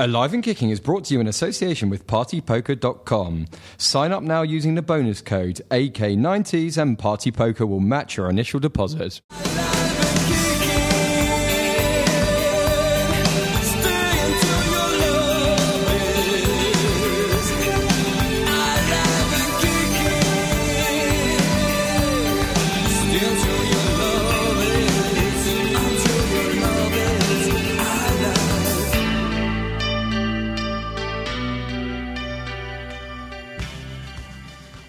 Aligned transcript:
Alive 0.00 0.32
and 0.32 0.44
Kicking 0.44 0.70
is 0.70 0.78
brought 0.78 1.06
to 1.06 1.14
you 1.14 1.18
in 1.18 1.26
association 1.26 1.90
with 1.90 2.06
PartyPoker.com. 2.06 3.46
Sign 3.78 4.12
up 4.12 4.22
now 4.22 4.42
using 4.42 4.76
the 4.76 4.82
bonus 4.82 5.20
code 5.20 5.60
AK90s 5.72 6.80
and 6.80 6.96
PartyPoker 6.96 7.66
will 7.66 7.80
match 7.80 8.16
your 8.16 8.30
initial 8.30 8.60
deposit. 8.60 9.20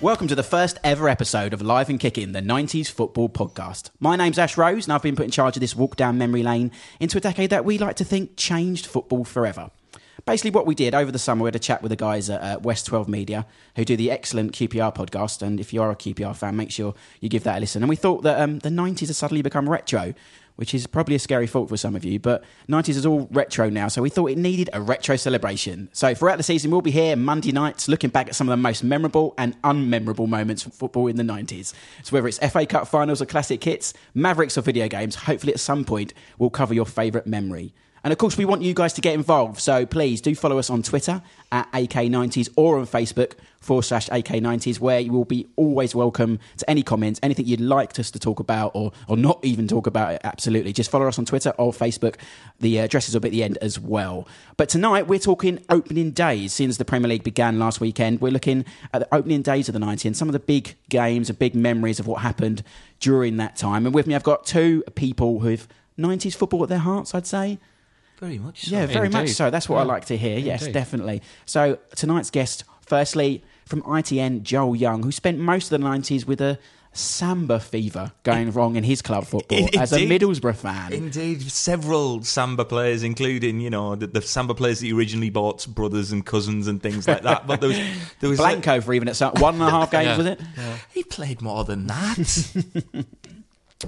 Welcome 0.02 0.30
to 0.30 0.36
the 0.36 0.44
first 0.44 0.80
ever 0.82 1.10
episode 1.10 1.52
of 1.52 1.62
Live 1.62 1.90
and 1.90 2.00
Kicking, 2.00 2.32
the 2.32 2.42
90s 2.42 2.90
football 2.90 3.28
podcast. 3.28 3.90
My 4.00 4.16
name's 4.16 4.40
Ash 4.40 4.56
Rose, 4.56 4.86
and 4.86 4.94
I've 4.94 5.02
been 5.02 5.18
put 5.18 5.26
in 5.26 5.32
charge 5.32 5.58
of 5.58 5.60
this 5.60 5.76
walk 5.76 5.98
down 5.98 6.18
memory 6.18 6.42
lane 6.42 6.72
into 7.02 7.18
a 7.18 7.22
decade 7.22 7.50
that 7.50 7.66
we 7.66 7.78
like 7.78 7.98
to 7.98 8.06
think 8.06 8.38
changed 8.38 8.86
football 8.86 9.26
forever. 9.26 9.72
Basically, 10.26 10.52
what 10.52 10.66
we 10.66 10.74
did 10.74 10.96
over 10.96 11.12
the 11.12 11.20
summer, 11.20 11.44
we 11.44 11.48
had 11.48 11.58
a 11.58 11.60
chat 11.60 11.82
with 11.82 11.90
the 11.90 11.98
guys 11.98 12.30
at 12.30 12.42
uh, 12.42 12.60
West 12.62 12.86
12 12.86 13.10
Media 13.10 13.46
who 13.76 13.84
do 13.84 13.98
the 13.98 14.10
excellent 14.10 14.54
QPR 14.54 14.96
podcast. 14.96 15.42
And 15.42 15.60
if 15.60 15.74
you 15.74 15.82
are 15.82 15.92
a 15.92 15.98
QPR 15.98 16.34
fan, 16.34 16.56
make 16.56 16.72
sure 16.72 16.94
you 17.20 17.28
give 17.28 17.44
that 17.44 17.58
a 17.58 17.60
listen. 17.60 17.84
And 17.84 17.90
we 17.90 17.98
thought 17.98 18.24
that 18.24 18.40
um, 18.40 18.60
the 18.60 18.70
90s 18.70 19.08
has 19.08 19.18
suddenly 19.18 19.42
become 19.42 19.70
retro, 19.70 20.14
which 20.60 20.74
is 20.74 20.86
probably 20.88 21.16
a 21.16 21.20
scary 21.20 21.48
thought 21.48 21.70
for 21.70 21.78
some 21.78 21.96
of 21.96 22.04
you, 22.04 22.20
but 22.20 22.44
90s 22.68 22.90
is 22.90 23.06
all 23.06 23.30
retro 23.32 23.70
now, 23.70 23.88
so 23.88 24.02
we 24.02 24.10
thought 24.10 24.30
it 24.30 24.38
needed 24.38 24.70
a 24.74 24.82
retro 24.82 25.16
celebration. 25.16 25.88
So 25.94 26.14
throughout 26.14 26.36
the 26.36 26.44
season, 26.44 26.70
we'll 26.70 26.82
be 26.82 26.92
here 26.92 27.16
Monday 27.16 27.54
nights 27.54 27.88
looking 27.88 28.10
back 28.10 28.28
at 28.28 28.36
some 28.36 28.50
of 28.50 28.52
the 28.52 28.62
most 28.62 28.84
memorable 28.84 29.34
and 29.38 29.60
unmemorable 29.62 30.28
moments 30.28 30.64
from 30.64 30.74
football 30.74 31.08
in 31.08 31.16
the 31.16 31.24
90s. 31.24 31.74
So 32.04 32.12
whether 32.12 32.28
it's 32.28 32.40
FA 32.40 32.66
Cup 32.66 32.90
finals 32.90 33.22
or 33.22 33.26
classic 33.26 33.64
hits, 33.64 33.94
Mavericks 34.14 34.58
or 34.58 34.62
video 34.62 34.90
games, 34.90 35.16
hopefully 35.16 35.54
at 35.54 35.62
some 35.62 35.86
point 35.86 36.14
we'll 36.38 36.50
cover 36.50 36.74
your 36.74 36.86
favourite 36.86 37.26
memory. 37.26 37.74
And 38.04 38.12
of 38.12 38.18
course, 38.18 38.38
we 38.38 38.46
want 38.46 38.62
you 38.62 38.74
guys 38.74 38.94
to 38.94 39.02
get 39.02 39.14
involved. 39.14 39.60
So 39.60 39.86
please 39.86 40.22
do 40.22 40.36
follow 40.36 40.58
us 40.58 40.70
on 40.70 40.84
Twitter 40.84 41.22
at 41.52 41.72
AK90s 41.72 42.50
or 42.56 42.80
on 42.80 42.86
Facebook 42.86 43.34
forward 43.60 43.84
slash 43.84 44.08
AK90s, 44.10 44.80
where 44.80 45.00
you 45.00 45.12
will 45.12 45.26
be 45.26 45.48
always 45.56 45.94
welcome 45.94 46.40
to 46.58 46.70
any 46.70 46.82
comments, 46.82 47.20
anything 47.22 47.46
you'd 47.46 47.60
like 47.60 48.00
us 48.00 48.10
to 48.12 48.20
talk 48.20 48.40
about 48.40 48.72
or, 48.74 48.94
or 49.08 49.18
not 49.18 49.40
even 49.44 49.68
talk 49.68 49.86
about 49.86 50.14
it. 50.14 50.22
Absolutely. 50.24 50.72
Just 50.72 50.90
follow 50.90 51.08
us 51.08 51.20
on 51.20 51.26
Twitter 51.26 51.54
or 51.58 51.74
Facebook. 51.74 52.16
The 52.60 52.78
addresses 52.78 53.14
will 53.14 53.22
be 53.22 53.28
at 53.28 53.32
the 53.32 53.44
end 53.44 53.58
as 53.62 53.80
well. 53.80 54.28
But 54.56 54.70
tonight, 54.70 55.08
we're 55.08 55.20
talking 55.20 55.64
opening 55.70 56.12
days. 56.12 56.54
Since 56.54 56.78
the 56.78 56.86
Premier 56.86 57.10
League 57.10 57.24
began 57.24 57.60
last 57.60 57.82
weekend, 57.82 58.22
we're 58.22 58.32
looking 58.32 58.66
at 58.94 59.00
the 59.00 59.14
opening 59.14 59.42
days 59.42 59.68
of 59.68 59.74
the 59.74 59.80
90s 59.80 60.06
and 60.06 60.18
some 60.18 60.30
of 60.30 60.34
the 60.34 60.40
big 60.40 60.76
games 60.88 61.30
and 61.30 61.38
big 61.38 61.56
memories 61.56 62.00
of 62.00 62.08
what 62.08 62.22
happened 62.22 62.64
during 63.00 63.38
that 63.38 63.56
time. 63.56 63.86
And 63.86 63.94
with 63.94 64.08
me, 64.08 64.16
I've 64.16 64.24
got 64.24 64.46
two 64.46 64.84
people 64.96 65.40
who've 65.40 65.68
90s 65.98 66.36
football 66.36 66.64
at 66.64 66.70
their 66.70 66.80
hearts, 66.80 67.14
I'd 67.14 67.28
say. 67.28 67.60
Very 68.20 68.38
much 68.38 68.66
so. 68.66 68.76
Yeah, 68.76 68.86
very 68.86 69.10
much 69.10 69.30
so. 69.30 69.50
That's 69.50 69.70
what 69.70 69.80
I 69.80 69.84
like 69.84 70.06
to 70.06 70.18
hear. 70.18 70.38
Yes, 70.38 70.62
Indeed. 70.62 70.74
definitely. 70.74 71.22
So 71.46 71.80
tonight's 71.96 72.30
guest, 72.30 72.64
firstly 72.82 73.44
from 73.66 73.82
ITN, 73.84 74.42
Joel 74.44 74.76
Young, 74.76 75.04
who 75.04 75.12
spent 75.12 75.38
most 75.40 75.66
of 75.66 75.70
the 75.70 75.78
nineties 75.80 76.26
with 76.26 76.42
a 76.42 76.60
samba 76.92 77.60
fever 77.60 78.12
going 78.24 78.52
wrong 78.52 78.76
in 78.76 78.84
his 78.84 79.00
club 79.02 79.24
football 79.24 79.60
In- 79.60 79.80
as 79.80 79.94
a. 79.94 80.00
Middlesbrough 80.00 80.56
fan. 80.56 80.92
Indeed, 80.92 81.44
several 81.50 82.24
samba 82.24 82.66
players, 82.66 83.04
including 83.04 83.62
you 83.62 83.70
know 83.70 83.96
the, 83.96 84.08
the 84.08 84.22
samba 84.22 84.54
players 84.56 84.80
that 84.82 84.88
you 84.88 84.98
originally 84.98 85.30
bought, 85.30 85.66
brothers 85.68 86.12
and 86.12 86.26
cousins 86.26 86.68
and 86.68 86.82
things 86.84 87.08
like 87.08 87.22
that. 87.22 87.46
But 87.48 87.62
there 87.62 87.70
was 87.70 87.78
there 88.20 88.30
was 88.30 88.40
Branco 88.40 88.82
for 88.82 88.94
even 88.94 89.08
at 89.08 89.20
one 89.40 89.54
and 89.56 89.64
a 89.64 89.70
half 89.70 89.92
games, 89.92 90.06
Yeah. 90.08 90.18
was 90.18 90.26
it? 90.26 90.42
he 90.94 91.04
played 91.04 91.42
more 91.42 91.64
than 91.64 91.88
that. 91.88 93.06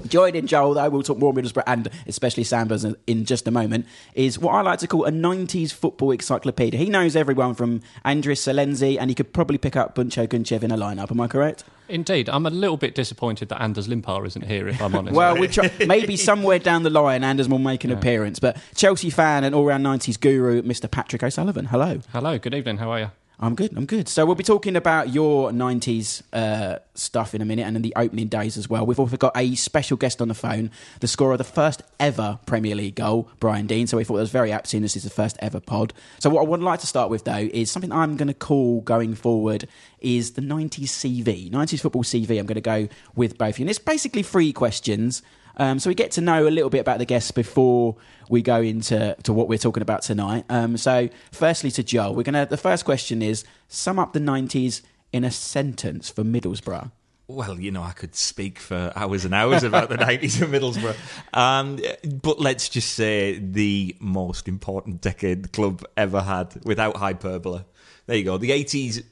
Joined 0.08 0.38
in 0.38 0.48
Joel, 0.48 0.74
though, 0.76 0.90
we'll 0.90 1.04
talk 1.04 1.18
more 1.18 1.34
Middlesbrough 1.34 1.64
and 1.68 1.90
especially 2.08 2.44
Sambas 2.46 2.96
in- 3.08 3.26
just 3.26 3.46
a 3.46 3.52
moment, 3.52 3.86
is 4.14 4.40
what 4.40 4.54
I 4.54 4.62
like 4.62 4.80
to 4.80 4.88
call 4.88 5.04
a 5.04 5.12
90s 5.12 5.74
football 5.74 6.12
encyclopedia. 6.12 6.80
He 6.80 6.86
knows 6.90 7.14
everyone 7.18 7.56
from 7.56 7.82
Andrea 8.06 8.38
Silenzi, 8.38 8.98
and 8.98 9.10
he 9.12 9.16
could 9.16 9.34
probably 9.34 9.58
pick 9.58 9.76
up 9.76 9.94
Bontcho 9.96 10.28
Guentchev 10.30 10.64
in 10.64 10.72
a 10.72 10.78
lineup. 10.78 11.12
Am 11.12 11.20
I 11.20 11.28
correct? 11.28 11.66
Indeed, 11.90 12.30
I'm 12.30 12.46
a 12.46 12.50
little 12.50 12.78
bit 12.78 12.96
disappointed 12.96 13.50
that 13.50 13.62
Anders 13.62 13.90
Limpar 13.90 14.26
isn't 14.28 14.46
here, 14.46 14.70
if 14.70 14.82
I'm 14.82 14.96
honest. 14.96 15.14
Well, 15.14 15.38
we 15.38 15.50
try, 15.50 15.70
maybe 15.86 16.16
somewhere 16.16 16.58
down 16.60 16.84
the 16.84 16.90
line, 16.90 17.26
Anders 17.26 17.50
will 17.50 17.60
make 17.60 17.84
an 17.84 17.92
appearance. 17.92 18.40
But 18.40 18.56
Chelsea 18.76 19.10
fan 19.10 19.44
and 19.44 19.54
all 19.54 19.66
round 19.66 19.86
90s 19.86 20.18
guru, 20.18 20.62
Mr. 20.62 20.90
Patrick 20.90 21.22
O'Sullivan. 21.22 21.66
Hello. 21.66 22.00
Hello, 22.14 22.40
good 22.40 22.54
evening. 22.54 22.78
How 22.78 22.92
are 22.92 23.00
you? 23.00 23.12
I'm 23.44 23.56
good. 23.56 23.76
I'm 23.76 23.88
good. 23.88 24.08
So 24.08 24.24
we'll 24.24 24.36
be 24.36 24.44
talking 24.44 24.76
about 24.76 25.10
your 25.10 25.50
'90s 25.50 26.22
uh, 26.32 26.78
stuff 26.94 27.34
in 27.34 27.42
a 27.42 27.46
minute, 27.46 27.64
and 27.64 27.76
then 27.76 27.82
the 27.82 27.94
opening 27.96 28.28
days 28.28 28.56
as 28.56 28.70
well. 28.70 28.86
We've 28.86 29.00
also 29.00 29.18
got 29.18 29.36
a 29.36 29.56
special 29.56 29.98
guest 29.98 30.22
on 30.22 30.28
the 30.28 30.36
phone, 30.36 30.70
the 31.00 31.08
scorer 31.08 31.32
of 31.32 31.38
the 31.40 31.44
first 31.44 31.82
ever 32.00 32.38
Premier 32.46 32.76
League 32.76 32.94
goal, 32.94 33.30
Brian 33.40 33.66
Deane. 33.66 33.88
So 33.88 33.98
we 33.98 34.04
thought 34.04 34.18
it 34.18 34.20
was 34.20 34.32
very 34.32 34.52
apt, 34.52 34.68
seeing 34.68 34.84
this 34.84 34.96
is 34.96 35.04
the 35.04 35.10
first 35.10 35.38
ever 35.40 35.60
pod. 35.60 35.92
So 36.20 36.30
what 36.30 36.42
I 36.42 36.48
would 36.48 36.62
like 36.62 36.82
to 36.82 36.88
start 36.88 37.10
with, 37.10 37.24
though, 37.24 37.50
is 37.52 37.72
something 37.72 37.92
I'm 37.92 38.16
going 38.16 38.28
to 38.28 38.36
call 38.36 38.82
going 38.82 39.16
forward 39.16 39.68
is 40.00 40.34
the 40.34 40.42
'90s 40.42 40.90
CV, 40.90 41.50
'90s 41.50 41.82
football 41.82 42.04
CV. 42.04 42.38
I'm 42.38 42.46
going 42.46 42.56
to 42.56 42.62
go 42.62 42.90
with 43.16 43.40
both 43.40 43.56
of 43.56 43.60
you, 43.60 43.64
and 43.64 43.72
it's 43.72 43.80
basically 43.80 44.22
three 44.22 44.54
questions. 44.54 45.24
Um, 45.58 45.80
so 45.80 45.90
we 45.90 45.96
get 45.96 46.12
to 46.12 46.22
know 46.22 46.48
a 46.48 46.50
little 46.50 46.70
bit 46.70 46.80
about 46.80 46.98
the 47.00 47.06
guests 47.06 47.32
before 47.32 47.96
we 48.30 48.42
go 48.42 48.62
into 48.62 49.16
to 49.24 49.34
what 49.34 49.48
we're 49.48 49.58
talking 49.58 49.82
about 49.84 50.02
tonight. 50.02 50.46
Um, 50.50 50.78
so, 50.78 51.10
firstly, 51.32 51.72
to 51.72 51.84
Joel, 51.84 52.16
we're 52.16 52.24
gonna. 52.24 52.46
The 52.46 52.58
first 52.58 52.86
question 52.86 53.22
is: 53.22 53.44
sum 53.68 54.00
up 54.00 54.14
the 54.14 54.20
'90s 54.20 54.82
in 55.12 55.24
a 55.24 55.32
sentence 55.32 56.10
for 56.10 56.24
Middlesbrough. 56.24 56.92
well, 57.28 57.60
you 57.60 57.72
know, 57.72 57.84
I 57.84 57.92
could 57.92 58.16
speak 58.16 58.60
for 58.60 58.92
hours 58.96 59.26
and 59.26 59.34
hours 59.34 59.64
about 59.64 59.90
the 59.90 59.98
nineties 60.08 60.42
in 60.42 60.50
Middlesbrough, 60.50 60.96
um, 61.34 61.80
but 62.22 62.40
let's 62.40 62.70
just 62.70 62.94
say 62.94 63.38
the 63.40 63.96
most 64.00 64.48
important 64.48 65.02
decade 65.02 65.44
the 65.44 65.50
club 65.50 65.84
ever 65.98 66.22
had, 66.22 66.60
without 66.66 66.98
hyperbole. 66.98 67.62
There 68.08 68.18
you 68.18 68.24
go. 68.24 68.38
The 68.38 68.52
eighties 68.52 69.04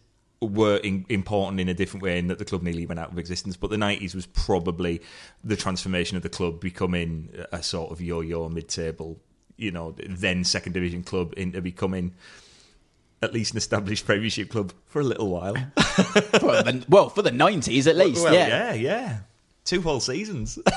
were 0.41 0.77
in, 0.77 1.05
important 1.09 1.59
in 1.59 1.67
a 1.67 1.73
different 1.73 2.01
way 2.03 2.17
in 2.17 2.27
that 2.27 2.39
the 2.39 2.45
club 2.45 2.63
nearly 2.63 2.85
went 2.85 2.99
out 2.99 3.11
of 3.11 3.19
existence, 3.19 3.57
but 3.57 3.69
the 3.69 3.75
90s 3.75 4.15
was 4.15 4.25
probably 4.25 5.01
the 5.43 5.55
transformation 5.55 6.15
of 6.15 6.23
the 6.23 6.29
club 6.29 6.59
becoming 6.61 7.29
a 7.51 7.61
sort 7.61 7.91
of 7.91 7.99
yo-yo 8.01 8.47
mid-table, 8.47 9.19
you 9.57 9.71
know, 9.71 9.93
then 10.07 10.43
second 10.43 10.71
division 10.73 11.03
club 11.03 11.33
into 11.35 11.61
becoming 11.61 12.13
at 13.21 13.33
least 13.33 13.51
an 13.51 13.57
established 13.57 14.05
Premiership 14.05 14.49
club 14.49 14.71
for 14.87 15.01
a 15.01 15.03
little 15.03 15.29
while. 15.29 15.53
well, 16.41 16.63
the, 16.63 16.85
well, 16.87 17.09
for 17.09 17.21
the 17.21 17.31
'90s 17.31 17.85
at 17.85 17.97
least, 17.97 18.23
Well, 18.23 18.33
yeah. 18.33 18.47
yeah, 18.47 18.73
yeah. 18.73 19.17
Two 19.65 19.81
whole 19.81 19.99
seasons. 19.99 20.57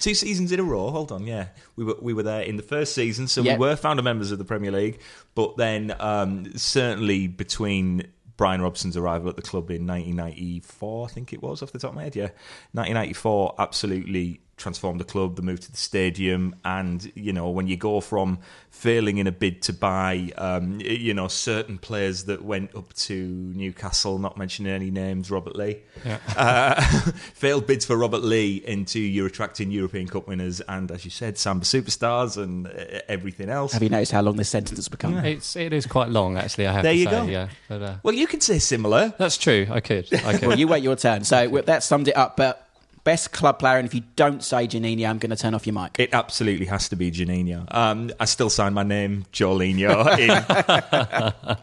Two 0.00 0.14
seasons 0.14 0.50
in 0.50 0.58
a 0.58 0.62
row. 0.62 0.88
Hold 0.90 1.12
on, 1.12 1.26
yeah, 1.26 1.48
we 1.76 1.84
were 1.84 1.96
we 2.00 2.14
were 2.14 2.22
there 2.22 2.40
in 2.40 2.56
the 2.56 2.62
first 2.62 2.94
season, 2.94 3.28
so 3.28 3.42
Yep. 3.42 3.58
we 3.58 3.66
were 3.66 3.76
founder 3.76 4.02
members 4.02 4.32
of 4.32 4.38
the 4.38 4.46
Premier 4.46 4.70
League. 4.72 4.98
But 5.34 5.58
then, 5.58 5.94
um, 6.00 6.56
certainly 6.56 7.26
between 7.26 8.06
Brian 8.40 8.62
Robson's 8.62 8.96
arrival 8.96 9.28
at 9.28 9.36
the 9.36 9.42
club 9.42 9.70
in 9.70 9.86
1994, 9.86 11.06
I 11.06 11.10
think 11.10 11.34
it 11.34 11.42
was 11.42 11.62
off 11.62 11.72
the 11.72 11.78
top 11.78 11.90
of 11.90 11.96
my 11.96 12.04
head, 12.04 12.16
yeah, 12.16 12.30
1994, 12.72 13.56
absolutely 13.58 14.40
transformed 14.60 15.00
the 15.00 15.04
club. 15.04 15.34
The 15.36 15.42
move 15.42 15.58
to 15.60 15.70
the 15.72 15.76
stadium, 15.76 16.54
and 16.64 17.10
you 17.16 17.32
know, 17.32 17.50
when 17.50 17.66
you 17.66 17.76
go 17.76 18.00
from 18.00 18.38
failing 18.70 19.18
in 19.18 19.26
a 19.26 19.32
bid 19.32 19.62
to 19.62 19.72
buy, 19.72 20.30
um, 20.38 20.80
you 20.80 21.12
know, 21.12 21.26
certain 21.28 21.76
players 21.78 22.24
that 22.26 22.44
went 22.44 22.74
up 22.76 22.92
to 22.94 23.14
Newcastle, 23.14 24.18
not 24.18 24.36
mentioning 24.36 24.72
any 24.72 24.90
names, 24.90 25.30
Robert 25.30 25.56
Lee 25.56 25.78
uh, 26.36 26.80
failed 27.34 27.66
bids 27.66 27.84
for 27.84 27.96
Robert 27.96 28.22
Lee 28.22 28.62
into 28.66 29.00
you're 29.00 29.26
attracting 29.26 29.70
European 29.70 30.06
Cup 30.06 30.28
winners 30.28 30.60
and, 30.62 30.90
as 30.90 31.04
you 31.04 31.10
said, 31.10 31.36
Samba 31.38 31.64
superstars 31.64 32.36
and 32.40 32.66
uh, 32.68 33.00
everything 33.08 33.48
else. 33.48 33.72
Have 33.72 33.82
you 33.82 33.88
noticed 33.88 34.12
how 34.12 34.20
long 34.22 34.36
this 34.36 34.48
sentence 34.48 34.78
has 34.78 34.88
become? 34.88 35.16
It's 35.24 35.56
it 35.56 35.72
is 35.72 35.86
quite 35.86 36.08
long, 36.10 36.36
actually. 36.36 36.66
I 36.68 36.72
have 36.74 36.82
There 36.84 36.92
to 36.92 36.98
you 36.98 37.04
say, 37.06 37.10
go. 37.10 37.24
yeah. 37.24 37.48
But, 37.68 37.82
uh, 37.82 37.94
Well, 38.02 38.14
you 38.14 38.26
could 38.26 38.42
say 38.42 38.58
similar. 38.58 39.12
that's 39.18 39.36
true. 39.36 39.66
I 39.70 39.80
could. 39.80 40.12
I 40.14 40.32
could. 40.38 40.48
Well, 40.48 40.58
you 40.58 40.68
wait 40.68 40.82
your 40.82 40.96
turn. 40.96 41.24
So 41.24 41.48
well, 41.48 41.62
that 41.64 41.82
summed 41.82 42.08
it 42.08 42.16
up. 42.16 42.36
But 42.36 42.66
best 43.04 43.32
club 43.32 43.58
player, 43.58 43.78
and 43.78 43.86
if 43.86 43.94
you 43.94 44.02
don't 44.16 44.42
say 44.44 44.66
Juninho, 44.68 45.08
I'm 45.08 45.18
going 45.18 45.30
to 45.30 45.36
turn 45.36 45.54
off 45.54 45.66
your 45.66 45.74
mic. 45.74 45.96
It 45.98 46.10
absolutely 46.12 46.66
has 46.66 46.88
to 46.90 46.96
be 46.96 47.10
Juninho. 47.10 47.64
Um, 47.74 48.10
I 48.20 48.24
still 48.26 48.50
sign 48.50 48.74
my 48.74 48.82
name 48.82 49.24
Jolinho 49.32 50.18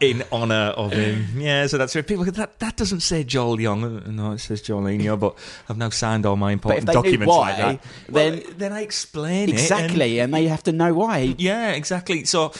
in, 0.00 0.20
in 0.20 0.24
honour 0.32 0.72
of 0.76 0.92
him. 0.92 1.26
Yeah, 1.36 1.66
so 1.66 1.78
that's 1.78 1.94
where 1.94 2.02
people 2.02 2.24
go, 2.24 2.30
that 2.32 2.58
that 2.58 2.76
doesn't 2.76 3.00
say 3.00 3.24
Joel 3.24 3.60
Young. 3.60 4.16
No, 4.16 4.32
it 4.32 4.38
says 4.38 4.62
Jolinho, 4.62 5.18
but 5.18 5.36
I've 5.68 5.76
now 5.78 5.90
signed 5.90 6.26
all 6.26 6.36
my 6.36 6.54
But 6.56 6.78
if 6.78 6.78
important 6.78 6.86
they 6.86 7.10
knew 7.10 7.18
documents 7.18 7.28
why, 7.36 7.48
like 7.50 7.58
that. 7.82 7.88
then- 8.12 8.32
Well, 8.42 8.42
then 8.56 8.72
I 8.72 8.80
explain 8.82 9.48
it. 9.48 9.52
and- 9.52 9.58
Exactly, 9.60 10.18
and 10.20 10.32
they 10.34 10.46
have 10.48 10.62
to 10.64 10.72
know 10.72 10.94
why. 10.94 11.34
Yeah, 11.38 11.70
exactly. 11.72 12.24
So 12.24 12.52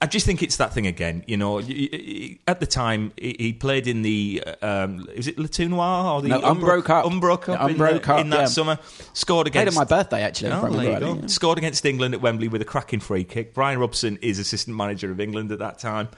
I 0.00 0.06
just 0.06 0.24
think 0.26 0.44
it's 0.44 0.58
that 0.58 0.72
thing 0.72 0.86
again. 0.86 1.24
You 1.26 1.36
know, 1.36 1.58
at 1.58 2.60
the 2.60 2.66
time 2.68 3.12
he 3.16 3.52
played 3.52 3.88
in 3.88 4.02
the 4.02 4.44
um, 4.62 5.08
is 5.12 5.26
it 5.26 5.38
Le 5.38 5.48
Tournoi 5.48 6.14
or 6.14 6.22
the 6.22 6.28
No, 6.28 6.40
Umbro 6.40 6.84
Cup. 6.84 7.04
Umbro 7.04 7.40
Cup, 7.40 7.68
in, 7.68 7.76
Umbro 7.76 7.94
the- 7.94 7.98
Cup, 8.00 8.20
in 8.20 8.30
that 8.30 8.38
yeah. 8.40 8.44
summer. 8.46 8.78
Scored 9.12 9.46
Played 9.46 9.62
against 9.64 9.76
on 9.76 9.80
my 9.82 9.88
birthday, 9.88 10.22
actually. 10.22 10.52
Oh, 10.52 10.70
there 10.70 10.92
you 10.92 11.00
go. 11.00 11.14
yeah. 11.20 11.26
Scored 11.26 11.58
against 11.58 11.84
England 11.84 12.14
at 12.14 12.20
Wembley 12.20 12.46
with 12.46 12.62
a 12.62 12.64
cracking 12.64 13.00
free 13.00 13.24
kick. 13.24 13.54
Brian 13.54 13.80
Robson 13.80 14.18
is 14.22 14.38
assistant 14.38 14.76
manager 14.76 15.10
of 15.10 15.18
England 15.18 15.50
at 15.50 15.58
that 15.58 15.80
time, 15.80 16.08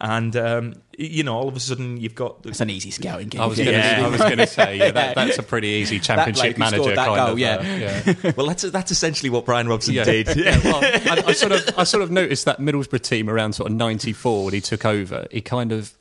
and 0.00 0.36
um, 0.36 0.74
you 0.98 1.22
know, 1.22 1.34
all 1.36 1.48
of 1.48 1.56
a 1.56 1.60
sudden 1.60 1.96
you've 1.96 2.14
got 2.14 2.42
the, 2.42 2.50
It's 2.50 2.60
an 2.60 2.68
easy 2.70 2.90
scouting 2.90 3.28
game. 3.28 3.40
I 3.40 3.46
was 3.46 3.56
going 3.58 3.70
Yeah. 3.70 3.96
to 4.00 4.04
I 4.04 4.08
was 4.08 4.20
going 4.20 4.36
to 4.38 4.46
say 4.46 4.76
yeah, 4.78 4.90
that, 4.90 5.14
that's 5.16 5.38
a 5.38 5.42
pretty 5.42 5.68
easy 5.68 5.96
bloke 5.96 6.04
championship 6.04 6.56
who 6.56 6.60
manager 6.60 6.94
that 6.94 7.06
kind 7.06 7.16
goal, 7.16 7.32
of. 7.32 7.38
yeah. 7.38 7.56
uh, 7.56 8.12
yeah. 8.22 8.32
well, 8.36 8.46
that's 8.46 8.62
that's 8.62 8.90
essentially 8.90 9.30
what 9.30 9.44
Brian 9.46 9.68
Robson 9.68 9.94
Yeah. 9.94 10.04
did. 10.04 10.36
Yeah, 10.36 10.60
well, 10.64 10.76
I, 10.82 11.22
I 11.28 11.32
sort 11.32 11.52
of, 11.52 11.78
I 11.78 11.84
sort 11.84 12.02
of 12.02 12.10
noticed 12.10 12.44
that 12.44 12.58
Middlesbrough 12.58 13.00
team 13.02 13.30
around 13.30 13.54
sort 13.54 13.70
of 13.70 13.76
'94 13.76 14.44
when 14.44 14.54
he 14.54 14.60
took 14.60 14.84
over. 14.84 15.26
He 15.30 15.40
kind 15.40 15.72
of, 15.72 15.92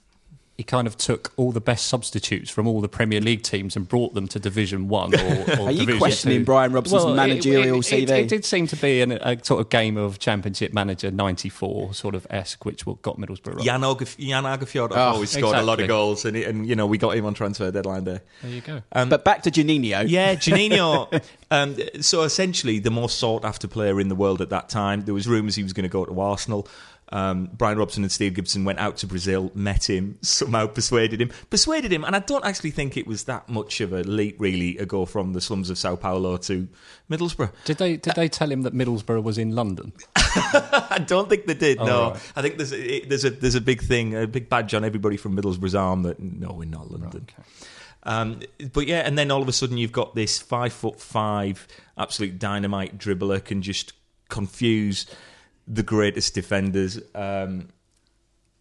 he 0.57 0.63
kind 0.63 0.87
of 0.87 0.95
took 0.97 1.33
all 1.35 1.51
the 1.51 1.59
best 1.59 1.85
substitutes 1.87 2.49
from 2.49 2.65
all 2.65 2.79
the 2.79 2.87
Premier 2.87 3.19
League 3.19 3.43
teams 3.43 3.75
and 3.75 3.89
brought 3.89 4.13
them 4.13 4.25
to 4.29 4.39
Division 4.39 4.87
One. 4.87 5.13
Or, 5.13 5.19
or 5.59 5.59
Are 5.67 5.71
you 5.71 5.79
Division 5.81 5.97
questioning 5.99 6.39
Two. 6.39 6.45
Brian 6.45 6.71
Robson's 6.71 7.03
Well, 7.03 7.13
managerial 7.13 7.79
it, 7.79 7.91
it, 7.91 8.07
CV? 8.07 8.23
It, 8.23 8.29
did 8.29 8.45
seem 8.45 8.65
to 8.67 8.77
be 8.77 9.01
an, 9.01 9.11
a 9.11 9.43
sort 9.43 9.59
of 9.59 9.69
game 9.69 9.97
of 9.97 10.17
Championship 10.17 10.71
Manager 10.71 11.11
'94 11.11 11.93
sort 11.93 12.15
of 12.15 12.25
esque, 12.29 12.63
which 12.63 12.85
got 12.85 13.17
Middlesbrough. 13.17 13.55
Right. 13.55 13.65
Jan, 13.65 13.81
Ogaf- 13.81 14.17
Jan 14.17 14.45
Åge 14.45 14.65
Fjørtoft 14.65 14.95
Oh, 14.97 15.15
always 15.15 15.29
scored 15.31 15.57
a 15.57 15.61
lot 15.61 15.81
of 15.81 15.89
goals, 15.89 16.23
and, 16.23 16.37
he- 16.37 16.45
and 16.45 16.65
you 16.65 16.75
know 16.75 16.85
we 16.85 16.97
got 16.97 17.17
him 17.17 17.25
on 17.25 17.33
transfer 17.33 17.69
deadline 17.69 18.05
day. 18.05 18.19
There 18.41 18.51
you 18.51 18.61
go. 18.61 18.81
but 18.93 19.25
back 19.25 19.43
to 19.43 19.51
Juninho. 19.51 20.05
Yeah, 20.07 20.35
Juninho. 20.35 21.21
um, 21.51 21.75
so 21.99 22.23
essentially, 22.23 22.79
the 22.79 22.91
most 22.91 23.19
sought 23.19 23.43
after 23.43 23.67
player 23.67 23.99
in 23.99 24.07
the 24.07 24.15
world 24.15 24.41
at 24.41 24.49
that 24.51 24.69
time. 24.69 25.01
There 25.03 25.13
was 25.13 25.27
rumours 25.27 25.55
he 25.55 25.63
was 25.63 25.73
going 25.73 25.83
to 25.83 25.89
go 25.89 26.05
to 26.05 26.19
Arsenal. 26.21 26.67
Um, 27.09 27.49
Brian 27.53 27.77
Robson 27.77 28.03
and 28.03 28.11
Steve 28.11 28.33
Gibson 28.33 28.65
went 28.65 28.79
out 28.79 28.97
to 28.97 29.07
Brazil, 29.07 29.51
met 29.53 29.87
him, 29.87 30.17
somehow 30.21 30.65
persuaded 30.67 31.21
him, 31.21 31.29
persuaded 31.51 31.93
him, 31.93 32.03
and 32.03 32.15
I 32.15 32.19
don't 32.19 32.43
actually 32.43 32.71
think 32.71 32.97
it 32.97 33.05
was 33.05 33.25
that 33.25 33.47
much 33.47 33.79
of 33.79 33.93
a 33.93 34.01
leap, 34.03 34.37
really, 34.39 34.73
to 34.75 34.85
go 34.87 35.05
from 35.05 35.33
the 35.33 35.39
slums 35.41 35.69
of 35.69 35.77
Sao 35.77 35.95
Paulo 35.95 36.37
to 36.37 36.67
Middlesbrough. 37.09 37.51
Did 37.65 37.77
they 37.77 37.97
did 37.97 38.15
they 38.15 38.27
tell 38.27 38.51
him 38.51 38.63
that 38.63 38.73
Middlesbrough 38.73 39.21
was 39.21 39.37
in 39.37 39.53
London? 39.55 39.93
I 40.15 41.03
don't 41.05 41.29
think 41.29 41.45
they 41.45 41.53
did. 41.53 41.77
Oh, 41.79 41.85
no, 41.85 42.11
right. 42.11 42.31
I 42.35 42.41
think 42.41 42.57
there's 42.57 42.71
a, 42.73 42.95
it- 42.95 43.09
there's 43.09 43.23
a 43.25 43.29
there's 43.29 43.55
a 43.55 43.61
big 43.61 43.81
thing, 43.83 44.15
a 44.15 44.25
big 44.27 44.49
badge 44.49 44.73
on 44.73 44.83
everybody 44.83 45.15
from 45.17 45.35
Middlesbrough's 45.37 45.75
arm 45.75 46.01
that 46.03 46.19
no, 46.19 46.53
we're 46.53 46.65
not 46.65 46.89
London. 46.89 47.27
Um, 48.01 48.39
but 48.73 48.87
yeah, 48.87 48.99
and 49.01 49.17
then 49.17 49.29
all 49.31 49.41
of 49.41 49.47
a 49.47 49.51
sudden 49.53 49.77
you've 49.77 49.91
got 49.91 50.15
this 50.15 50.39
five 50.39 50.73
foot 50.73 50.99
five, 50.99 51.67
absolute 51.97 52.37
dynamite 52.39 52.97
dribbler 52.97 53.43
can 53.43 53.61
just 53.61 53.93
confuse 54.29 55.05
the 55.67 55.83
greatest 55.83 56.33
defenders. 56.35 56.99
Um, 57.13 57.69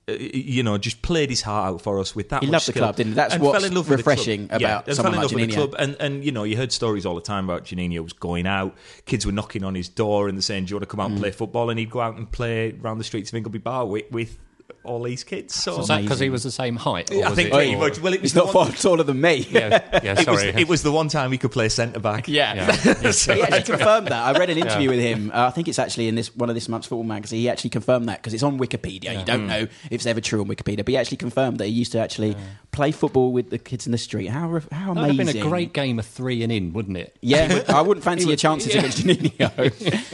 you 0.07 0.63
know, 0.63 0.77
just 0.77 1.01
played 1.01 1.31
his 1.31 1.41
heart 1.41 1.67
out 1.75 1.81
for 1.81 1.99
us 1.99 2.15
with 2.15 2.29
that. 2.29 2.43
He 2.43 2.49
loved 2.51 2.67
the 2.69 2.75
club, 2.75 2.95
didn't 2.97 3.13
he? 3.13 3.17
That's 3.17 3.35
And 3.35 3.43
what's 3.43 3.57
fell 3.59 3.65
in 3.67 3.75
love 3.75 3.89
with 3.89 3.99
the 3.99 4.03
club. 4.03 4.17
refreshing 4.19 4.49
Yeah, 4.51 4.57
about 4.57 4.87
and 4.87 4.97
someone 4.97 5.13
fell 5.15 5.21
in 5.23 5.25
like 5.25 5.33
love 5.33 5.41
with 5.41 5.51
the 5.51 5.57
club. 5.57 5.75
And 5.79 5.97
and 5.99 6.23
you 6.25 6.31
know, 6.31 6.45
you 6.45 6.59
heard 6.59 6.73
stories 6.73 7.07
all 7.07 7.15
the 7.15 7.23
time 7.23 7.45
about 7.49 7.65
Juninho 7.65 8.01
was 8.03 8.13
going 8.13 8.47
out. 8.47 8.75
Kids 9.07 9.25
were 9.25 9.33
knocking 9.33 9.65
on 9.65 9.75
his 9.75 9.89
door 9.89 10.29
and 10.29 10.37
they're 10.37 10.43
saying, 10.43 10.67
"Do 10.67 10.71
you 10.73 10.77
want 10.77 10.83
to 10.83 10.87
come 10.89 11.01
out 11.01 11.09
Mm. 11.09 11.13
and 11.13 11.21
play 11.21 11.31
football?" 11.31 11.71
And 11.71 11.79
he'd 11.79 11.89
go 11.91 12.01
out 12.01 12.19
and 12.19 12.31
play 12.31 12.77
around 12.83 12.99
the 12.99 13.05
streets 13.05 13.31
of 13.31 13.37
Ingleby 13.37 13.61
Bar 13.61 13.87
with, 13.87 14.11
with 14.11 14.39
all 14.83 15.03
these 15.03 15.25
kids. 15.25 15.55
So 15.55 15.79
Was 15.79 15.89
that 15.89 16.03
because 16.03 16.21
he 16.21 16.29
was 16.31 16.43
the 16.43 16.51
same 16.51 16.77
height? 16.77 17.11
or 17.11 17.15
Yeah, 17.15 17.31
I 17.31 17.35
think 17.35 17.49
it- 17.49 17.53
pretty 17.55 17.75
or- 17.75 17.79
much. 17.79 17.99
Well, 18.01 18.13
it 18.13 18.21
was 18.21 18.33
He's 18.33 18.35
the 18.35 18.45
not 18.45 18.55
one- 18.55 18.67
far 18.69 18.77
taller 18.77 19.03
than 19.03 19.21
me. 19.21 19.47
Yeah, 19.51 19.81
yeah. 20.03 20.13
It 20.21 20.27
was, 20.29 20.41
Sorry. 20.41 20.49
it 20.61 20.69
was 20.69 20.83
the 20.83 20.93
one 20.93 21.09
time 21.09 21.33
he 21.33 21.39
could 21.39 21.53
play 21.53 21.69
centre 21.71 22.01
back. 22.01 22.29
Yeah. 22.29 22.55
Yeah. 22.55 22.73
he 22.77 23.43
actually 23.43 23.63
confirmed 23.77 24.09
that. 24.09 24.23
I 24.35 24.39
read 24.39 24.51
an 24.51 24.59
interview 24.59 24.91
Yeah. 24.91 24.97
with 24.97 25.01
him. 25.01 25.31
Uh, 25.35 25.47
I 25.47 25.51
think 25.51 25.69
it's 25.69 25.79
actually 25.79 26.09
in 26.09 26.15
this 26.17 26.35
one 26.37 26.49
of 26.51 26.55
this 26.55 26.69
month's 26.69 26.87
football 26.87 27.05
magazine. 27.05 27.41
He 27.41 27.49
actually 27.49 27.71
confirmed 27.71 28.09
that 28.09 28.19
because 28.21 28.35
it's 28.35 28.43
on 28.43 28.59
Wikipedia. 28.59 29.19
You 29.19 29.25
don't 29.25 29.47
know 29.47 29.61
if 29.61 29.93
it's 29.93 30.07
ever 30.07 30.21
true 30.21 30.41
on 30.43 30.49
Wikipedia, 30.49 30.79
but 30.79 30.89
he 30.89 30.97
actually 30.97 31.17
confirmed 31.19 31.59
that 31.59 31.67
he 31.67 31.73
used 31.73 31.93
to 31.93 31.99
actually 32.01 32.37
play 32.73 32.91
football 32.91 33.33
with 33.33 33.51
the 33.51 33.59
kids 33.59 33.87
in 33.87 33.93
the 33.93 33.99
street. 33.99 34.27
How 34.27 34.49
re- 34.49 34.61
how 34.73 34.93
That 34.95 35.01
would 35.03 35.07
have 35.07 35.15
amazing! 35.21 35.35
been 35.35 35.47
a 35.47 35.49
great 35.49 35.73
game 35.73 35.99
of 35.99 36.07
three 36.07 36.43
and 36.43 36.53
in, 36.53 36.73
wouldn't 36.73 36.97
it? 36.97 37.17
Yeah, 37.23 37.63
I 37.69 37.81
wouldn't 37.81 38.05
fancy 38.05 38.27
your 38.27 38.37
chances 38.37 38.75
yeah. 38.75 38.81
against 38.81 38.99
Juninho. 38.99 39.55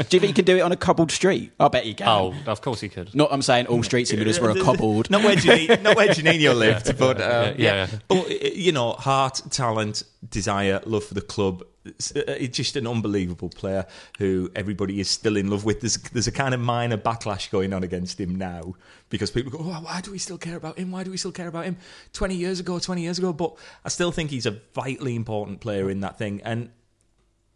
Do 0.10 0.16
you 0.16 0.20
think 0.20 0.24
you 0.28 0.34
can 0.34 0.44
do 0.44 0.56
it 0.56 0.60
on 0.60 0.70
a 0.72 0.76
cobbled 0.76 1.10
street? 1.10 1.52
I 1.58 1.68
bet 1.68 1.86
you 1.86 1.94
can. 1.94 2.08
Oh, 2.08 2.34
of 2.46 2.60
course 2.60 2.80
he 2.80 2.88
could. 2.88 3.14
Not, 3.14 3.32
I'm 3.32 3.42
saying 3.42 3.66
all 3.66 3.82
streets 3.82 4.10
in 4.12 4.18
Middlesbrough 4.40 4.60
a 4.60 4.64
cobbled. 4.64 5.10
Not 5.10 5.24
where 5.24 5.36
Juninho, 5.36 5.82
not 5.82 5.96
where 5.96 6.08
Juninho 6.08 6.54
lived, 6.56 6.98
but 6.98 7.20
uh, 7.20 7.54
Yeah, 7.56 7.74
yeah, 7.74 7.74
yeah. 7.74 7.98
But 8.08 8.26
uh, 8.26 8.34
you 8.54 8.72
know, 8.72 8.92
heart, 8.92 9.42
talent, 9.50 10.02
desire, 10.28 10.80
love 10.84 11.04
for 11.04 11.14
the 11.14 11.20
club. 11.20 11.64
It's, 11.84 12.14
uh, 12.14 12.22
it's 12.26 12.56
just 12.56 12.76
an 12.76 12.86
unbelievable 12.86 13.48
player 13.48 13.86
who 14.18 14.50
everybody 14.54 15.00
is 15.00 15.08
still 15.08 15.36
in 15.36 15.48
love 15.48 15.64
with. 15.64 15.80
There's 15.80 15.96
there's 15.96 16.26
a 16.26 16.32
kind 16.32 16.54
of 16.54 16.60
minor 16.60 16.98
backlash 16.98 17.50
going 17.50 17.72
on 17.72 17.82
against 17.82 18.20
him 18.20 18.34
now 18.36 18.74
because 19.08 19.30
people 19.30 19.50
go, 19.50 19.58
oh, 19.60 19.80
"Why 19.80 20.00
do 20.02 20.10
we 20.10 20.18
still 20.18 20.38
care 20.38 20.56
about 20.56 20.78
him? 20.78 20.90
Why 20.90 21.04
do 21.04 21.10
we 21.10 21.16
still 21.16 21.32
care 21.32 21.48
about 21.48 21.64
him?" 21.64 21.78
Twenty 22.12 22.34
years 22.34 22.60
ago, 22.60 22.78
twenty 22.78 23.02
years 23.02 23.18
ago, 23.18 23.32
but 23.32 23.56
I 23.84 23.88
still 23.88 24.12
think 24.12 24.30
he's 24.30 24.46
a 24.46 24.60
vitally 24.74 25.16
important 25.16 25.60
player 25.60 25.88
in 25.90 26.00
that 26.00 26.18
thing, 26.18 26.42
and 26.44 26.70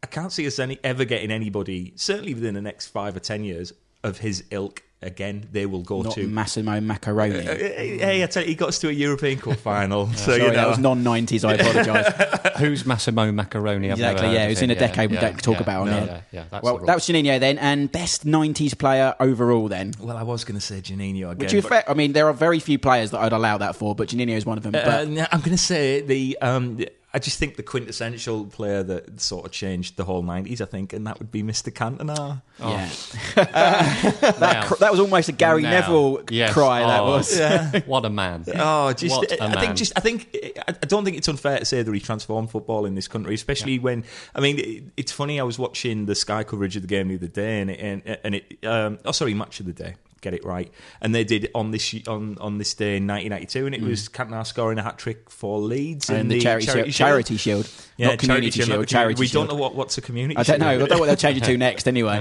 I 0.03 0.07
can't 0.07 0.33
see 0.33 0.47
us 0.47 0.59
any 0.59 0.79
ever 0.85 1.05
getting 1.05 1.31
anybody, 1.31 1.93
certainly 1.97 2.35
within 2.35 2.55
the 2.55 2.63
next 2.63 2.89
five 2.89 3.17
or 3.17 3.21
ten 3.21 3.45
years, 3.45 3.73
of 4.03 4.19
his 4.19 4.45
ilk 4.51 4.83
again. 5.05 5.47
They 5.53 5.67
will 5.67 5.83
go 5.83 6.03
Not 6.03 6.15
to 6.15 6.27
Massimo 6.27 6.81
Maccarone. 6.81 7.43
Hey, 7.43 8.23
I 8.23 8.27
tell 8.27 8.43
you, 8.43 8.49
he 8.49 8.55
got 8.55 8.71
us 8.71 8.79
to 8.81 8.89
a 8.89 8.93
European 8.93 9.39
Cup 9.39 9.57
final. 9.59 10.07
so 10.13 10.33
Sorry, 10.33 10.39
you 10.39 10.47
know, 10.49 10.55
that 10.55 10.69
was 10.69 10.79
non-90s. 10.79 11.45
I 11.49 11.55
apologise. 11.55 12.57
Who's 12.59 12.87
Massimo 12.87 13.31
Maccarone? 13.31 13.87
I've 13.87 13.93
Exactly, 13.93 14.33
yeah, 14.33 14.45
of 14.45 14.53
it's 14.53 14.61
him. 14.61 14.71
in 14.71 14.77
a 14.77 14.81
decade 14.81 15.11
we 15.11 15.17
don't 15.17 15.43
talk 15.43 15.57
yeah, 15.57 15.63
about 15.63 15.81
on 15.83 15.87
no, 15.89 15.93
here. 15.93 16.07
Yeah, 16.07 16.21
yeah, 16.33 16.45
that's 16.51 16.65
well, 16.65 16.79
that 16.79 16.95
was 16.95 17.05
Juninho 17.05 17.39
then, 17.39 17.59
and 17.59 17.91
best 17.91 18.27
90s 18.27 18.77
player 18.79 19.15
overall 19.21 19.69
then. 19.69 19.93
well, 20.01 20.17
I 20.17 20.23
was 20.23 20.45
going 20.45 20.59
to 20.59 20.65
say 20.65 20.81
Juninho 20.81 21.31
again. 21.31 21.39
Which 21.39 21.53
you 21.53 21.63
but- 21.63 21.69
fair, 21.69 21.91
I 21.91 21.95
mean, 21.95 22.13
there 22.13 22.29
are 22.29 22.33
very 22.33 22.61
few 22.61 22.79
players 22.79 23.11
that 23.11 23.21
I'd 23.21 23.33
allow 23.33 23.59
that 23.59 23.77
for, 23.77 23.95
but 23.95 24.09
Juninho 24.09 24.37
is 24.37 24.47
one 24.47 24.59
of 24.59 24.65
them. 24.65 24.75
Uh, 24.75 24.85
but 24.85 25.09
no, 25.09 25.27
I'm 25.31 25.41
going 25.41 25.53
to 25.53 25.59
say 25.59 26.01
the. 26.01 26.39
Um, 26.41 26.85
I 27.15 27.21
just 27.21 27.39
think 27.39 27.55
the 27.55 27.63
quintessential 27.63 28.45
player 28.47 28.83
that 28.83 29.21
sort 29.21 29.47
of 29.47 29.53
changed 29.53 29.97
the 29.97 30.05
whole 30.05 30.25
'90s. 30.25 30.61
I 30.61 30.65
think, 30.65 30.93
and 30.93 31.07
that 31.07 31.21
would 31.21 31.31
be 31.31 31.43
Mr. 31.45 31.73
Cantona. 31.73 32.43
yeah, 32.59 32.91
Now- 33.37 34.33
that, 34.41 34.65
cr- 34.67 34.75
that 34.81 34.91
was 34.91 34.99
almost 35.01 35.29
a 35.29 35.33
Gary 35.33 35.63
now- 35.63 35.71
Neville 35.71 36.23
Yes. 36.31 36.53
cry. 36.53 36.81
That 36.81 37.01
Oh, 37.01 37.05
was. 37.13 37.41
What 37.87 38.05
a 38.05 38.11
man! 38.11 38.45
Oh, 38.57 38.93
just 38.93 39.17
What 39.17 39.31
a 39.31 39.43
I 39.43 39.49
man. 39.49 39.59
think 39.61 39.77
just 39.77 39.93
I 39.97 40.01
think 40.01 40.37
I 40.69 40.75
I 40.83 40.87
don't 40.87 41.05
think 41.05 41.17
it's 41.17 41.29
unfair 41.29 41.59
to 41.61 41.65
say 41.65 41.83
that 41.83 41.95
he 41.95 42.01
transformed 42.01 42.51
football 42.51 42.85
in 42.85 42.95
this 42.97 43.07
country, 43.09 43.35
especially 43.35 43.79
when 43.79 44.05
I 44.35 44.41
mean 44.41 44.59
it, 44.59 44.83
it's 44.97 45.13
funny. 45.13 45.39
I 45.39 45.45
was 45.45 45.59
watching 45.59 46.07
the 46.07 46.15
Sky 46.17 46.43
coverage 46.45 46.75
of 46.77 46.83
the 46.83 46.89
game 46.89 47.09
the 47.09 47.15
other 47.15 47.29
day, 47.29 47.61
and 47.61 47.71
it, 47.71 47.81
and, 47.81 48.19
and 48.25 48.35
it 48.35 48.67
um, 48.67 48.99
oh 49.05 49.13
sorry, 49.13 49.35
match 49.35 49.61
of 49.61 49.67
the 49.67 49.73
day. 49.73 49.95
Get 50.25 50.33
it 50.33 50.43
right, 50.47 50.73
and 51.03 51.15
they 51.15 51.23
did 51.23 51.51
on 51.55 51.71
this 51.71 51.95
on 52.09 52.39
on 52.41 52.57
this 52.57 52.73
day 52.73 52.97
in 52.97 53.07
1992, 53.07 53.67
and 53.67 53.75
it 53.75 53.83
was 53.83 54.09
Cantona 54.09 54.47
scoring 54.47 54.79
a 54.79 54.83
hat 54.83 54.97
trick 54.97 55.29
for 55.29 55.59
Leeds 55.59 56.09
in 56.09 56.17
And 56.17 56.31
the, 56.31 56.41
charity, 56.41 56.65
charity, 56.65 56.91
shield, 56.93 56.95
charity 57.09 57.37
shield, 57.37 57.71
Yeah, 57.99 58.07
not 58.09 58.19
community 58.21 58.51
charity 58.51 58.71
shield. 58.71 58.81
not 58.81 58.89
charity 58.89 59.21
We 59.21 59.27
shield. 59.27 59.49
don't 59.49 59.55
know 59.57 59.61
what, 59.63 59.75
what's 59.75 59.99
a 59.99 60.01
community. 60.01 60.39
I 60.39 60.43
don't 60.45 60.61
know. 60.61 60.69
I 60.71 60.79
don't 60.79 60.89
know 60.91 60.99
what 60.99 61.07
they'll 61.07 61.17
change 61.17 61.37
it 61.37 61.45
to 61.45 61.59
next. 61.59 61.87
Anyway, 61.87 62.17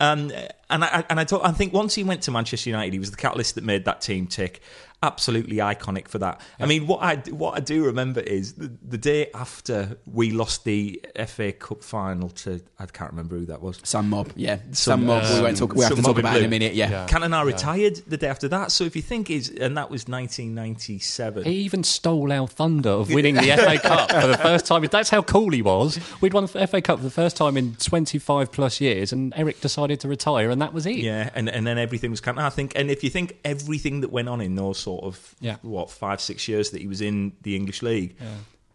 Um, 0.00 0.32
and 0.70 0.82
I 0.84 1.04
and 1.10 1.20
I, 1.20 1.24
thought, 1.24 1.44
I 1.44 1.52
think 1.52 1.74
once 1.74 1.94
he 1.94 2.02
went 2.02 2.22
to 2.22 2.30
Manchester 2.30 2.70
United, 2.70 2.94
he 2.94 2.98
was 2.98 3.10
the 3.10 3.18
catalyst 3.18 3.56
that 3.56 3.64
made 3.64 3.84
that 3.84 4.00
team 4.00 4.26
tick. 4.26 4.62
Absolutely 5.04 5.56
iconic 5.56 6.08
for 6.08 6.18
that. 6.18 6.40
I 6.58 6.66
mean, 6.66 6.86
what 6.86 7.02
I 7.02 7.16
what 7.30 7.56
I 7.56 7.60
do 7.60 7.84
remember 7.84 8.20
is 8.20 8.54
the, 8.54 8.70
the 8.82 8.98
day 8.98 9.30
after 9.34 9.98
we 10.06 10.30
lost 10.30 10.64
the 10.64 11.04
FA 11.26 11.52
Cup 11.52 11.82
final 11.82 12.30
to 12.30 12.60
I 12.78 12.86
can't 12.86 13.10
remember 13.10 13.36
who 13.36 13.46
that 13.46 13.60
was. 13.60 13.80
some 13.84 14.08
mob. 14.10 14.32
Yeah, 14.36 14.56
some, 14.72 14.74
Some, 14.74 15.06
mob. 15.06 15.22
we 15.22 15.28
um, 15.30 15.42
won't 15.42 15.56
talk. 15.56 15.74
We 15.74 15.84
have 15.84 15.94
to 15.94 15.96
talk 15.96 16.06
mob 16.06 16.18
in 16.18 16.24
about 16.24 16.36
in 16.38 16.44
a 16.44 16.48
minute. 16.48 16.74
Yeah. 16.74 16.90
Yeah. 16.90 17.06
Cantona 17.06 17.44
retired 17.44 17.96
the 18.06 18.16
day 18.16 18.28
after 18.28 18.48
that. 18.48 18.72
So 18.72 18.84
if 18.84 18.96
you 18.96 19.02
think 19.02 19.30
is 19.30 19.50
and 19.50 19.76
that 19.76 19.90
was 19.90 20.08
1997. 20.08 21.44
He 21.44 21.52
even 21.60 21.84
stole 21.84 22.32
our 22.32 22.46
thunder 22.46 22.90
of 22.90 23.10
winning 23.14 23.34
the 23.34 23.56
FA 23.56 23.78
Cup 23.78 24.10
for 24.10 24.26
the 24.26 24.38
first 24.38 24.66
time. 24.66 24.84
That's 24.84 25.10
how 25.10 25.22
cool 25.22 25.50
he 25.50 25.62
was. 25.62 25.98
We'd 26.20 26.34
won 26.34 26.46
the 26.46 26.66
FA 26.66 26.80
Cup 26.80 26.98
for 26.98 27.04
the 27.04 27.10
first 27.10 27.36
time 27.36 27.56
in 27.56 27.74
25 27.76 28.52
plus 28.52 28.80
years, 28.80 29.12
and 29.12 29.32
Eric 29.36 29.60
decided 29.60 30.00
to 30.00 30.08
retire, 30.08 30.50
and 30.50 30.60
that 30.62 30.72
was 30.72 30.86
it. 30.86 30.96
Yeah, 30.96 31.30
and, 31.34 31.48
and 31.48 31.66
then 31.66 31.78
everything 31.78 32.10
was 32.10 32.20
kind 32.20 32.38
of, 32.38 32.44
I 32.44 32.50
think, 32.50 32.72
and 32.76 32.90
if 32.90 33.02
you 33.02 33.10
think 33.10 33.38
everything 33.44 34.00
that 34.02 34.10
went 34.10 34.28
on 34.28 34.40
in 34.40 34.54
those 34.54 34.78
sort 34.78 34.93
of, 35.02 35.34
Yeah. 35.40 35.56
what, 35.62 35.90
five, 35.90 36.20
six 36.20 36.46
years 36.48 36.70
that 36.70 36.80
he 36.80 36.86
was 36.86 37.00
in 37.00 37.32
the 37.42 37.56
English 37.56 37.82
league, 37.82 38.16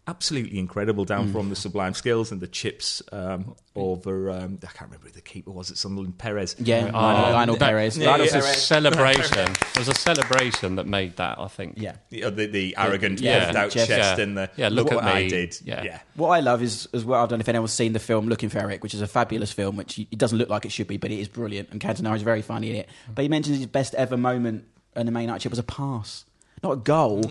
absolutely 0.07 0.57
incredible 0.57 1.05
down 1.05 1.31
from 1.31 1.49
the 1.49 1.55
sublime 1.55 1.93
skills 1.93 2.31
and 2.31 2.41
the 2.41 2.47
chips 2.47 2.99
um, 3.11 3.55
over, 3.75 4.31
um, 4.31 4.57
I 4.63 4.65
can't 4.71 4.89
remember 4.89 5.05
who 5.05 5.11
the 5.13 5.21
keeper 5.21 5.51
was 5.51 5.69
at 5.69 5.77
Sunderland, 5.77 6.17
Perez. 6.17 6.55
Yeah, 6.57 6.89
Oh, 6.91 6.97
Lionel, 6.97 7.31
Lionel 7.33 7.55
that- 7.57 7.69
Perez. 7.69 7.95
yeah, 7.95 8.07
Lionel 8.09 8.25
It 8.25 8.33
was 8.33 8.43
a 8.43 8.53
celebration. 8.53 9.51
It 9.51 9.77
was 9.77 9.87
a 9.87 9.93
celebration 9.93 10.77
that 10.77 10.87
made 10.87 11.17
that, 11.17 11.37
I 11.37 11.47
think. 11.47 11.75
Yeah. 11.77 11.97
You 12.09 12.27
the, 12.31 12.47
the 12.47 12.75
arrogant, 12.75 13.21
Yeah, 13.21 13.45
puffed 13.45 13.55
out 13.57 13.69
Jeff- 13.69 13.87
chest 13.87 14.17
yeah. 14.17 14.23
and 14.23 14.35
the, 14.35 14.49
Yeah, 14.57 14.69
look 14.69 14.89
what 14.89 15.03
at 15.03 15.15
I 15.15 15.21
me. 15.25 15.29
did. 15.29 15.59
Yeah. 15.63 15.83
yeah. 15.83 15.99
What 16.15 16.29
I 16.29 16.39
love 16.39 16.63
is 16.63 16.87
as 16.91 17.05
well. 17.05 17.23
I 17.23 17.27
don't 17.27 17.37
know 17.37 17.41
if 17.43 17.49
anyone's 17.49 17.71
seen 17.73 17.93
the 17.93 17.99
film 17.99 18.29
Looking 18.29 18.49
for 18.49 18.57
Eric, 18.57 18.81
which 18.81 18.95
is 18.95 19.01
a 19.03 19.07
fabulous 19.07 19.51
film, 19.51 19.75
which 19.75 19.99
it 19.99 20.17
doesn't 20.17 20.39
look 20.39 20.49
like 20.49 20.65
it 20.65 20.71
should 20.71 20.87
be, 20.87 20.97
but 20.97 21.11
it 21.11 21.19
is 21.19 21.27
brilliant. 21.27 21.69
And 21.69 21.79
Cantona 21.79 22.15
is 22.15 22.23
very 22.23 22.41
funny 22.41 22.71
in 22.71 22.77
it. 22.77 22.89
But 23.13 23.21
he 23.21 23.29
mentions 23.29 23.57
his 23.57 23.67
best 23.67 23.93
ever 23.93 24.17
moment 24.17 24.65
in 24.95 25.05
the 25.05 25.11
main 25.11 25.27
night 25.27 25.45
was 25.49 25.59
a 25.59 25.63
pass. 25.63 26.25
not 26.61 26.71
a 26.73 26.75
goal, 26.75 27.21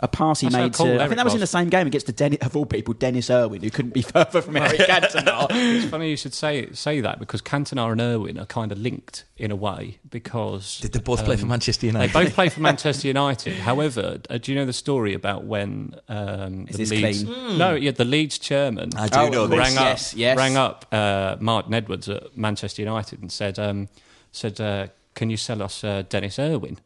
a 0.00 0.08
pass 0.08 0.40
he 0.40 0.46
That's 0.46 0.56
how 0.56 0.62
made 0.62 0.72
cool 0.72 0.86
to. 0.86 1.02
I 1.02 1.06
think 1.06 1.16
that 1.16 1.24
was 1.26 1.34
in 1.34 1.40
the 1.40 1.46
same 1.46 1.68
game 1.68 1.86
against 1.86 2.06
the 2.06 2.12
Dennis, 2.12 2.38
of 2.40 2.56
all 2.56 2.64
people, 2.64 2.94
Dennis 2.94 3.28
Irwin, 3.28 3.62
who 3.62 3.68
couldn't 3.68 3.92
be 3.92 4.00
further 4.14 4.40
from 4.40 4.56
Eric 4.56 4.78
Cantona. 4.88 5.48
It's 5.50 5.84
funny 5.90 6.08
you 6.08 6.16
should 6.16 6.32
say 6.32 6.70
say 6.72 7.02
that 7.02 7.18
because 7.18 7.42
Cantona 7.42 7.92
and 7.92 8.00
Irwin 8.00 8.38
are 8.38 8.46
kind 8.46 8.72
of 8.72 8.78
linked 8.78 9.24
in 9.36 9.50
a 9.50 9.56
way 9.56 9.98
because 10.08 10.80
Did 10.80 10.92
they 10.94 10.98
both 11.00 11.24
play 11.26 11.36
for 11.36 11.44
Manchester 11.44 11.84
United? 11.86 12.08
They 12.14 12.24
both 12.24 12.32
play 12.34 12.48
for 12.48 12.60
Manchester 12.70 13.06
United. 13.08 13.54
However, 13.58 14.18
uh, 14.30 14.38
do 14.38 14.50
you 14.50 14.58
know 14.58 14.64
the 14.64 14.72
story 14.72 15.12
about 15.12 15.44
when 15.44 15.94
um, 16.08 16.66
Is 16.68 16.76
the 16.76 16.84
this 16.84 16.90
Leeds? 16.90 17.24
clean? 17.24 17.58
No, 17.58 17.74
yeah, 17.74 17.90
the 17.90 18.06
Leeds 18.06 18.38
chairman 18.38 18.90
I 18.96 19.08
do 19.08 19.18
Oh, 19.18 19.28
know 19.28 19.44
of 19.44 19.50
this. 19.50 19.58
rang 19.58 19.76
up, 19.76 19.84
Yes, 19.84 20.14
yes. 20.14 20.36
rang 20.38 20.56
up 20.56 20.86
uh, 20.90 21.36
Martin 21.38 21.74
Edwards 21.74 22.08
at 22.08 22.34
Manchester 22.34 22.80
United 22.80 23.20
and 23.20 23.30
said, 23.30 23.58
um, 23.58 23.88
said, 24.32 24.58
uh, 24.58 24.86
"Can 25.14 25.28
you 25.28 25.36
sell 25.36 25.60
us 25.62 25.84
uh, 25.84 26.02
Dennis 26.08 26.38
Irwin?" 26.38 26.78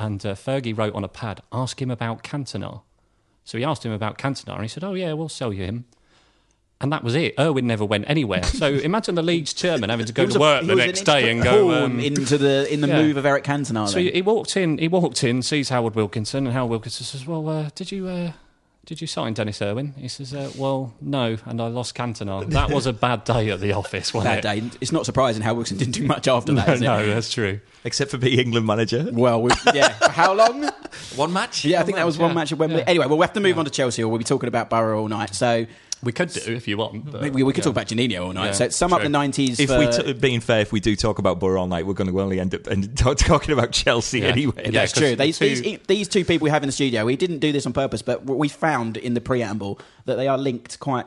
And 0.00 0.24
uh, 0.24 0.34
Fergie 0.34 0.76
wrote 0.76 0.94
on 0.94 1.04
a 1.04 1.08
pad, 1.08 1.42
"Ask 1.52 1.80
him 1.80 1.90
about 1.90 2.22
Cantona." 2.22 2.82
So 3.44 3.58
he 3.58 3.64
asked 3.64 3.84
him 3.84 3.92
about 3.92 4.18
Cantona, 4.18 4.54
and 4.54 4.62
he 4.62 4.68
said, 4.68 4.84
"Oh 4.84 4.94
yeah, 4.94 5.12
we'll 5.14 5.28
sell 5.28 5.52
you 5.52 5.64
him." 5.64 5.86
And 6.80 6.92
that 6.92 7.02
was 7.02 7.16
it. 7.16 7.34
Irwin 7.40 7.66
never 7.66 7.84
went 7.84 8.04
anywhere. 8.08 8.44
So 8.44 8.66
imagine 8.72 9.16
the 9.16 9.22
Leeds 9.22 9.52
chairman 9.52 9.90
having 9.90 10.06
to 10.06 10.12
go 10.12 10.26
to 10.26 10.38
work 10.38 10.62
he 10.62 10.68
the 10.68 10.76
next 10.76 11.00
day 11.02 11.28
and 11.30 11.42
go. 11.42 11.84
Um, 11.84 11.98
into 11.98 12.38
the 12.38 12.72
in 12.72 12.80
the 12.80 12.88
yeah. 12.88 13.02
move 13.02 13.16
of 13.16 13.26
Eric 13.26 13.44
Cantona. 13.44 13.88
so 13.88 13.94
then. 13.94 14.12
he 14.12 14.22
walked 14.22 14.56
in. 14.56 14.78
He 14.78 14.86
walked 14.86 15.24
in, 15.24 15.42
sees 15.42 15.70
Howard 15.70 15.96
Wilkinson, 15.96 16.46
and 16.46 16.54
Howard 16.54 16.70
Wilkinson 16.70 17.04
says, 17.04 17.26
"Well, 17.26 17.48
uh, 17.48 17.70
did 17.74 17.90
you 17.90 18.06
uh, 18.06 18.32
did 18.88 19.02
you 19.02 19.06
sign 19.06 19.34
Dennis 19.34 19.60
Irwin?" 19.60 19.92
He 19.98 20.08
says, 20.08 20.32
uh, 20.32 20.50
"Well, 20.56 20.94
no, 21.02 21.36
and 21.44 21.60
I 21.60 21.66
lost 21.66 21.94
Cantona. 21.94 22.48
That 22.48 22.70
was 22.70 22.86
a 22.86 22.92
bad 22.94 23.24
day 23.24 23.50
at 23.50 23.60
the 23.60 23.72
office, 23.74 24.14
wasn't 24.14 24.42
Bad 24.42 24.56
it?" 24.58 24.70
day. 24.70 24.78
It's 24.80 24.92
not 24.92 25.04
surprising 25.04 25.42
how 25.42 25.52
Wilson 25.52 25.76
didn't 25.76 25.92
do 25.92 26.04
much 26.06 26.26
after 26.26 26.52
that. 26.54 26.66
No, 26.66 26.72
is 26.72 26.80
it? 26.80 26.84
no, 26.84 27.06
that's 27.06 27.30
true. 27.30 27.60
Except 27.84 28.10
for 28.10 28.16
being 28.16 28.38
England 28.38 28.66
manager. 28.66 29.06
Well, 29.12 29.42
we, 29.42 29.50
yeah. 29.74 29.90
For 29.90 30.10
how 30.22 30.32
long? 30.32 30.68
One 31.16 31.32
match? 31.34 31.66
Yeah, 31.66 31.80
I 31.80 31.84
think 31.84 31.96
that 31.96 32.06
was 32.06 32.16
one 32.16 32.30
yeah, 32.30 32.34
match 32.34 32.52
at 32.52 32.58
Wembley. 32.58 32.78
yeah. 32.78 32.84
Anyway, 32.88 33.06
well, 33.06 33.18
we 33.18 33.22
have 33.24 33.34
to 33.34 33.40
move 33.40 33.58
on 33.58 33.66
to 33.66 33.70
Chelsea, 33.70 34.02
or 34.02 34.08
we'll 34.08 34.18
be 34.18 34.24
talking 34.24 34.48
about 34.48 34.70
Borough 34.70 35.00
all 35.02 35.08
night. 35.08 35.34
So 35.34 35.66
We 36.02 36.12
could 36.12 36.28
do 36.30 36.52
if 36.54 36.68
you 36.68 36.76
want. 36.76 37.10
But, 37.10 37.22
we, 37.32 37.42
we 37.42 37.52
could 37.52 37.58
yeah. 37.58 37.64
talk 37.64 37.72
about 37.72 37.86
Juninho 37.88 38.26
all 38.26 38.32
night. 38.32 38.46
Yeah, 38.46 38.52
so 38.52 38.68
sum 38.68 38.92
up 38.92 39.02
the 39.02 39.08
nineties. 39.08 39.58
If 39.58 39.68
for, 39.68 39.78
we, 39.78 39.88
t- 39.90 40.12
being 40.12 40.40
fair, 40.40 40.60
if 40.60 40.70
we 40.72 40.80
do 40.80 40.94
talk 40.94 41.18
about 41.18 41.40
Borough 41.40 41.60
all 41.60 41.66
night, 41.66 41.86
we're 41.86 41.94
going 41.94 42.10
to 42.10 42.20
only 42.20 42.38
end 42.38 42.54
up 42.54 42.66
and 42.68 42.96
talking 43.16 43.52
about 43.52 43.72
Chelsea 43.72 44.20
Yeah. 44.20 44.26
anyway. 44.26 44.62
Yeah, 44.66 44.70
That's 44.70 44.92
'cause 44.92 45.00
true. 45.02 45.16
These, 45.16 45.38
two- 45.38 45.48
these, 45.56 45.78
these 45.88 46.08
two 46.08 46.24
people 46.24 46.44
we 46.44 46.50
have 46.50 46.62
in 46.62 46.68
the 46.68 46.72
studio, 46.72 47.04
we 47.04 47.16
didn't 47.16 47.38
do 47.40 47.50
this 47.52 47.66
on 47.66 47.72
purpose, 47.72 48.02
but 48.02 48.24
we 48.24 48.48
found 48.48 48.96
in 48.96 49.14
the 49.14 49.20
preamble 49.20 49.80
that 50.04 50.16
they 50.16 50.28
are 50.28 50.38
linked 50.38 50.78
quite 50.78 51.06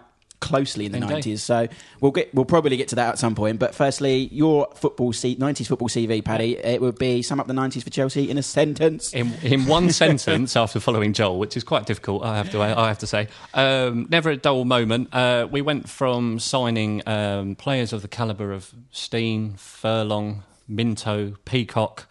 closely 0.51 0.85
in 0.85 0.91
the 0.91 0.99
nineties. 0.99 1.41
So 1.43 1.67
we'll 1.99 2.11
get 2.11 2.33
we'll 2.33 2.45
probably 2.45 2.77
get 2.77 2.89
to 2.89 2.95
that 2.95 3.09
at 3.09 3.19
some 3.19 3.35
point. 3.35 3.59
But 3.59 3.73
firstly, 3.73 4.29
your 4.31 4.67
football 4.75 5.13
nineties 5.37 5.67
football 5.67 5.89
CV, 5.89 6.23
Paddy, 6.23 6.57
it 6.57 6.81
would 6.81 6.97
be 6.99 7.21
sum 7.21 7.39
up 7.39 7.47
the 7.47 7.53
nineties 7.53 7.83
for 7.83 7.89
Chelsea 7.89 8.29
in 8.29 8.37
a 8.37 8.43
sentence. 8.43 9.13
In, 9.13 9.33
in 9.41 9.65
one 9.65 9.91
sentence, 10.03 10.55
after 10.55 10.79
following 10.79 11.13
Joel, 11.13 11.39
which 11.39 11.55
is 11.55 11.63
quite 11.63 11.85
difficult, 11.85 12.23
I 12.23 12.37
have 12.37 12.51
to, 12.51 12.61
I 12.61 12.87
have 12.87 12.99
to 12.99 13.07
say, 13.07 13.27
um, 13.53 14.07
never 14.09 14.29
a 14.29 14.37
dull 14.37 14.65
moment. 14.65 15.13
Uh, 15.13 15.47
we 15.49 15.61
went 15.61 15.87
from 15.89 16.39
signing 16.39 17.01
um, 17.07 17.55
players 17.55 17.93
of 17.93 18.01
the 18.01 18.07
calibre 18.07 18.53
of 18.53 18.71
Steen, 18.91 19.53
Furlong, 19.55 20.43
Minto, 20.67 21.35
Peacock, 21.45 22.07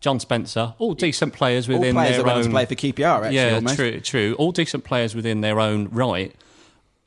John 0.00 0.20
Spencer, 0.20 0.74
all 0.78 0.94
decent 0.94 1.32
players 1.32 1.68
All 1.68 1.78
within 1.78 1.94
players 1.94 2.16
their 2.16 2.24
that 2.24 2.36
own. 2.36 2.50
play 2.50 2.66
for 2.66 2.74
QPR, 2.74 3.24
actually, 3.24 3.36
yeah, 3.36 3.54
almost. 3.54 3.76
true, 3.76 4.00
true. 4.00 4.34
All 4.38 4.52
decent 4.52 4.84
players 4.84 5.14
within 5.14 5.40
their 5.40 5.58
own 5.58 5.88
right, 5.88 6.34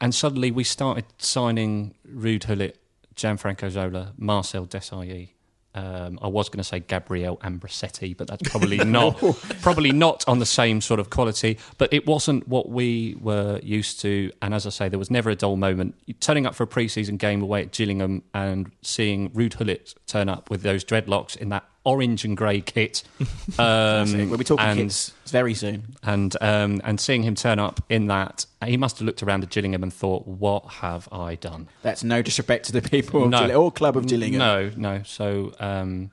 and 0.01 0.13
suddenly 0.15 0.51
we 0.51 0.63
started 0.63 1.05
signing 1.17 1.95
Ruud 2.07 2.47
Gullit, 2.47 2.79
Gianfranco 3.15 3.69
Zola, 3.69 4.13
Marcel 4.17 4.65
Desailly. 4.65 5.29
Um, 5.75 6.17
I 6.21 6.27
was 6.27 6.49
going 6.49 6.57
to 6.57 6.63
say 6.63 6.79
Gabriel 6.79 7.37
Ambrosetti, 7.43 8.17
but 8.17 8.27
that's 8.27 8.49
probably 8.49 8.77
not 8.85 9.17
probably 9.61 9.91
not 9.91 10.27
on 10.27 10.39
the 10.39 10.45
same 10.45 10.81
sort 10.81 10.99
of 10.99 11.09
quality. 11.11 11.59
But 11.77 11.93
it 11.93 12.07
wasn't 12.07 12.47
what 12.47 12.69
we 12.69 13.17
were 13.21 13.59
used 13.61 13.99
to. 14.01 14.31
And 14.41 14.53
as 14.53 14.65
I 14.65 14.71
say, 14.71 14.89
there 14.89 14.97
was 14.97 15.11
never 15.11 15.29
a 15.29 15.35
dull 15.35 15.57
moment. 15.57 15.95
Turning 16.21 16.47
up 16.47 16.55
for 16.55 16.63
a 16.63 16.67
pre-season 16.67 17.17
game 17.17 17.41
away 17.41 17.61
at 17.61 17.71
Gillingham 17.71 18.23
and 18.33 18.71
seeing 18.81 19.29
Ruud 19.29 19.57
Gullit 19.57 19.93
turn 20.07 20.27
up 20.27 20.49
with 20.49 20.63
those 20.63 20.83
dreadlocks 20.83 21.37
in 21.37 21.49
that 21.49 21.68
orange 21.83 22.25
and 22.25 22.35
grey 22.37 22.61
kit. 22.61 23.03
Um, 23.59 24.29
We'll 24.29 24.37
be 24.37 24.43
talking 24.45 24.65
and, 24.65 24.79
kids 24.79 25.13
very 25.27 25.53
soon. 25.53 25.95
and 26.03 26.35
um, 26.41 26.81
and 26.83 26.99
seeing 26.99 27.23
him 27.23 27.35
turn 27.35 27.59
up 27.59 27.81
in 27.89 28.07
that, 28.07 28.45
he 28.65 28.77
must 28.77 28.99
have 28.99 29.05
looked 29.05 29.21
around 29.23 29.43
at 29.43 29.49
Gillingham 29.49 29.83
and 29.83 29.91
thought, 29.93 30.25
"What 30.27 30.65
have 30.65 31.09
I 31.11 31.35
done?" 31.35 31.67
That's 31.81 32.03
no 32.03 32.21
disrespect 32.21 32.65
to 32.67 32.71
the 32.71 32.81
people 32.81 33.23
of 33.23 33.29
No. 33.31 33.37
Gillingham, 33.39 33.61
or 33.61 33.71
club 33.71 33.97
of 33.97 34.07
Gillingham. 34.07 34.39
No, 34.39 34.71
no. 34.77 35.01
So, 35.03 35.53
um, 35.59 36.11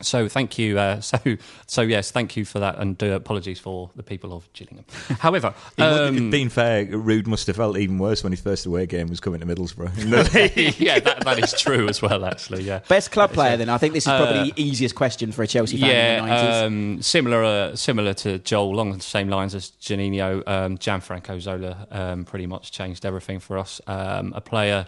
so 0.00 0.28
thank 0.28 0.58
you. 0.58 0.78
Uh, 0.78 1.00
so, 1.02 1.18
so 1.66 1.82
yes, 1.82 2.10
thank 2.10 2.36
you 2.36 2.44
for 2.44 2.58
that, 2.60 2.78
and 2.78 3.02
uh, 3.02 3.06
apologies 3.08 3.58
for 3.58 3.90
the 3.96 4.02
people 4.02 4.32
of 4.32 4.52
Gillingham. 4.52 4.84
However, 5.18 5.54
He 5.76 5.82
would- 5.82 6.00
um, 6.00 6.30
being 6.30 6.48
fair, 6.48 6.86
Ruud 6.86 7.26
must 7.26 7.46
have 7.46 7.56
felt 7.56 7.76
even 7.78 7.98
worse 7.98 8.22
when 8.22 8.32
his 8.32 8.40
first 8.40 8.66
away 8.66 8.86
game 8.86 9.08
was 9.08 9.20
coming 9.20 9.40
to 9.40 9.46
Middlesbrough. 9.46 9.90
yeah, 10.80 10.98
that, 11.00 11.24
that 11.24 11.38
is 11.42 11.52
true 11.60 11.88
as 11.88 12.00
well. 12.02 12.24
Actually, 12.24 12.62
yeah. 12.62 12.80
Best 12.88 13.10
club 13.10 13.32
player, 13.32 13.56
then. 13.56 13.68
I 13.68 13.78
think 13.78 13.94
this 13.94 14.04
is 14.06 14.12
probably 14.12 14.38
Uh, 14.38 14.44
the 14.44 14.62
easiest 14.62 14.94
question 14.94 15.32
for 15.32 15.42
a 15.42 15.46
Chelsea 15.46 15.78
fan 15.78 15.90
in 15.90 16.24
the 16.24 16.30
Yeah, 16.30 16.62
90s. 16.62 16.66
um, 16.66 17.02
similar, 17.02 17.44
uh, 17.44 17.76
similar 17.76 18.14
to 18.14 18.38
Joel, 18.38 18.74
along 18.74 18.92
the 18.92 19.00
same 19.00 19.28
lines 19.28 19.54
as 19.54 19.72
Juninho. 19.80 20.42
Um, 20.46 20.78
Gianfranco 20.78 21.40
Zola 21.40 21.86
um, 21.90 22.24
pretty 22.24 22.46
much 22.46 22.70
changed 22.72 23.04
everything 23.04 23.40
for 23.40 23.58
us. 23.58 23.80
Um, 23.86 24.32
a 24.34 24.40
player 24.40 24.86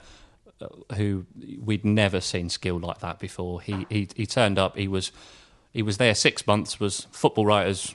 who 0.97 1.26
we'd 1.62 1.85
never 1.85 2.21
seen 2.21 2.49
skill 2.49 2.79
like 2.79 3.00
that 3.00 3.19
before. 3.19 3.61
He 3.61 3.87
he, 3.88 4.09
he 4.14 4.26
turned 4.26 4.59
up. 4.59 4.76
He 4.76 4.88
was 4.88 5.12
he 5.73 5.83
was 5.83 5.99
there 5.99 6.14
six 6.14 6.47
months. 6.47 6.81
Was 6.81 7.07
football 7.11 7.47
writers. 7.47 7.95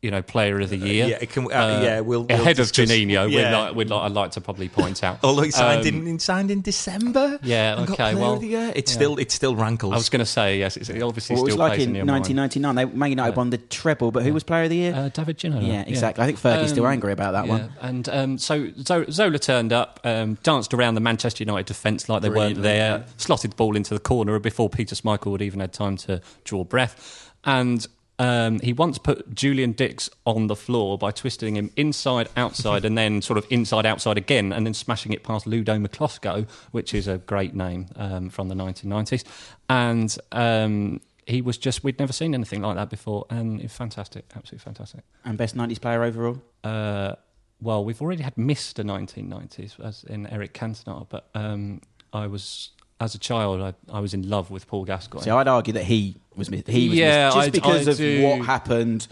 You 0.00 0.12
know, 0.12 0.22
player 0.22 0.60
of 0.60 0.70
the 0.70 0.76
year. 0.76 1.08
yeah, 1.08 1.18
can 1.24 1.42
we- 1.46 1.52
uh, 1.52 1.82
yeah, 1.82 2.00
we'll- 2.00 2.22
we'll 2.22 2.30
ahead 2.40 2.60
of 2.60 2.68
discuss- 2.70 2.88
Juninho. 2.88 3.26
We'd 3.26 3.32
yeah. 3.34 3.58
like, 3.58 3.74
we'd 3.74 3.90
like, 3.90 4.02
I'd 4.02 4.12
like 4.12 4.30
to 4.32 4.40
probably 4.40 4.68
point 4.68 5.02
out. 5.02 5.18
Although 5.24 5.42
he 5.42 5.50
signed, 5.50 5.80
Um, 5.80 5.86
in, 5.88 6.06
he 6.06 6.18
signed 6.20 6.52
in 6.52 6.60
December. 6.60 7.40
Yeah, 7.42 7.72
and 7.80 7.90
okay, 7.90 7.96
player 7.96 8.16
well, 8.16 8.34
of 8.34 8.40
the 8.40 8.46
year. 8.46 8.72
it 8.76 8.88
yeah. 8.88 8.94
still 8.94 9.16
it 9.18 9.32
still 9.32 9.56
rankles. 9.56 9.92
I 9.94 9.96
was 9.96 10.08
going 10.08 10.20
to 10.20 10.24
say 10.26 10.60
yes. 10.60 10.76
It's, 10.76 10.88
it 10.88 11.02
obviously 11.02 11.34
Well, 11.34 11.42
it 11.42 11.44
was 11.46 11.52
still 11.54 11.58
like 11.64 11.72
plays 11.72 11.82
in 11.82 11.88
in 11.90 11.94
your 11.96 12.04
mind. 12.04 12.26
1999. 12.28 12.74
They, 12.76 12.96
Man 12.96 13.10
United 13.10 13.36
won 13.36 13.50
the 13.50 13.58
treble, 13.58 14.12
but 14.12 14.22
who 14.22 14.32
was 14.32 14.44
player 14.44 14.62
of 14.62 14.70
the 14.70 14.76
year? 14.76 14.94
Uh, 14.94 15.08
David 15.08 15.36
Ginola. 15.36 15.66
yeah, 15.66 15.82
exactly. 15.84 16.22
I 16.22 16.26
think 16.28 16.38
Fergie's 16.38 16.70
still 16.70 16.86
Um, 16.86 16.92
angry 16.92 17.12
about 17.12 17.32
that 17.32 17.46
yeah, 17.46 17.50
one. 17.52 17.72
And 17.80 18.08
um, 18.08 18.38
so 18.38 18.68
Zola 18.80 19.38
turned 19.40 19.72
up, 19.72 19.98
um, 20.04 20.38
danced 20.44 20.72
around 20.74 20.94
the 20.94 21.00
Manchester 21.00 21.42
United 21.42 21.66
defence 21.66 22.08
like 22.08 22.22
they 22.22 22.30
weren't 22.30 22.62
there, 22.62 23.04
slotted 23.16 23.50
the 23.50 23.56
ball 23.56 23.74
into 23.74 23.94
the 23.94 24.00
corner 24.00 24.38
before 24.38 24.70
Peter 24.70 24.94
Schmeichel 24.94 25.32
would 25.32 25.42
even 25.42 25.58
had 25.58 25.72
time 25.72 25.96
to 25.96 26.20
draw 26.44 26.62
breath. 26.62 27.32
And 27.44 27.84
um, 28.18 28.58
he 28.60 28.72
once 28.72 28.98
put 28.98 29.32
Julian 29.34 29.72
Dicks 29.72 30.10
on 30.24 30.48
the 30.48 30.56
floor 30.56 30.98
by 30.98 31.10
twisting 31.10 31.56
him 31.56 31.70
inside, 31.76 32.28
outside, 32.36 32.84
and 32.84 32.98
then 32.98 33.22
sort 33.22 33.38
of 33.38 33.46
inside, 33.50 33.86
outside 33.86 34.18
again, 34.18 34.52
and 34.52 34.66
then 34.66 34.74
smashing 34.74 35.12
it 35.12 35.22
past 35.22 35.46
Ludek 35.46 35.86
Miklosko, 35.86 36.48
which 36.72 36.94
is 36.94 37.06
a 37.06 37.18
great 37.18 37.54
name 37.54 37.86
um, 37.96 38.28
from 38.28 38.48
the 38.48 38.54
1990s. 38.54 39.24
And 39.68 40.16
um, 40.32 41.00
he 41.26 41.42
was 41.42 41.58
just, 41.58 41.84
we'd 41.84 41.98
never 41.98 42.12
seen 42.12 42.34
anything 42.34 42.62
like 42.62 42.74
that 42.76 42.90
before, 42.90 43.26
and 43.30 43.60
it's 43.60 43.76
fantastic, 43.76 44.24
absolutely 44.34 44.64
fantastic. 44.64 45.02
And 45.24 45.38
best 45.38 45.56
90s 45.56 45.80
player 45.80 46.02
overall? 46.02 46.42
Uh, 46.64 47.14
well, 47.60 47.84
we've 47.84 48.00
already 48.02 48.22
had 48.22 48.34
Mr. 48.34 48.84
1990s, 48.84 49.78
as 49.84 50.04
in 50.04 50.26
Eric 50.26 50.54
Cantona, 50.54 51.06
but 51.08 51.28
um, 51.34 51.82
I 52.12 52.26
was, 52.26 52.70
as 53.00 53.14
a 53.14 53.18
child, 53.18 53.60
I, 53.60 53.74
I 53.96 54.00
was 54.00 54.12
in 54.14 54.28
love 54.28 54.50
with 54.50 54.66
Paul 54.66 54.84
Gascoigne. 54.84 55.24
So 55.24 55.38
I'd 55.38 55.46
argue 55.48 55.72
that 55.74 55.84
he 55.84 56.16
was 56.34 56.50
mi- 56.50 56.62
he 56.66 56.88
was 56.88 56.98
Yeah, 56.98 57.26
missed. 57.26 57.36
just 57.36 57.46
I- 57.48 57.50
because 57.50 57.88
I 57.88 57.90
of 57.92 57.96
do- 57.96 58.22
what 58.24 58.40
happened 58.46 59.06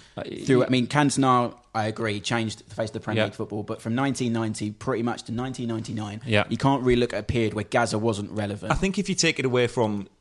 through. 0.45 0.65
I 0.65 0.69
mean, 0.69 0.87
Cantona, 0.89 1.55
I 1.75 1.87
agree, 1.87 2.19
changed 2.21 2.69
the 2.69 2.75
face 2.75 2.89
of 2.89 2.95
the 2.95 3.01
Premier 3.01 3.21
Yeah. 3.23 3.25
League 3.27 3.35
football, 3.35 3.63
but 3.63 3.81
from 3.81 3.95
1990 3.95 4.71
pretty 4.73 5.03
much 5.03 5.23
to 5.25 5.33
1999, 5.33 6.23
Yeah. 6.27 6.45
you 6.49 6.57
can't 6.57 6.83
really 6.83 7.01
look 7.01 7.13
at 7.13 7.21
a 7.21 7.23
period 7.23 7.55
where 7.55 7.65
Gazza 7.65 7.99
wasn't 7.99 8.31
relevant. 8.33 8.73
I 8.73 8.75
think 8.77 8.99
if 8.99 9.09
you 9.09 9.15
take 9.15 9.39
it 9.39 9.45
away 9.45 9.67
from 9.67 10.09
i- 10.09 10.16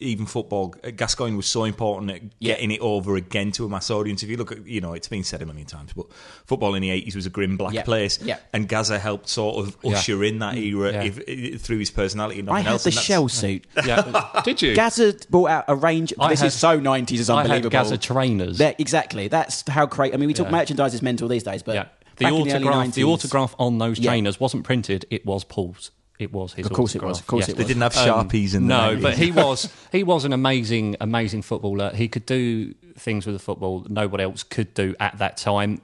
even 0.00 0.26
football, 0.26 0.74
uh, 0.84 0.90
Gascoigne 0.90 1.36
was 1.36 1.46
so 1.46 1.64
important 1.64 2.10
at 2.10 2.22
Yeah. 2.38 2.54
getting 2.54 2.70
it 2.72 2.80
over 2.80 3.16
again 3.16 3.52
to 3.52 3.64
a 3.64 3.68
mass 3.68 3.90
audience. 3.90 4.22
If 4.22 4.28
you 4.30 4.36
look 4.36 4.52
at, 4.52 4.66
you 4.66 4.80
know, 4.80 4.92
it's 4.92 5.08
been 5.08 5.24
said 5.24 5.42
a 5.42 5.46
million 5.46 5.66
times, 5.66 5.92
but 5.94 6.06
football 6.46 6.74
in 6.74 6.82
the 6.82 6.90
80s 6.90 7.14
was 7.16 7.26
a 7.26 7.30
grim 7.30 7.56
black 7.56 7.74
Yeah. 7.74 7.82
place. 7.82 8.18
Yeah. 8.22 8.38
And 8.52 8.68
Gazza 8.68 8.98
helped 8.98 9.28
sort 9.28 9.56
of 9.66 9.76
Yeah. 9.82 9.92
usher 9.96 10.22
in 10.24 10.38
that 10.40 10.56
era 10.56 10.92
Yeah. 10.92 11.02
if, 11.26 11.60
through 11.62 11.78
his 11.78 11.90
personality 11.90 12.40
and 12.40 12.48
I 12.50 12.52
nothing 12.52 12.64
had 12.64 12.72
else. 12.72 12.84
the 12.84 12.88
and 12.90 12.98
shell 12.98 13.28
suit. 13.28 13.66
yeah, 13.86 14.42
did 14.44 14.60
you? 14.62 14.74
Gazza 14.74 15.14
brought 15.30 15.50
out 15.50 15.64
a 15.68 15.74
range. 15.76 16.12
I 16.18 16.28
this 16.30 16.40
had- 16.40 16.46
is 16.48 16.54
so 16.54 16.78
90s, 16.80 17.20
it's 17.20 17.28
I 17.30 17.42
unbelievable. 17.42 17.76
had 17.76 17.84
Gazza 17.84 17.98
trainers. 17.98 18.58
That- 18.58 18.78
exactly. 18.80 19.28
That's 19.28 19.68
how 19.68 19.86
great. 19.86 20.14
I 20.14 20.16
mean, 20.16 20.26
we 20.28 20.34
talk 20.34 20.46
Yeah. 20.46 20.52
merchandise 20.52 20.94
is 20.94 21.02
mental 21.02 21.28
these 21.28 21.42
days, 21.42 21.62
but 21.62 21.74
yeah, 21.74 21.84
the 22.16 22.24
back 22.24 22.32
in 22.34 22.42
the 22.44 22.54
early 22.54 22.64
autograph, 22.68 22.94
the 22.94 23.04
autograph 23.04 23.54
on 23.58 23.78
those 23.78 23.98
Yeah. 23.98 24.10
trainers 24.10 24.38
wasn't 24.38 24.64
printed; 24.64 25.06
it 25.10 25.24
was 25.24 25.44
Paul's. 25.44 25.90
It 26.22 26.32
was 26.32 26.54
his. 26.54 26.66
Of 26.66 26.72
course 26.72 26.94
it 26.94 27.02
was, 27.02 27.20
of 27.20 27.26
course 27.26 27.42
Yes. 27.42 27.48
it 27.50 27.56
They 27.56 27.62
was. 27.64 27.68
didn't 27.68 27.82
have 27.82 27.96
Um, 27.96 28.28
Sharpies 28.28 28.54
in 28.54 28.66
the 28.66 28.74
no, 28.74 28.96
90s. 28.96 29.02
but 29.02 29.14
he 29.18 29.30
was 29.42 29.68
he 29.90 30.02
was 30.02 30.24
an 30.24 30.32
amazing 30.32 30.96
amazing 31.00 31.42
footballer. 31.42 31.90
He 31.94 32.08
could 32.08 32.26
do 32.26 32.74
things 32.96 33.26
with 33.26 33.34
the 33.34 33.38
football 33.38 33.80
that 33.80 33.90
nobody 33.92 34.22
else 34.24 34.42
could 34.42 34.72
do 34.74 34.94
at 35.00 35.18
that 35.18 35.36
time. 35.36 35.80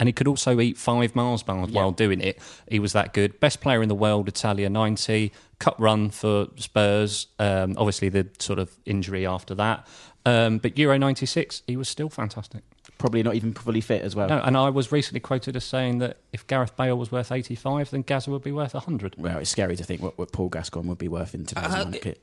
And 0.00 0.06
he 0.08 0.12
could 0.12 0.28
also 0.28 0.60
eat 0.60 0.78
five 0.78 1.16
Mars 1.16 1.42
bars 1.42 1.70
while 1.72 1.90
doing 1.90 2.20
it. 2.20 2.38
He 2.70 2.78
was 2.78 2.92
that 2.92 3.12
good. 3.12 3.40
Best 3.40 3.60
player 3.60 3.82
in 3.82 3.88
the 3.88 3.96
world, 3.96 4.28
Italia 4.28 4.70
90. 4.70 5.32
Cup 5.58 5.74
run 5.80 6.10
for 6.10 6.46
Spurs. 6.54 7.26
Um, 7.40 7.74
obviously, 7.76 8.08
the 8.08 8.28
sort 8.38 8.60
of 8.60 8.70
injury 8.86 9.26
after 9.26 9.56
that. 9.56 9.88
Um, 10.24 10.58
but 10.58 10.78
Euro 10.78 10.98
96, 10.98 11.62
he 11.66 11.76
was 11.76 11.88
still 11.88 12.08
fantastic. 12.10 12.62
Probably 12.98 13.22
not 13.22 13.34
even 13.36 13.54
fully 13.54 13.80
fit 13.80 14.02
as 14.02 14.16
well. 14.16 14.28
No, 14.28 14.38
and 14.38 14.56
I 14.56 14.70
was 14.70 14.90
recently 14.90 15.20
quoted 15.20 15.54
as 15.54 15.64
saying 15.64 15.98
that 15.98 16.16
if 16.32 16.46
Gareth 16.46 16.76
Bale 16.76 16.98
was 16.98 17.12
worth 17.12 17.30
85, 17.30 17.90
then 17.90 18.02
Gazza 18.02 18.30
would 18.30 18.42
be 18.42 18.52
worth 18.52 18.74
100. 18.74 19.14
Well, 19.16 19.38
it's 19.38 19.50
scary 19.50 19.76
to 19.76 19.84
think 19.84 20.02
what, 20.02 20.18
what 20.18 20.32
Paul 20.32 20.48
Gascoigne 20.48 20.88
would 20.88 20.98
be 20.98 21.08
worth 21.08 21.34
in 21.34 21.46
today's 21.46 21.64
Uh, 21.72 21.84
market. 21.84 22.20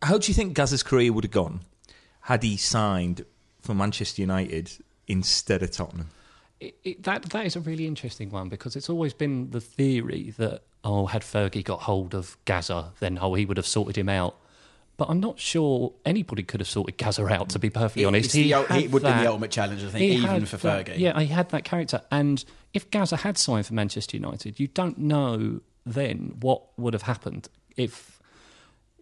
How 0.00 0.16
do 0.16 0.28
you 0.28 0.34
think 0.34 0.54
Gazza's 0.54 0.82
career 0.82 1.12
would 1.12 1.24
have 1.24 1.30
gone 1.30 1.60
had 2.22 2.42
he 2.42 2.56
signed 2.56 3.24
for 3.60 3.74
Manchester 3.74 4.22
United 4.22 4.70
instead 5.06 5.62
of 5.62 5.70
Tottenham? 5.72 6.08
It, 6.60 6.76
it, 6.82 7.02
that 7.04 7.24
that 7.30 7.46
is 7.46 7.54
a 7.54 7.60
really 7.60 7.86
interesting 7.86 8.30
one 8.30 8.48
because 8.48 8.74
it's 8.76 8.88
always 8.90 9.12
been 9.12 9.50
the 9.50 9.60
theory 9.60 10.34
that 10.38 10.62
oh, 10.84 11.06
had 11.06 11.22
Fergie 11.22 11.62
got 11.62 11.82
hold 11.82 12.14
of 12.14 12.36
Gazza, 12.46 12.92
then 13.00 13.18
oh, 13.20 13.34
he 13.34 13.44
would 13.44 13.56
have 13.56 13.66
sorted 13.66 13.96
him 13.96 14.08
out. 14.08 14.36
But 14.98 15.08
I'm 15.10 15.20
not 15.20 15.38
sure 15.38 15.94
anybody 16.04 16.42
could 16.42 16.60
have 16.60 16.68
sorted 16.68 16.98
Gazza 16.98 17.24
out. 17.26 17.48
To 17.50 17.58
be 17.60 17.70
perfectly 17.70 18.04
honest, 18.04 18.32
he, 18.34 18.42
the 18.42 18.54
ul- 18.54 18.64
had 18.64 18.82
it 18.82 18.90
would 18.90 19.02
be 19.02 19.08
that- 19.08 19.22
the 19.22 19.28
ultimate 19.30 19.50
challenge, 19.52 19.82
I 19.84 19.88
think, 19.90 20.02
he 20.02 20.18
even 20.18 20.44
for 20.44 20.56
that- 20.58 20.86
Fergie. 20.86 20.98
Yeah, 20.98 21.18
he 21.20 21.26
had 21.28 21.48
that 21.50 21.64
character. 21.64 22.02
And 22.10 22.44
if 22.74 22.90
Gazza 22.90 23.16
had 23.18 23.38
signed 23.38 23.64
for 23.66 23.74
Manchester 23.74 24.16
United, 24.16 24.58
you 24.60 24.66
don't 24.66 24.98
know 24.98 25.60
then 25.86 26.36
what 26.40 26.62
would 26.78 26.92
have 26.92 27.02
happened 27.02 27.48
if. 27.76 28.16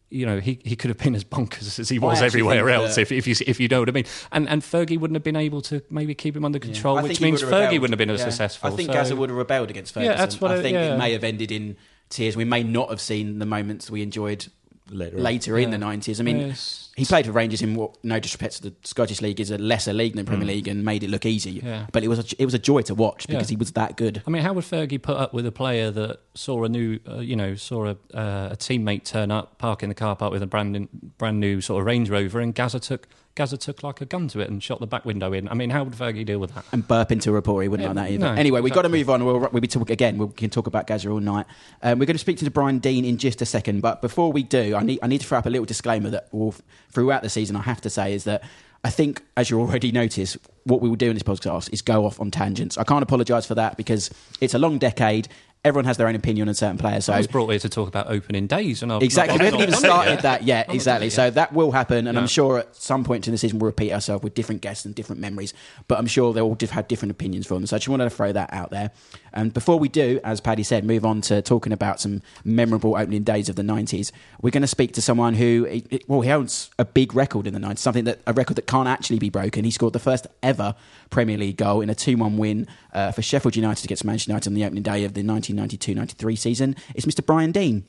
You 0.08 0.24
know, 0.24 0.38
he, 0.38 0.60
he 0.64 0.76
could 0.76 0.88
have 0.90 0.98
been 0.98 1.16
as 1.16 1.24
bonkers 1.24 1.80
as 1.80 1.88
he 1.88 1.98
was 1.98 2.22
everywhere 2.22 2.70
else, 2.70 2.94
that- 2.94 3.00
if, 3.00 3.10
if 3.10 3.26
you 3.26 3.34
if 3.44 3.58
you 3.58 3.66
know 3.66 3.80
what 3.80 3.88
I 3.88 3.92
mean. 3.92 4.04
And 4.30 4.48
and 4.48 4.62
Fergie 4.62 4.96
wouldn't 5.00 5.16
have 5.16 5.24
been 5.24 5.34
able 5.34 5.60
to 5.62 5.82
maybe 5.90 6.14
keep 6.14 6.36
him 6.36 6.44
under 6.44 6.60
control, 6.60 6.98
I 6.98 7.02
which 7.02 7.20
means 7.20 7.42
Fergie 7.42 7.46
rebelled. 7.46 7.72
wouldn't 7.80 7.90
have 7.94 7.98
been 7.98 8.10
as 8.10 8.20
Yeah. 8.20 8.26
successful. 8.26 8.72
I 8.72 8.76
think 8.76 8.86
so- 8.86 8.92
Gazza 8.92 9.16
would 9.16 9.30
have 9.30 9.36
rebelled 9.36 9.68
against 9.70 9.92
Ferguson. 9.94 10.12
Yeah, 10.12 10.16
that's 10.18 10.40
what 10.40 10.52
I 10.52 10.58
I- 10.58 10.62
think 10.62 10.74
yeah. 10.74 10.94
it 10.94 10.98
may 10.98 11.12
have 11.12 11.24
ended 11.24 11.50
in 11.50 11.76
tears. 12.08 12.36
We 12.36 12.44
may 12.44 12.62
not 12.62 12.90
have 12.90 13.00
seen 13.00 13.40
the 13.40 13.46
moments 13.46 13.90
we 13.90 14.00
enjoyed 14.00 14.46
Later 14.88 15.18
later 15.18 15.58
in 15.58 15.70
the 15.70 15.76
90s. 15.76 16.20
I 16.20 16.22
mean, 16.22 16.38
Yes. 16.38 16.90
he 16.96 17.04
played 17.04 17.26
for 17.26 17.32
Rangers 17.32 17.60
in 17.60 17.74
what, 17.74 17.96
no 18.04 18.20
disrespect 18.20 18.56
to 18.56 18.62
the 18.62 18.74
Scottish 18.84 19.20
League, 19.20 19.40
is 19.40 19.50
a 19.50 19.58
lesser 19.58 19.92
league 19.92 20.14
than 20.14 20.26
Premier 20.26 20.46
League 20.46 20.68
and 20.68 20.84
made 20.84 21.02
it 21.02 21.10
look 21.10 21.26
easy. 21.26 21.60
Mm. 21.60 21.88
But 21.92 22.04
it 22.04 22.08
was, 22.08 22.20
a, 22.20 22.42
it 22.42 22.44
was 22.44 22.54
a 22.54 22.58
joy 22.58 22.82
to 22.82 22.94
watch 22.94 23.26
because 23.26 23.48
he 23.48 23.56
was 23.56 23.72
that 23.72 23.96
good. 23.96 24.22
I 24.26 24.30
mean, 24.30 24.42
how 24.42 24.52
would 24.52 24.64
Fergie 24.64 25.02
put 25.02 25.16
up 25.16 25.34
with 25.34 25.44
a 25.46 25.52
player 25.52 25.90
that 25.90 26.20
saw 26.36 26.64
a 26.64 26.68
new, 26.68 26.98
uh, 27.08 27.18
you 27.18 27.34
know, 27.36 27.54
saw 27.54 27.86
a, 27.86 27.90
uh, 28.14 28.50
a 28.52 28.56
teammate 28.56 29.04
turn 29.04 29.30
up, 29.30 29.58
park 29.58 29.82
in 29.82 29.88
the 29.88 29.94
car 29.94 30.14
park 30.16 30.32
with 30.32 30.42
a 30.42 30.46
brand 30.46 30.72
new, 30.72 30.88
brand 31.18 31.40
new 31.40 31.60
sort 31.60 31.80
of 31.80 31.86
Range 31.86 32.08
Rover, 32.08 32.40
and 32.40 32.54
Gazza 32.54 32.78
took 32.80 33.08
Gazza 33.34 33.58
took 33.58 33.82
like 33.82 34.00
a 34.00 34.06
gun 34.06 34.28
to 34.28 34.40
it 34.40 34.48
and 34.48 34.62
shot 34.62 34.80
the 34.80 34.86
back 34.86 35.04
window 35.04 35.30
in. 35.34 35.46
I 35.50 35.52
mean, 35.54 35.68
how 35.68 35.84
would 35.84 35.92
Fergie 35.92 36.24
deal 36.24 36.38
with 36.38 36.54
that? 36.54 36.64
and 36.72 36.86
burp 36.88 37.12
into 37.12 37.28
a 37.30 37.32
report. 37.34 37.64
He 37.64 37.68
wouldn't 37.68 37.84
Yeah, 37.84 37.92
like 37.92 38.08
that 38.08 38.12
either. 38.14 38.34
no, 38.34 38.40
anyway, 38.40 38.62
we've 38.62 38.72
got 38.72 38.82
to 38.82 38.88
move 38.88 39.10
on. 39.10 39.24
We'll, 39.26 39.38
we'll 39.40 39.60
be 39.60 39.68
talk 39.68 39.90
again. 39.90 40.16
We 40.16 40.28
can 40.28 40.48
talk 40.48 40.66
about 40.66 40.86
Gazza 40.86 41.10
all 41.10 41.20
night. 41.20 41.44
Um, 41.82 41.98
we're 41.98 42.06
going 42.06 42.14
to 42.14 42.18
speak 42.18 42.38
to 42.38 42.50
Brian 42.50 42.78
Deane 42.78 43.04
in 43.04 43.18
just 43.18 43.42
a 43.42 43.46
second, 43.46 43.82
but 43.82 44.00
before 44.00 44.32
we 44.32 44.42
do, 44.42 44.74
I 44.74 44.82
need 44.82 45.00
I 45.02 45.06
need 45.06 45.20
to 45.20 45.26
throw 45.26 45.38
up 45.38 45.44
a 45.46 45.50
little 45.50 45.66
disclaimer 45.66 46.08
that 46.10 46.28
will, 46.32 46.54
throughout 46.90 47.22
the 47.22 47.28
season 47.28 47.56
I 47.56 47.62
have 47.62 47.80
to 47.82 47.90
say 47.90 48.14
is 48.14 48.24
that. 48.24 48.42
I 48.84 48.90
think, 48.90 49.20
as 49.36 49.50
you 49.50 49.58
already 49.58 49.90
noticed, 49.90 50.36
what 50.62 50.80
we 50.80 50.88
will 50.88 50.94
do 50.96 51.08
in 51.08 51.14
this 51.14 51.22
podcast 51.24 51.72
is 51.72 51.82
go 51.82 52.06
off 52.06 52.20
on 52.20 52.30
tangents. 52.30 52.78
I 52.78 52.84
can't 52.84 53.02
apologise 53.02 53.44
for 53.44 53.56
that 53.56 53.76
because 53.76 54.10
it's 54.40 54.54
a 54.54 54.60
long 54.60 54.78
decade. 54.78 55.26
Everyone 55.66 55.84
has 55.86 55.96
their 55.96 56.06
own 56.06 56.14
opinion 56.14 56.48
on 56.48 56.54
certain 56.54 56.78
players. 56.78 57.06
So 57.06 57.12
I 57.12 57.18
was 57.18 57.26
brought 57.26 57.48
here 57.50 57.58
to 57.58 57.68
talk 57.68 57.88
about 57.88 58.08
opening 58.08 58.46
days, 58.46 58.82
and 58.84 58.92
I've 58.92 59.02
Exactly. 59.02 59.36
We 59.36 59.44
haven't 59.46 59.60
even 59.62 59.70
not 59.72 59.82
done 59.82 59.84
it 59.84 59.92
started 59.92 60.10
yet. 60.12 60.22
that 60.22 60.42
yet. 60.44 60.72
Exactly. 60.72 61.10
So 61.10 61.28
that 61.30 61.52
will 61.52 61.72
happen, 61.72 62.06
and 62.06 62.14
Yeah. 62.14 62.20
I'm 62.20 62.28
sure 62.28 62.58
at 62.60 62.76
some 62.76 63.02
point 63.02 63.26
in 63.26 63.32
the 63.32 63.38
season 63.38 63.58
we'll 63.58 63.66
repeat 63.66 63.92
ourselves 63.92 64.22
with 64.22 64.34
different 64.34 64.60
guests 64.60 64.84
and 64.84 64.94
different 64.94 65.20
memories. 65.20 65.52
But 65.88 65.98
I'm 65.98 66.06
sure 66.06 66.32
they'll 66.32 66.44
all 66.44 66.56
have 66.70 66.86
different 66.88 67.10
opinions 67.10 67.46
from 67.46 67.58
them. 67.58 67.66
So 67.66 67.74
I 67.76 67.78
just 67.80 67.88
wanted 67.88 68.04
to 68.04 68.10
throw 68.10 68.30
that 68.32 68.52
out 68.52 68.70
there. 68.70 68.92
And 69.36 69.52
before 69.52 69.78
we 69.78 69.90
do, 69.90 70.18
as 70.24 70.40
Paddy 70.40 70.62
said, 70.62 70.82
move 70.82 71.04
on 71.04 71.20
to 71.22 71.42
talking 71.42 71.70
about 71.70 72.00
some 72.00 72.22
memorable 72.42 72.96
opening 72.96 73.22
days 73.22 73.50
of 73.50 73.56
the 73.56 73.62
90s. 73.62 74.10
We're 74.40 74.50
going 74.50 74.62
to 74.62 74.66
speak 74.66 74.94
to 74.94 75.02
someone 75.02 75.34
who, 75.34 75.82
well, 76.08 76.22
he 76.22 76.30
owns 76.30 76.70
a 76.78 76.86
big 76.86 77.14
record 77.14 77.46
in 77.46 77.52
the 77.52 77.60
90s, 77.60 77.78
something 77.78 78.04
that 78.04 78.20
a 78.26 78.32
record 78.32 78.56
that 78.56 78.66
can't 78.66 78.88
actually 78.88 79.18
be 79.18 79.28
broken. 79.28 79.64
He 79.64 79.70
scored 79.70 79.92
the 79.92 79.98
first 79.98 80.26
ever 80.42 80.74
Premier 81.10 81.36
League 81.36 81.58
goal 81.58 81.82
in 81.82 81.90
a 81.90 81.94
2-1 81.94 82.38
win 82.38 82.66
uh, 82.94 83.12
for 83.12 83.20
Sheffield 83.20 83.56
United 83.56 83.84
against 83.84 84.06
Manchester 84.06 84.30
United 84.30 84.48
on 84.48 84.54
the 84.54 84.64
opening 84.64 84.82
day 84.82 85.04
of 85.04 85.12
the 85.12 85.22
1992-93 85.22 86.38
season. 86.38 86.76
It's 86.94 87.04
Mr. 87.04 87.24
Brian 87.24 87.52
Deane. 87.52 87.84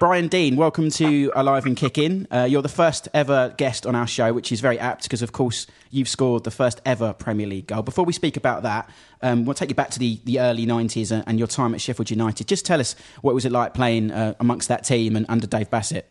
Brian 0.00 0.28
Deane, 0.28 0.56
welcome 0.56 0.88
to 0.92 1.30
Alive 1.34 1.66
and 1.66 1.76
Kicking. 1.76 2.26
Uh, 2.30 2.44
you're 2.48 2.62
the 2.62 2.70
first 2.70 3.06
ever 3.12 3.52
guest 3.58 3.84
on 3.84 3.94
our 3.94 4.06
show, 4.06 4.32
which 4.32 4.50
is 4.50 4.62
very 4.62 4.78
apt 4.78 5.02
because, 5.02 5.20
of 5.20 5.32
course, 5.32 5.66
you've 5.90 6.08
scored 6.08 6.42
the 6.42 6.50
first 6.50 6.80
ever 6.86 7.12
Premier 7.12 7.46
League 7.46 7.66
goal. 7.66 7.82
Before 7.82 8.06
we 8.06 8.14
speak 8.14 8.38
about 8.38 8.62
that, 8.62 8.88
um, 9.20 9.44
we'll 9.44 9.52
take 9.52 9.68
you 9.68 9.74
back 9.74 9.90
to 9.90 9.98
the, 9.98 10.18
the 10.24 10.40
early 10.40 10.64
90s 10.64 11.10
and, 11.10 11.22
and 11.26 11.38
your 11.38 11.46
time 11.46 11.74
at 11.74 11.82
Sheffield 11.82 12.08
United. 12.08 12.48
Just 12.48 12.64
tell 12.64 12.80
us 12.80 12.96
what 13.20 13.34
was 13.34 13.44
it 13.44 13.52
like 13.52 13.74
playing 13.74 14.10
uh, 14.10 14.32
amongst 14.40 14.68
that 14.68 14.84
team 14.84 15.16
and 15.16 15.26
under 15.28 15.46
Dave 15.46 15.68
Bassett? 15.68 16.10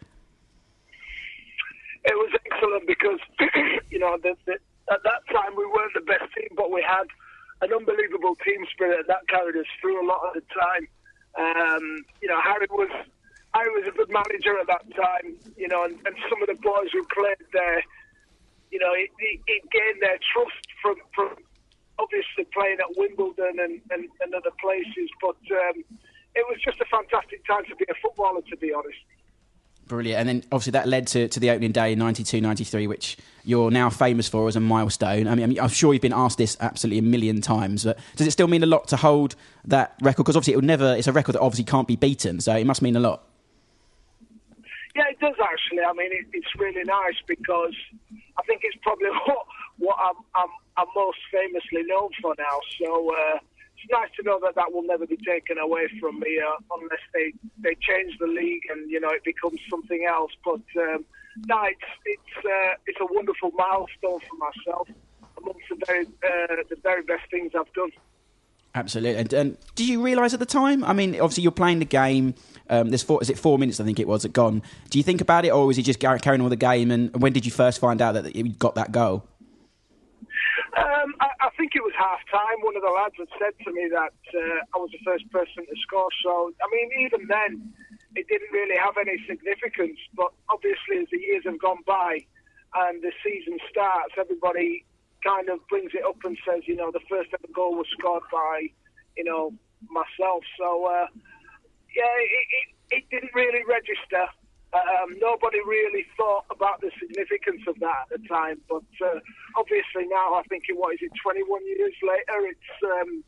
It 2.05 2.13
was 2.13 2.31
excellent 2.46 2.86
because, 2.86 3.19
you 3.89 3.98
know, 3.98 4.19
the, 4.22 4.36
the, 4.46 4.53
at 4.91 5.01
that 5.03 5.25
time 5.34 5.55
we 5.58 5.65
weren't 5.65 5.96
the 5.96 6.01
best 6.01 6.31
team, 6.38 6.50
but 6.55 6.69
we 6.69 6.86
had 6.88 7.08
an 7.63 7.74
unbelievable 7.74 8.36
team 8.46 8.67
spirit 8.72 9.08
that 9.08 9.28
carried 9.30 9.56
us 9.56 9.65
through 9.82 9.99
a 9.99 10.06
lot 10.06 10.21
of 10.28 10.36
the 10.36 10.43
time. 10.54 10.88
Um, 11.39 12.06
you 12.21 12.28
know, 12.28 12.39
Harry 12.39 12.67
was, 12.69 12.91
Harry 13.53 13.71
was 13.71 13.88
a 13.88 13.95
good 13.95 14.09
manager 14.09 14.59
at 14.59 14.67
that 14.67 14.85
time, 14.95 15.35
you 15.57 15.67
know, 15.67 15.83
and, 15.83 15.95
and 16.05 16.15
some 16.29 16.41
of 16.41 16.47
the 16.47 16.59
boys 16.62 16.89
who 16.93 17.03
played 17.13 17.41
there, 17.51 17.83
you 18.71 18.79
know, 18.79 18.93
it, 18.93 19.09
it, 19.19 19.39
it 19.47 19.63
gained 19.71 20.01
their 20.01 20.19
trust 20.31 20.67
from, 20.81 20.95
from 21.15 21.35
obviously 21.97 22.45
playing 22.53 22.77
at 22.79 22.95
Wimbledon 22.95 23.59
and, 23.59 23.81
and, 23.89 24.07
and 24.21 24.33
other 24.35 24.51
places, 24.62 25.09
but 25.21 25.38
um, 25.51 25.83
it 26.35 26.45
was 26.47 26.59
just 26.63 26.79
a 26.79 26.85
fantastic 26.85 27.45
time 27.45 27.65
to 27.65 27.75
be 27.75 27.85
a 27.89 27.95
footballer, 28.01 28.41
to 28.49 28.57
be 28.57 28.71
honest. 28.71 28.97
Brilliant. 29.88 30.19
And 30.19 30.29
then 30.29 30.43
obviously 30.51 30.71
that 30.71 30.88
led 30.88 31.07
to, 31.07 31.27
to 31.27 31.39
the 31.39 31.49
opening 31.49 31.71
day 31.71 31.93
in 31.93 31.99
92 31.99 32.39
93, 32.39 32.85
which 32.85 33.17
you're 33.43 33.71
now 33.71 33.89
famous 33.89 34.29
for 34.29 34.47
as 34.47 34.55
a 34.55 34.59
milestone. 34.59 35.27
I 35.27 35.33
mean, 35.33 35.43
I 35.43 35.47
mean, 35.47 35.59
I'm 35.59 35.69
sure 35.69 35.93
you've 35.93 36.01
been 36.03 36.13
asked 36.13 36.38
this 36.38 36.55
absolutely 36.59 36.99
a 36.99 37.09
million 37.09 37.41
times, 37.41 37.83
but 37.83 37.97
does 38.15 38.27
it 38.27 38.31
still 38.31 38.47
mean 38.47 38.62
a 38.62 38.67
lot 38.67 38.88
to 38.89 38.97
hold 38.97 39.35
that 39.65 39.95
record? 40.01 40.23
Because 40.23 40.35
obviously 40.35 40.53
it 40.53 40.57
would 40.57 40.65
never, 40.65 40.95
it's 40.95 41.07
a 41.07 41.12
record 41.12 41.33
that 41.33 41.41
obviously 41.41 41.65
can't 41.65 41.88
be 41.88 41.95
beaten, 41.95 42.39
so 42.39 42.55
it 42.55 42.67
must 42.67 42.83
mean 42.83 42.95
a 42.95 42.99
lot. 42.99 43.23
Yeah, 44.95 45.10
it 45.10 45.19
does 45.19 45.36
actually. 45.41 45.84
I 45.84 45.93
mean, 45.93 46.12
it, 46.12 46.25
it's 46.34 46.54
really 46.58 46.84
nice 46.84 47.19
because 47.28 47.75
I 48.38 48.41
think 48.43 48.62
it's 48.63 48.78
probably 48.82 49.10
what 49.28 49.45
what 49.78 49.97
I'm 49.99 50.19
I'm, 50.36 50.49
I'm 50.78 50.88
most 50.95 51.19
famously 51.32 51.84
known 51.84 52.10
for 52.21 52.34
now. 52.38 52.58
So 52.82 53.13
uh, 53.13 53.39
it's 53.78 53.91
nice 53.91 54.10
to 54.17 54.23
know 54.23 54.39
that 54.43 54.56
that 54.56 54.73
will 54.73 54.84
never 54.84 55.06
be 55.06 55.17
taken 55.17 55.58
away 55.58 55.88
from 55.99 56.19
me 56.19 56.39
uh, 56.39 56.58
unless 56.80 57.04
they 57.13 57.34
they 57.62 57.75
change 57.75 58.17
the 58.19 58.28
league 58.28 58.63
and 58.69 58.89
you 58.89 58.99
know 58.99 59.10
it 59.10 59.23
becomes 59.23 59.60
something 59.69 60.06
else. 60.10 60.32
But 60.43 60.65
um, 60.82 61.06
no, 61.47 61.63
it's 61.63 61.89
it's 62.06 62.45
uh, 62.45 62.73
it's 62.88 62.99
a 62.99 63.13
wonderful 63.13 63.52
milestone 63.52 64.19
for 64.28 64.38
myself 64.38 64.88
amongst 65.38 65.69
the 65.69 65.78
very 65.86 66.06
uh, 66.06 66.63
the 66.69 66.78
very 66.82 67.04
best 67.04 67.30
things 67.32 67.52
I've 67.56 67.71
done. 67.73 67.91
Absolutely. 68.75 69.19
And, 69.19 69.34
and 69.34 69.58
did 69.75 69.88
you 69.88 70.02
realise 70.04 70.34
at 70.34 70.39
the 70.39 70.45
time? 70.45 70.84
I 70.84 70.93
mean, 70.93 71.15
obviously 71.15 71.43
you're 71.43 71.52
playing 71.52 71.80
the 71.80 71.86
game. 71.86 72.36
Um, 72.69 72.89
there's 72.89 73.03
four, 73.03 73.21
is 73.21 73.29
it 73.29 73.38
four 73.38 73.58
minutes? 73.58 73.79
I 73.79 73.84
think 73.84 73.99
it 73.99 74.08
was. 74.08 74.25
Gone. 74.25 74.62
Do 74.89 74.97
you 74.97 75.03
think 75.03 75.21
about 75.21 75.45
it, 75.45 75.49
or 75.49 75.65
was 75.65 75.77
he 75.77 75.84
just 75.84 75.99
carrying 75.99 76.41
on 76.41 76.49
the 76.49 76.55
game? 76.55 76.91
And 76.91 77.15
when 77.21 77.34
did 77.34 77.45
you 77.45 77.51
first 77.51 77.79
find 77.79 78.01
out 78.01 78.13
that 78.13 78.36
you 78.36 78.49
got 78.49 78.75
that 78.75 78.91
goal? 78.91 79.25
Um, 80.77 81.15
I, 81.19 81.29
I 81.41 81.49
think 81.58 81.75
it 81.75 81.82
was 81.82 81.93
half 81.97 82.19
time. 82.32 82.62
One 82.62 82.75
of 82.75 82.84
the 82.84 82.93
lads 82.93 83.15
had 83.17 83.27
said 83.41 83.53
to 83.65 83.73
me 83.73 83.89
that 83.91 84.13
uh, 84.38 84.75
I 84.75 84.77
was 84.77 84.91
the 84.91 85.01
first 85.03 85.29
person 85.32 85.65
to 85.65 85.75
score. 85.82 86.10
So, 86.23 86.53
I 86.62 86.67
mean, 86.71 86.89
even 87.05 87.27
then, 87.27 87.73
it 88.15 88.27
didn't 88.27 88.51
really 88.53 88.77
have 88.77 88.95
any 89.01 89.17
significance. 89.27 89.97
But 90.13 90.32
obviously, 90.49 91.01
as 91.01 91.08
the 91.12 91.19
years 91.19 91.43
have 91.45 91.60
gone 91.60 91.82
by 91.88 92.25
and 92.75 93.01
the 93.01 93.12
season 93.25 93.58
starts, 93.69 94.13
everybody 94.17 94.86
kind 95.25 95.49
of 95.49 95.60
brings 95.67 95.91
it 95.93 96.05
up 96.05 96.17
and 96.23 96.38
says, 96.47 96.62
you 96.65 96.75
know, 96.75 96.91
the 96.91 97.03
first 97.10 97.29
ever 97.34 97.51
goal 97.53 97.75
was 97.75 97.88
scored 97.97 98.23
by, 98.32 98.69
you 99.17 99.23
know, 99.23 99.51
myself. 99.89 100.43
So, 100.58 100.86
uh, 100.86 101.08
yeah, 101.95 102.15
it, 102.19 102.45
it, 102.60 102.67
it 102.97 103.04
didn't 103.10 103.34
really 103.34 103.63
register. 103.67 104.28
Um, 104.69 105.17
nobody 105.17 105.58
really 105.65 106.06
thought 106.15 106.45
about 106.52 106.80
the 106.82 106.91
significance 107.02 107.65
of 107.67 107.80
that 107.80 108.06
at 108.13 108.21
the 108.21 108.28
time, 108.28 108.62
but 108.69 108.86
uh, 109.02 109.17
obviously 109.58 110.06
now 110.06 110.36
I 110.38 110.43
think, 110.47 110.65
it 110.69 110.78
what 110.78 110.93
is 110.93 110.99
it, 111.02 111.12
21 111.23 111.65
years 111.65 111.97
later, 112.06 112.45
it's 112.45 112.71
um, 112.86 113.23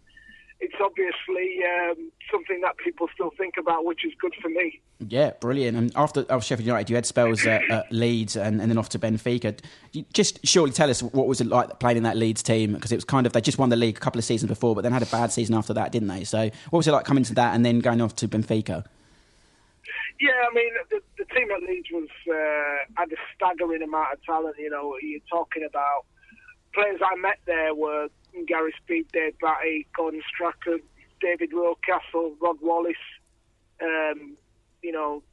it's 0.62 0.76
obviously 0.80 1.60
um, 1.66 2.12
something 2.32 2.62
that 2.62 2.78
people 2.78 3.08
still 3.14 3.32
think 3.36 3.56
about, 3.58 3.84
which 3.84 4.06
is 4.06 4.14
good 4.20 4.34
for 4.40 4.48
me. 4.48 4.80
Yeah, 5.00 5.32
brilliant. 5.42 5.76
And 5.76 5.92
after 5.96 6.24
oh, 6.30 6.40
Sheffield 6.40 6.68
United, 6.68 6.90
you 6.90 6.96
had 6.96 7.08
spells 7.08 7.46
at, 7.48 7.70
at 7.70 7.92
Leeds 7.92 8.36
and, 8.36 8.62
and 8.62 8.70
then 8.70 8.78
off 8.78 8.90
to 8.90 9.00
Benfica. 9.00 9.60
You 9.92 10.06
just 10.14 10.46
surely 10.46 10.72
tell 10.72 10.90
us 10.90 11.02
what 11.02 11.28
was 11.28 11.42
it 11.42 11.48
like 11.48 11.80
playing 11.80 11.98
in 11.98 12.04
that 12.04 12.16
Leeds 12.16 12.44
team 12.44 12.74
because 12.74 12.92
it 12.92 12.96
was 12.96 13.04
kind 13.04 13.26
of 13.26 13.34
they 13.34 13.42
just 13.42 13.58
won 13.58 13.70
the 13.70 13.76
league 13.76 13.98
a 13.98 14.00
couple 14.00 14.20
of 14.20 14.26
seasons 14.26 14.50
before, 14.50 14.76
but 14.76 14.82
then 14.82 14.92
had 14.92 15.02
a 15.02 15.08
bad 15.08 15.32
season 15.32 15.56
after 15.56 15.74
that, 15.74 15.92
didn't 15.92 16.08
they? 16.08 16.24
So 16.24 16.52
what 16.70 16.78
was 16.78 16.88
it 16.88 16.92
like 16.92 17.06
coming 17.06 17.24
to 17.24 17.34
that 17.34 17.56
and 17.56 17.66
then 17.66 17.80
going 17.80 18.00
off 18.00 18.16
to 18.18 18.28
Benfica? 18.28 18.86
Yeah, 20.20 20.30
I 20.48 20.54
mean, 20.54 20.72
the, 20.92 21.02
the 21.18 21.26
team 21.34 21.48
at 21.50 21.64
Leeds 21.64 21.88
was 21.92 22.08
uh, 22.30 22.86
had 22.96 23.12
a 23.12 23.16
staggering 23.36 23.82
amount 23.82 24.14
of 24.14 24.24
talent. 24.24 24.56
You 24.60 24.70
know, 24.70 24.96
you're 25.02 25.20
talking 25.28 25.66
about 25.68 26.06
players 26.76 27.00
I 27.04 27.16
met 27.16 27.40
there 27.48 27.74
were 27.74 28.10
Gary 28.48 28.74
Speed, 28.84 29.08
Dave 29.12 29.38
Batty, 29.40 29.88
Gordon 29.96 30.22
Strachan, 30.34 30.82
David 31.20 31.52
Rocastle, 31.52 32.36
Rod 32.42 32.58
Wallace. 32.62 32.96
Um, 33.82 34.38
you 34.82 34.92
know, 34.92 35.24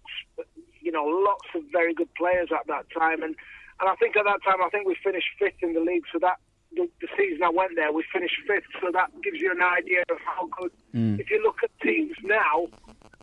you 0.80 0.92
know, 0.92 1.04
lots 1.04 1.46
of 1.54 1.62
very 1.72 1.94
good 1.94 2.12
players 2.14 2.48
at 2.52 2.66
that 2.66 2.86
time, 2.96 3.22
and 3.22 3.34
and 3.80 3.88
I 3.88 3.94
think 3.96 4.16
at 4.16 4.24
that 4.24 4.42
time 4.44 4.62
I 4.64 4.68
think 4.70 4.86
we 4.86 4.96
finished 5.02 5.28
fifth 5.38 5.62
in 5.62 5.74
the 5.74 5.80
league. 5.80 6.04
So 6.12 6.18
that 6.20 6.36
the, 6.74 6.88
the 7.00 7.08
season 7.16 7.42
I 7.42 7.50
went 7.50 7.72
there, 7.76 7.92
we 7.92 8.04
finished 8.12 8.36
fifth, 8.46 8.64
so 8.80 8.90
that 8.92 9.10
gives 9.22 9.40
you 9.40 9.52
an 9.52 9.62
idea 9.62 10.02
of 10.10 10.18
how 10.24 10.48
good. 10.60 10.72
If 11.20 11.30
you 11.30 11.42
look 11.42 11.58
at 11.62 11.70
teams 11.80 12.16
now 12.22 12.68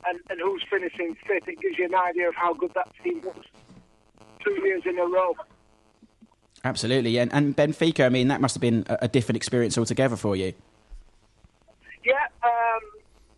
and, 0.08 0.20
and 0.30 0.40
who's 0.42 0.64
finishing 0.70 1.16
fifth, 1.28 1.48
it 1.48 1.62
gives 1.62 1.78
you 1.78 1.86
an 1.86 1.96
idea 1.96 2.30
of 2.30 2.36
how 2.36 2.54
good 2.54 2.72
that 2.76 2.90
team 3.04 3.22
was 3.22 3.44
two 4.44 4.56
years 4.64 4.84
in 4.86 4.98
a 4.98 5.06
row. 5.06 5.36
Absolutely, 6.66 7.20
and, 7.20 7.32
and 7.32 7.56
Benfica. 7.56 8.08
I 8.08 8.10
mean, 8.10 8.28
that 8.30 8.42
must 8.42 8.56
have 8.56 8.62
been 8.62 8.86
a, 8.90 9.06
a 9.06 9.08
different 9.08 9.38
experience 9.38 9.78
altogether 9.78 10.16
for 10.16 10.36
you. 10.36 10.52
Yeah, 12.04 12.26
um, 12.42 12.82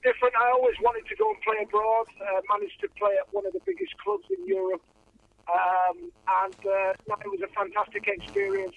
different. 0.02 0.34
I 0.40 0.50
always 0.52 0.76
wanted 0.82 1.06
to 1.10 1.16
go 1.18 1.30
and 1.30 1.42
play 1.42 1.60
abroad. 1.62 2.08
Uh, 2.24 2.40
managed 2.48 2.80
to 2.80 2.88
play 2.98 3.12
at 3.20 3.28
one 3.34 3.46
of 3.46 3.52
the 3.52 3.60
biggest 3.66 3.98
clubs 3.98 4.24
in 4.32 4.48
Europe, 4.48 4.82
um, 5.52 6.10
and 6.48 6.56
uh, 6.64 6.96
it 6.96 7.28
was 7.28 7.44
a 7.44 7.52
fantastic 7.52 8.08
experience. 8.08 8.76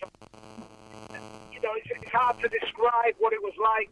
You 1.54 1.60
know, 1.62 1.70
it's, 1.78 1.86
it's 2.02 2.10
hard 2.10 2.42
to 2.42 2.48
describe 2.48 3.14
what 3.20 3.32
it 3.32 3.42
was 3.42 3.54
like 3.54 3.88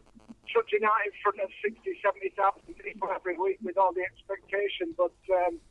trudging 0.51 0.83
out 0.83 0.99
in 1.05 1.13
front 1.23 1.39
of 1.39 1.47
60, 1.63 1.87
70,000 2.03 2.75
people 2.83 3.07
every 3.15 3.37
week 3.37 3.59
with 3.63 3.77
all 3.77 3.93
the 3.93 4.03
expectation. 4.03 4.91
But 4.97 5.15
um, 5.31 5.61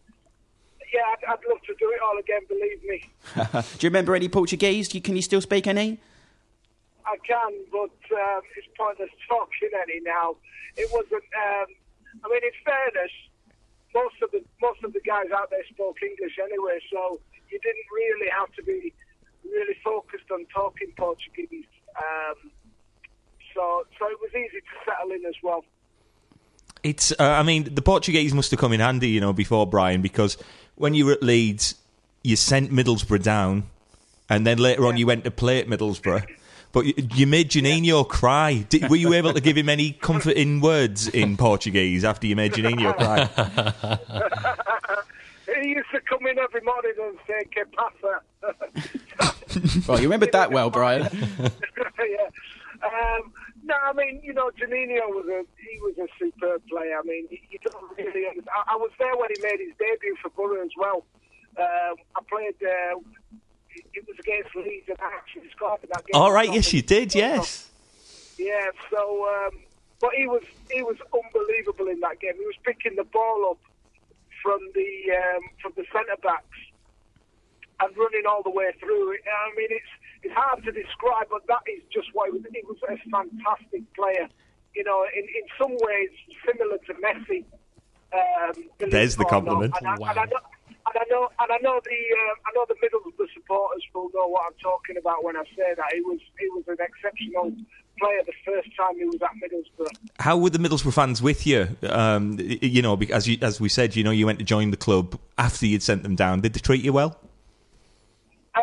yeah, 0.93 1.01
I'd, 1.13 1.25
I'd 1.33 1.49
love 1.49 1.63
to 1.67 1.75
do 1.79 1.91
it 1.91 2.01
all 2.03 2.19
again. 2.19 2.41
Believe 2.49 2.83
me. 2.85 3.05
Do 3.79 3.87
you 3.87 3.91
remember 3.91 4.15
any 4.15 4.29
Portuguese? 4.29 4.95
You, 4.95 5.01
can 5.01 5.17
you 5.17 5.23
still 5.23 5.41
speak 5.41 5.67
any? 5.67 5.99
I 7.07 7.17
can, 7.27 7.53
but 7.73 7.97
um, 8.13 8.43
it's 8.57 8.69
pointless 8.77 9.11
talking 9.29 9.71
any 9.83 10.01
now. 10.01 10.37
It 10.77 10.89
wasn't. 10.93 11.25
Um, 11.33 11.67
I 12.25 12.29
mean, 12.29 12.43
in 12.45 12.57
fairness, 12.65 13.13
most 13.95 14.17
of 14.23 14.31
the 14.31 14.45
most 14.61 14.85
of 14.85 14.93
the 14.93 15.01
guys 15.01 15.31
out 15.35 15.51
there 15.51 15.65
spoke 15.71 15.97
English 16.03 16.39
anyway, 16.43 16.79
so 16.93 17.21
you 17.51 17.59
didn't 17.63 17.89
really 17.93 18.29
have 18.31 18.53
to 18.55 18.63
be 18.63 18.93
really 19.45 19.75
focused 19.83 20.31
on 20.31 20.45
talking 20.55 20.93
Portuguese. 20.97 21.65
Um, 21.97 22.51
so, 23.55 23.87
so 23.99 24.07
it 24.07 24.19
was 24.21 24.31
easy 24.35 24.61
to 24.61 24.75
settle 24.85 25.11
in 25.13 25.25
as 25.25 25.35
well. 25.43 25.65
It's. 26.83 27.13
Uh, 27.13 27.25
I 27.25 27.43
mean, 27.43 27.75
the 27.75 27.83
Portuguese 27.83 28.35
must 28.35 28.51
have 28.51 28.61
come 28.61 28.73
in 28.73 28.81
handy, 28.81 29.09
you 29.09 29.21
know, 29.21 29.33
before 29.33 29.67
Brian, 29.67 30.03
because 30.03 30.37
when 30.79 30.95
you 30.95 31.07
were 31.07 31.13
at 31.13 31.23
Leeds, 31.23 31.75
you 32.23 32.37
sent 32.37 32.71
Middlesbrough 32.73 33.23
down, 33.23 33.65
and 34.29 34.47
then 34.47 34.59
later 34.59 34.87
on 34.87 34.97
you 34.97 35.07
went 35.07 35.25
to 35.25 35.31
play 35.31 35.59
at 35.59 35.67
Middlesbrough. 35.67 36.25
But 36.73 36.85
you, 36.87 36.95
you 37.15 37.27
made 37.27 37.51
Juninho 37.51 38.07
cry. 38.09 38.67
Did, 38.69 38.89
were 38.91 38.97
you 38.97 39.13
able 39.15 39.33
to 39.33 39.41
give 39.41 39.57
him 39.57 39.69
any 39.69 39.93
comforting 39.93 40.61
words 40.61 41.09
in 41.09 41.37
Portuguese 41.37 42.05
after 42.05 42.27
you 42.27 42.37
made 42.37 42.53
Juninho 42.53 42.97
cry? 42.97 43.99
He 45.61 45.71
used 45.71 45.91
to 45.93 46.01
come 46.03 46.27
in 46.27 46.39
every 46.39 46.61
morning 46.61 46.93
and 47.03 47.19
say 47.27 47.43
"Que 47.51 47.65
pasa?" 47.73 48.21
Well, 49.89 49.99
you 49.99 50.05
remembered 50.05 50.33
that 50.33 50.53
well, 50.53 50.71
Brian. 50.71 51.09
yeah. 51.11 52.29
Um, 52.85 53.33
no, 53.69 53.75
I 53.85 53.93
mean, 53.93 54.21
you 54.25 54.33
know, 54.33 54.51
Juninho 54.59 55.13
was 55.13 55.27
a 55.29 55.45
he 55.61 55.79
was 55.81 55.95
a 55.99 56.09
superb 56.19 56.63
player. 56.69 56.99
I 56.99 57.03
mean, 57.07 57.29
you, 57.31 57.39
you 57.51 57.59
don't 57.63 57.97
really. 57.99 58.27
I, 58.27 58.73
I 58.73 58.77
was 58.77 58.91
there 58.99 59.15
when 59.17 59.29
he 59.35 59.43
made 59.43 59.61
his 59.61 59.77
debut 59.79 60.17
for 60.23 60.31
Borough 60.31 60.65
as 60.65 60.73
well. 60.77 61.05
Um, 61.59 61.97
I 62.17 62.21
played. 62.29 62.57
Uh, 62.63 62.99
it 63.93 64.05
was 64.09 64.17
against 64.19 64.57
Leeds, 64.57 64.89
and 64.89 64.97
I 65.01 65.13
actually 65.15 65.51
scored 65.55 65.81
in 65.83 65.91
that 65.93 66.07
game. 66.07 66.21
All 66.21 66.33
right, 66.33 66.53
yes, 66.53 66.73
you 66.73 66.83
did, 66.83 67.15
yes. 67.15 67.69
Yeah. 68.39 68.71
So, 68.91 69.29
um, 69.29 69.61
but 70.01 70.11
he 70.17 70.27
was 70.27 70.43
he 70.71 70.83
was 70.83 70.97
unbelievable 71.13 71.89
in 71.89 72.01
that 72.01 72.21
game. 72.21 72.35
He 72.39 72.47
was 72.47 72.57
picking 72.65 72.97
the 72.97 73.05
ball 73.05 73.51
up 73.51 73.59
from 74.43 74.61
the 74.75 75.13
um, 75.13 75.43
from 75.61 75.73
the 75.77 75.85
centre 75.93 76.17
backs 76.23 76.59
and 77.81 77.97
running 77.97 78.25
all 78.27 78.43
the 78.43 78.51
way 78.51 78.73
through. 78.81 79.13
I 79.13 79.55
mean, 79.57 79.69
it's 79.71 79.93
it's 80.23 80.35
hard 80.35 80.65
to 80.65 80.73
describe, 80.73 81.27
but 81.31 81.47
that 81.49 81.63
is 81.71 81.83
just 81.93 82.09
why 82.13 82.27
he 82.33 82.63
was, 82.67 82.77
a 82.89 82.97
fantastic 83.11 83.83
player. 83.95 84.29
You 84.75 84.85
know, 84.85 85.05
in, 85.17 85.25
in 85.25 85.45
some 85.59 85.73
ways 85.73 86.11
similar 86.47 86.79
to 86.79 86.95
Messi. 86.95 87.45
Um, 88.13 88.65
There's 88.79 89.17
the 89.17 89.23
it 89.23 89.25
or 89.25 89.25
not. 89.25 89.31
compliment. 89.31 89.75
And 89.79 89.89
I, 89.89 89.95
Wow. 89.99 90.11
and 90.11 90.19
I 90.19 90.25
know, 90.25 90.41
and 90.87 90.97
I 90.97 91.05
know, 91.11 91.29
and 91.41 91.53
I 91.53 91.59
know 91.63 91.81
the 91.85 92.01
um, 92.31 92.37
I 92.47 92.51
know 92.55 92.65
the 92.69 92.75
Middlesbrough 92.75 93.33
supporters 93.35 93.83
will 93.95 94.11
know 94.15 94.27
what 94.29 94.43
I'm 94.47 94.55
talking 94.63 94.97
about 94.97 95.23
when 95.25 95.37
I 95.37 95.45
say 95.57 95.75
that. 95.77 95.87
He 95.93 96.01
was 96.01 96.19
he 96.39 96.49
was 96.51 96.65
an 96.69 96.77
exceptional 96.81 97.53
player 97.99 98.21
the 98.25 98.33
first 98.47 98.69
time 98.77 98.97
he 98.97 99.05
was 99.05 99.19
at 99.21 99.31
Middlesbrough. 99.43 99.91
How 100.21 100.39
were 100.39 100.51
the 100.51 100.59
Middlesbrough 100.59 100.95
fans 100.95 101.21
with 101.21 101.47
you? 101.47 101.69
Um, 101.83 102.39
you 102.39 102.81
know, 102.81 102.97
because 102.97 103.17
as, 103.25 103.29
you, 103.29 103.39
as 103.43 103.61
we 103.61 103.69
said, 103.69 103.97
you 103.97 104.05
know, 104.05 104.11
you 104.13 104.25
went 104.25 104.39
to 104.39 104.45
join 104.45 104.71
the 104.71 104.77
club 104.77 105.19
after 105.37 105.67
you'd 105.67 105.83
sent 105.83 106.03
them 106.05 106.15
down. 106.17 106.41
Did 106.41 106.55
they 106.55 106.61
treat 106.61 106.83
you 106.85 106.93
well? 106.93 107.19
Um, 108.55 108.63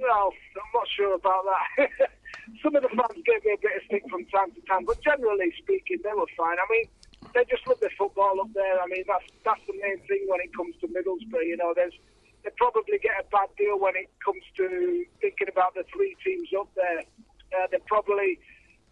well, 0.00 0.32
I'm 0.56 0.62
not 0.74 0.81
sure 0.96 1.14
about 1.14 1.44
that. 1.44 1.88
Some 2.62 2.74
of 2.76 2.82
the 2.82 2.90
fans 2.90 3.22
gave 3.24 3.44
me 3.44 3.54
a 3.54 3.60
bit 3.60 3.76
of 3.76 3.82
stick 3.86 4.04
from 4.10 4.24
time 4.26 4.50
to 4.52 4.60
time, 4.66 4.84
but 4.84 5.00
generally 5.02 5.52
speaking, 5.58 5.98
they 6.02 6.14
were 6.14 6.28
fine. 6.36 6.58
I 6.58 6.66
mean, 6.70 6.86
they 7.34 7.44
just 7.48 7.66
love 7.66 7.80
their 7.80 7.94
football 7.96 8.40
up 8.40 8.50
there. 8.52 8.80
I 8.80 8.86
mean, 8.86 9.04
that's 9.06 9.24
that's 9.44 9.62
the 9.66 9.78
main 9.78 9.98
thing 10.10 10.26
when 10.26 10.40
it 10.42 10.50
comes 10.54 10.74
to 10.82 10.90
Middlesbrough. 10.90 11.46
You 11.46 11.56
know, 11.56 11.72
there's 11.74 11.94
they 12.44 12.50
probably 12.58 12.98
get 12.98 13.14
a 13.20 13.24
bad 13.30 13.48
deal 13.56 13.78
when 13.78 13.94
it 13.94 14.10
comes 14.24 14.42
to 14.58 15.06
thinking 15.20 15.48
about 15.48 15.74
the 15.74 15.84
three 15.94 16.16
teams 16.24 16.48
up 16.58 16.68
there. 16.74 17.06
Uh, 17.54 17.66
they're 17.70 17.86
probably 17.86 18.38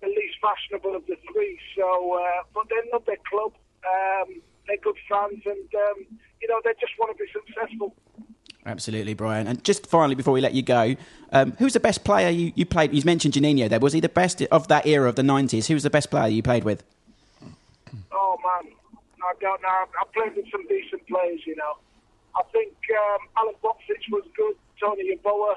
the 0.01 0.09
least 0.09 0.39
fashionable 0.41 0.95
of 0.95 1.05
the 1.07 1.17
three. 1.33 1.59
So, 1.77 2.15
uh, 2.15 2.47
but 2.55 2.69
they 2.71 2.81
love 2.93 3.05
their 3.07 3.21
club. 3.29 3.53
Um, 3.83 4.41
they're 4.67 4.81
good 4.83 4.99
fans, 5.09 5.43
and 5.45 5.69
um, 5.75 5.99
you 6.41 6.49
know, 6.49 6.61
they 6.65 6.73
just 6.81 6.95
want 6.99 7.17
to 7.17 7.19
be 7.19 7.29
successful. 7.33 7.97
Absolutely, 8.67 9.15
Brian. 9.15 9.47
And 9.47 9.63
just 9.65 9.87
finally, 9.87 10.15
before 10.15 10.35
we 10.35 10.41
let 10.41 10.53
you 10.53 10.63
go, 10.63 10.95
um, 11.33 11.53
who's 11.59 11.73
the 11.73 11.81
best 11.81 12.05
player 12.05 12.29
you, 12.29 12.53
you 12.55 12.67
played? 12.67 12.93
You 12.93 13.03
mentioned 13.05 13.35
Juninho 13.35 13.69
there. 13.69 13.81
Was 13.81 13.95
he 13.95 14.01
the 14.01 14.09
best 14.09 14.43
of 14.43 14.69
that 14.69 14.87
era 14.87 15.09
of 15.09 15.17
the 15.17 15.23
90s? 15.23 15.67
Who 15.67 15.75
was 15.75 15.83
the 15.83 15.91
best 15.91 16.11
player 16.11 16.29
you 16.29 16.43
played 16.43 16.65
with? 16.65 16.83
Oh 18.13 18.37
man, 18.43 18.73
I 19.23 19.33
don't 19.41 19.63
know. 19.63 19.69
I 19.69 20.05
played 20.13 20.37
with 20.37 20.47
some 20.51 20.67
decent 20.69 21.07
players, 21.07 21.41
you 21.47 21.57
know. 21.57 21.79
I 22.37 22.43
think 22.53 22.75
um, 22.91 23.19
Alen 23.39 23.55
Boksic 23.63 24.11
was 24.11 24.25
good. 24.37 24.55
Tony 24.79 25.17
Yeboah, 25.17 25.57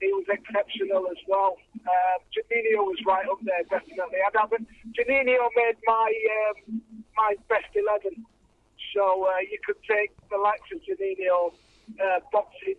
he 0.00 0.12
was 0.12 0.24
exceptional 0.28 1.08
as 1.10 1.16
well. 1.26 1.56
Um, 1.74 2.18
Juninho 2.34 2.84
was 2.84 2.98
right 3.06 3.26
up 3.28 3.38
there, 3.42 3.62
definitely. 3.70 4.18
I'd 4.26 4.38
have 4.38 4.52
it. 4.52 4.62
Juninho 4.92 5.48
made 5.56 5.76
my 5.86 6.12
um, 6.50 6.82
my 7.16 7.34
best 7.48 7.74
eleven, 7.74 8.24
so 8.94 9.26
uh, 9.26 9.38
you 9.50 9.58
could 9.64 9.82
take 9.88 10.12
the 10.30 10.36
likes 10.36 10.68
of 10.72 10.80
Juninho, 10.82 11.52
uh, 12.00 12.20
Boksic. 12.32 12.76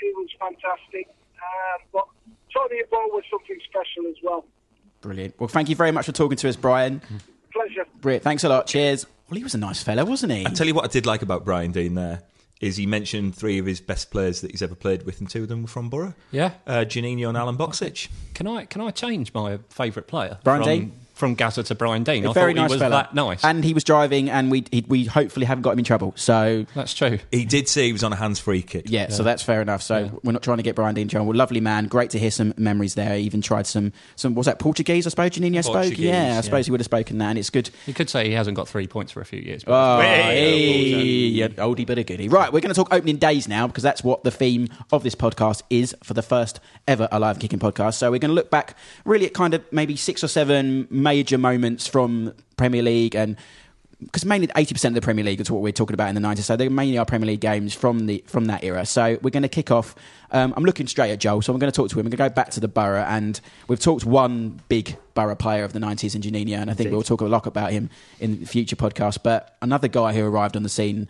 He 0.00 0.10
was 0.14 0.28
fantastic, 0.38 1.08
um, 1.08 1.82
but 1.92 2.04
Tony 2.52 2.82
Yeboah 2.82 3.12
was 3.12 3.24
something 3.30 3.58
special 3.64 4.08
as 4.08 4.16
well. 4.22 4.44
Brilliant. 5.00 5.38
Well, 5.38 5.48
thank 5.48 5.68
you 5.68 5.76
very 5.76 5.92
much 5.92 6.06
for 6.06 6.12
talking 6.12 6.36
to 6.38 6.48
us, 6.48 6.56
Brian. 6.56 7.00
Pleasure. 7.52 7.84
Brilliant. 8.00 8.24
Thanks 8.24 8.44
a 8.44 8.48
lot. 8.48 8.66
Cheers. 8.66 9.06
Well, 9.30 9.38
he 9.38 9.42
was 9.42 9.54
a 9.54 9.58
nice 9.58 9.82
fellow, 9.82 10.04
wasn't 10.04 10.32
he? 10.32 10.46
I 10.46 10.50
tell 10.50 10.66
you 10.66 10.74
what, 10.74 10.84
I 10.84 10.88
did 10.88 11.06
like 11.06 11.22
about 11.22 11.44
Brian 11.44 11.72
Deane 11.72 11.94
there 11.94 12.22
is 12.60 12.76
he 12.76 12.86
mentioned 12.86 13.34
three 13.34 13.58
of 13.58 13.66
his 13.66 13.80
best 13.80 14.10
players 14.10 14.40
that 14.40 14.50
he's 14.50 14.62
ever 14.62 14.74
played 14.74 15.04
with, 15.04 15.20
and 15.20 15.28
two 15.28 15.42
of 15.42 15.48
them 15.48 15.62
were 15.62 15.68
from 15.68 15.90
Borough. 15.90 16.14
Yeah. 16.30 16.52
uh, 16.66 16.84
Juninho 16.86 17.28
and 17.28 17.36
Alen 17.36 17.56
Boksic. 17.58 18.08
Can 18.32 18.46
I 18.46 18.64
can 18.64 18.80
I 18.80 18.90
change 18.90 19.34
my 19.34 19.58
favourite 19.68 20.06
player? 20.06 20.38
Brian 20.44 20.62
from, 20.62 20.70
Deane? 20.70 20.92
From 21.14 21.34
Gazza 21.36 21.62
to 21.62 21.74
Brian 21.76 22.02
Deane. 22.02 22.26
I 22.26 22.32
very 22.32 22.52
thought 22.54 22.60
nice 22.62 22.70
he 22.70 22.74
was 22.74 22.80
fella. 22.82 22.96
that 22.96 23.14
nice. 23.14 23.44
And 23.44 23.64
he 23.64 23.72
was 23.72 23.84
driving, 23.84 24.28
and 24.30 24.50
we 24.50 24.64
he, 24.72 24.84
we 24.88 25.04
hopefully 25.04 25.46
haven't 25.46 25.62
got 25.62 25.70
him 25.72 25.78
in 25.78 25.84
trouble. 25.84 26.12
So 26.16 26.66
That's 26.74 26.92
true. 26.92 27.20
He 27.30 27.44
did 27.44 27.68
say 27.68 27.86
he 27.86 27.92
was 27.92 28.02
on 28.02 28.12
a 28.12 28.16
hands-free 28.16 28.62
kit. 28.62 28.90
yeah, 28.90 29.08
so 29.10 29.22
that's 29.22 29.42
fair 29.42 29.62
enough. 29.62 29.80
So 29.82 30.20
we're 30.24 30.32
not 30.32 30.42
trying 30.42 30.56
to 30.56 30.64
get 30.64 30.74
Brian 30.74 30.94
Deane 30.94 31.02
in 31.02 31.08
trouble. 31.08 31.32
Lovely 31.32 31.60
man, 31.60 31.86
great 31.86 32.10
to 32.10 32.18
hear 32.18 32.30
some 32.32 32.52
memories 32.56 32.94
there. 32.94 33.16
He 33.16 33.22
even 33.24 33.42
tried 33.42 33.66
some 33.68 33.92
some 34.16 34.34
was 34.34 34.46
that 34.46 34.58
Portuguese? 34.58 35.06
I 35.06 35.10
suppose 35.10 35.30
Juninho 35.30 35.62
spoke. 35.62 35.74
Portuguese, 35.74 36.00
Yeah, 36.00 36.22
I 36.22 36.26
yeah. 36.26 36.40
suppose 36.40 36.66
he 36.66 36.72
would 36.72 36.80
have 36.80 36.84
spoken 36.86 37.18
that, 37.18 37.30
and 37.30 37.38
it's 37.38 37.50
good. 37.50 37.70
You 37.86 37.94
could 37.94 38.10
say 38.10 38.26
he 38.26 38.32
hasn't 38.34 38.56
got 38.56 38.68
three 38.68 38.86
points 38.88 39.12
for 39.12 39.20
a 39.20 39.24
few 39.24 39.40
years. 39.40 39.62
but- 39.64 39.72
Oh, 39.72 40.00
Hey. 40.00 40.90
hey, 40.90 41.02
yeah, 41.04 41.48
oldie 41.48 41.86
but 41.86 41.98
a 41.98 42.02
goodie. 42.04 42.28
Right, 42.28 42.52
we're 42.52 42.60
going 42.60 42.74
to 42.74 42.78
talk 42.80 42.92
opening 42.92 43.16
days 43.18 43.46
now 43.48 43.66
because 43.66 43.82
that's 43.82 44.02
what 44.02 44.24
the 44.24 44.30
theme 44.30 44.68
of 44.92 45.02
this 45.04 45.14
podcast 45.14 45.62
is 45.70 45.94
for 46.02 46.14
the 46.14 46.22
first 46.22 46.58
ever 46.88 47.08
Alive 47.12 47.38
Kicking 47.38 47.58
podcast. 47.60 47.94
So 47.94 48.10
we're 48.10 48.18
going 48.18 48.30
to 48.30 48.34
look 48.34 48.50
back 48.50 48.76
really 49.04 49.26
at 49.26 49.34
kind 49.34 49.54
of 49.54 49.62
maybe 49.72 49.94
six 49.96 50.24
or 50.24 50.28
seven 50.28 50.86
major 51.04 51.38
moments 51.38 51.86
from 51.86 52.34
Premier 52.56 52.82
League 52.82 53.14
and 53.14 53.36
because 54.00 54.24
mainly 54.24 54.48
80% 54.48 54.86
of 54.86 54.94
the 54.94 55.00
Premier 55.00 55.24
League 55.24 55.40
is 55.40 55.50
what 55.50 55.62
we're 55.62 55.72
talking 55.72 55.94
about 55.94 56.08
in 56.08 56.14
the 56.14 56.20
90s. 56.20 56.40
So 56.40 56.56
they 56.56 56.68
mainly 56.68 56.98
are 56.98 57.04
Premier 57.04 57.26
League 57.26 57.40
games 57.40 57.74
from 57.74 58.06
the 58.06 58.22
from 58.26 58.46
that 58.46 58.64
era. 58.64 58.84
So 58.86 59.18
we're 59.22 59.30
going 59.30 59.42
to 59.42 59.48
kick 59.48 59.70
off. 59.70 59.94
Um, 60.30 60.52
I'm 60.56 60.64
looking 60.64 60.86
straight 60.86 61.12
at 61.12 61.20
Joel, 61.20 61.42
so 61.42 61.52
I'm 61.52 61.58
going 61.58 61.70
to 61.70 61.76
talk 61.76 61.90
to 61.90 61.94
him. 61.98 62.04
We're 62.04 62.10
going 62.10 62.28
to 62.28 62.30
go 62.30 62.34
back 62.34 62.50
to 62.50 62.60
the 62.60 62.68
Borough, 62.68 63.04
and 63.04 63.40
we've 63.68 63.78
talked 63.78 64.04
one 64.04 64.60
big 64.68 64.96
Borough 65.14 65.36
player 65.36 65.64
of 65.64 65.72
the 65.72 65.78
90s 65.78 66.14
in 66.14 66.22
Juninho, 66.22 66.58
and 66.58 66.70
I 66.70 66.74
think 66.74 66.90
we'll 66.90 67.02
talk 67.02 67.20
a 67.20 67.26
lot 67.26 67.46
about 67.46 67.70
him 67.70 67.88
in 68.18 68.44
future 68.44 68.76
podcasts. 68.76 69.18
But 69.22 69.56
another 69.62 69.88
guy 69.88 70.12
who 70.12 70.24
arrived 70.24 70.56
on 70.56 70.64
the 70.64 70.68
scene 70.68 71.08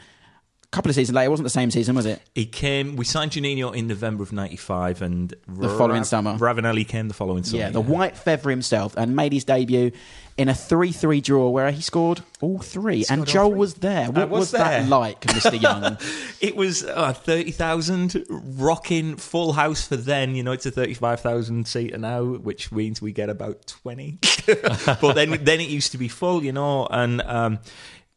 couple 0.74 0.90
of 0.90 0.96
seasons 0.96 1.14
later. 1.14 1.26
It 1.26 1.30
wasn't 1.30 1.44
the 1.44 1.50
same 1.50 1.70
season, 1.70 1.94
was 1.94 2.06
it? 2.06 2.20
He 2.34 2.46
came. 2.46 2.96
We 2.96 3.04
signed 3.04 3.30
Juninho 3.30 3.74
in 3.74 3.86
November 3.86 4.22
of 4.22 4.32
'95, 4.32 5.02
and 5.02 5.34
The 5.48 5.68
following 5.68 6.04
summer. 6.04 6.36
Ravanelli 6.36 6.86
came 6.86 7.08
the 7.08 7.14
following 7.14 7.44
summer. 7.44 7.62
Yeah, 7.62 7.70
the 7.70 7.80
white 7.80 8.16
feather 8.16 8.50
himself, 8.50 8.94
and 8.96 9.14
made 9.14 9.32
his 9.32 9.44
debut 9.44 9.92
in 10.36 10.48
a 10.48 10.54
three-three 10.54 11.20
draw 11.20 11.48
where 11.48 11.70
he 11.70 11.80
scored 11.80 12.20
all 12.40 12.58
three. 12.58 13.04
and 13.08 13.20
all 13.20 13.24
Joel 13.24 13.50
three. 13.50 13.58
was 13.58 13.74
there. 13.74 14.10
What 14.10 14.28
was 14.28 14.40
was, 14.40 14.50
that 14.52 14.88
like, 14.88 15.24
Mister 15.32 15.56
Young? 15.56 15.96
It 16.40 16.56
was 16.56 16.84
uh, 16.84 17.12
thirty 17.12 17.52
thousand, 17.52 18.24
rocking 18.28 19.16
full 19.16 19.52
house 19.52 19.86
for 19.86 19.96
then. 19.96 20.34
You 20.34 20.42
know, 20.42 20.52
it's 20.52 20.66
a 20.66 20.70
thirty-five 20.70 21.20
thousand 21.20 21.68
seater 21.68 21.98
now, 21.98 22.24
which 22.24 22.72
means 22.72 23.00
we 23.00 23.12
get 23.12 23.30
about 23.30 23.66
twenty. 23.66 24.18
but 24.46 25.12
then, 25.14 25.30
then 25.44 25.60
it 25.60 25.68
used 25.68 25.92
to 25.92 25.98
be 25.98 26.08
full. 26.08 26.42
You 26.42 26.52
know, 26.52 26.86
and 26.90 27.22
um, 27.22 27.60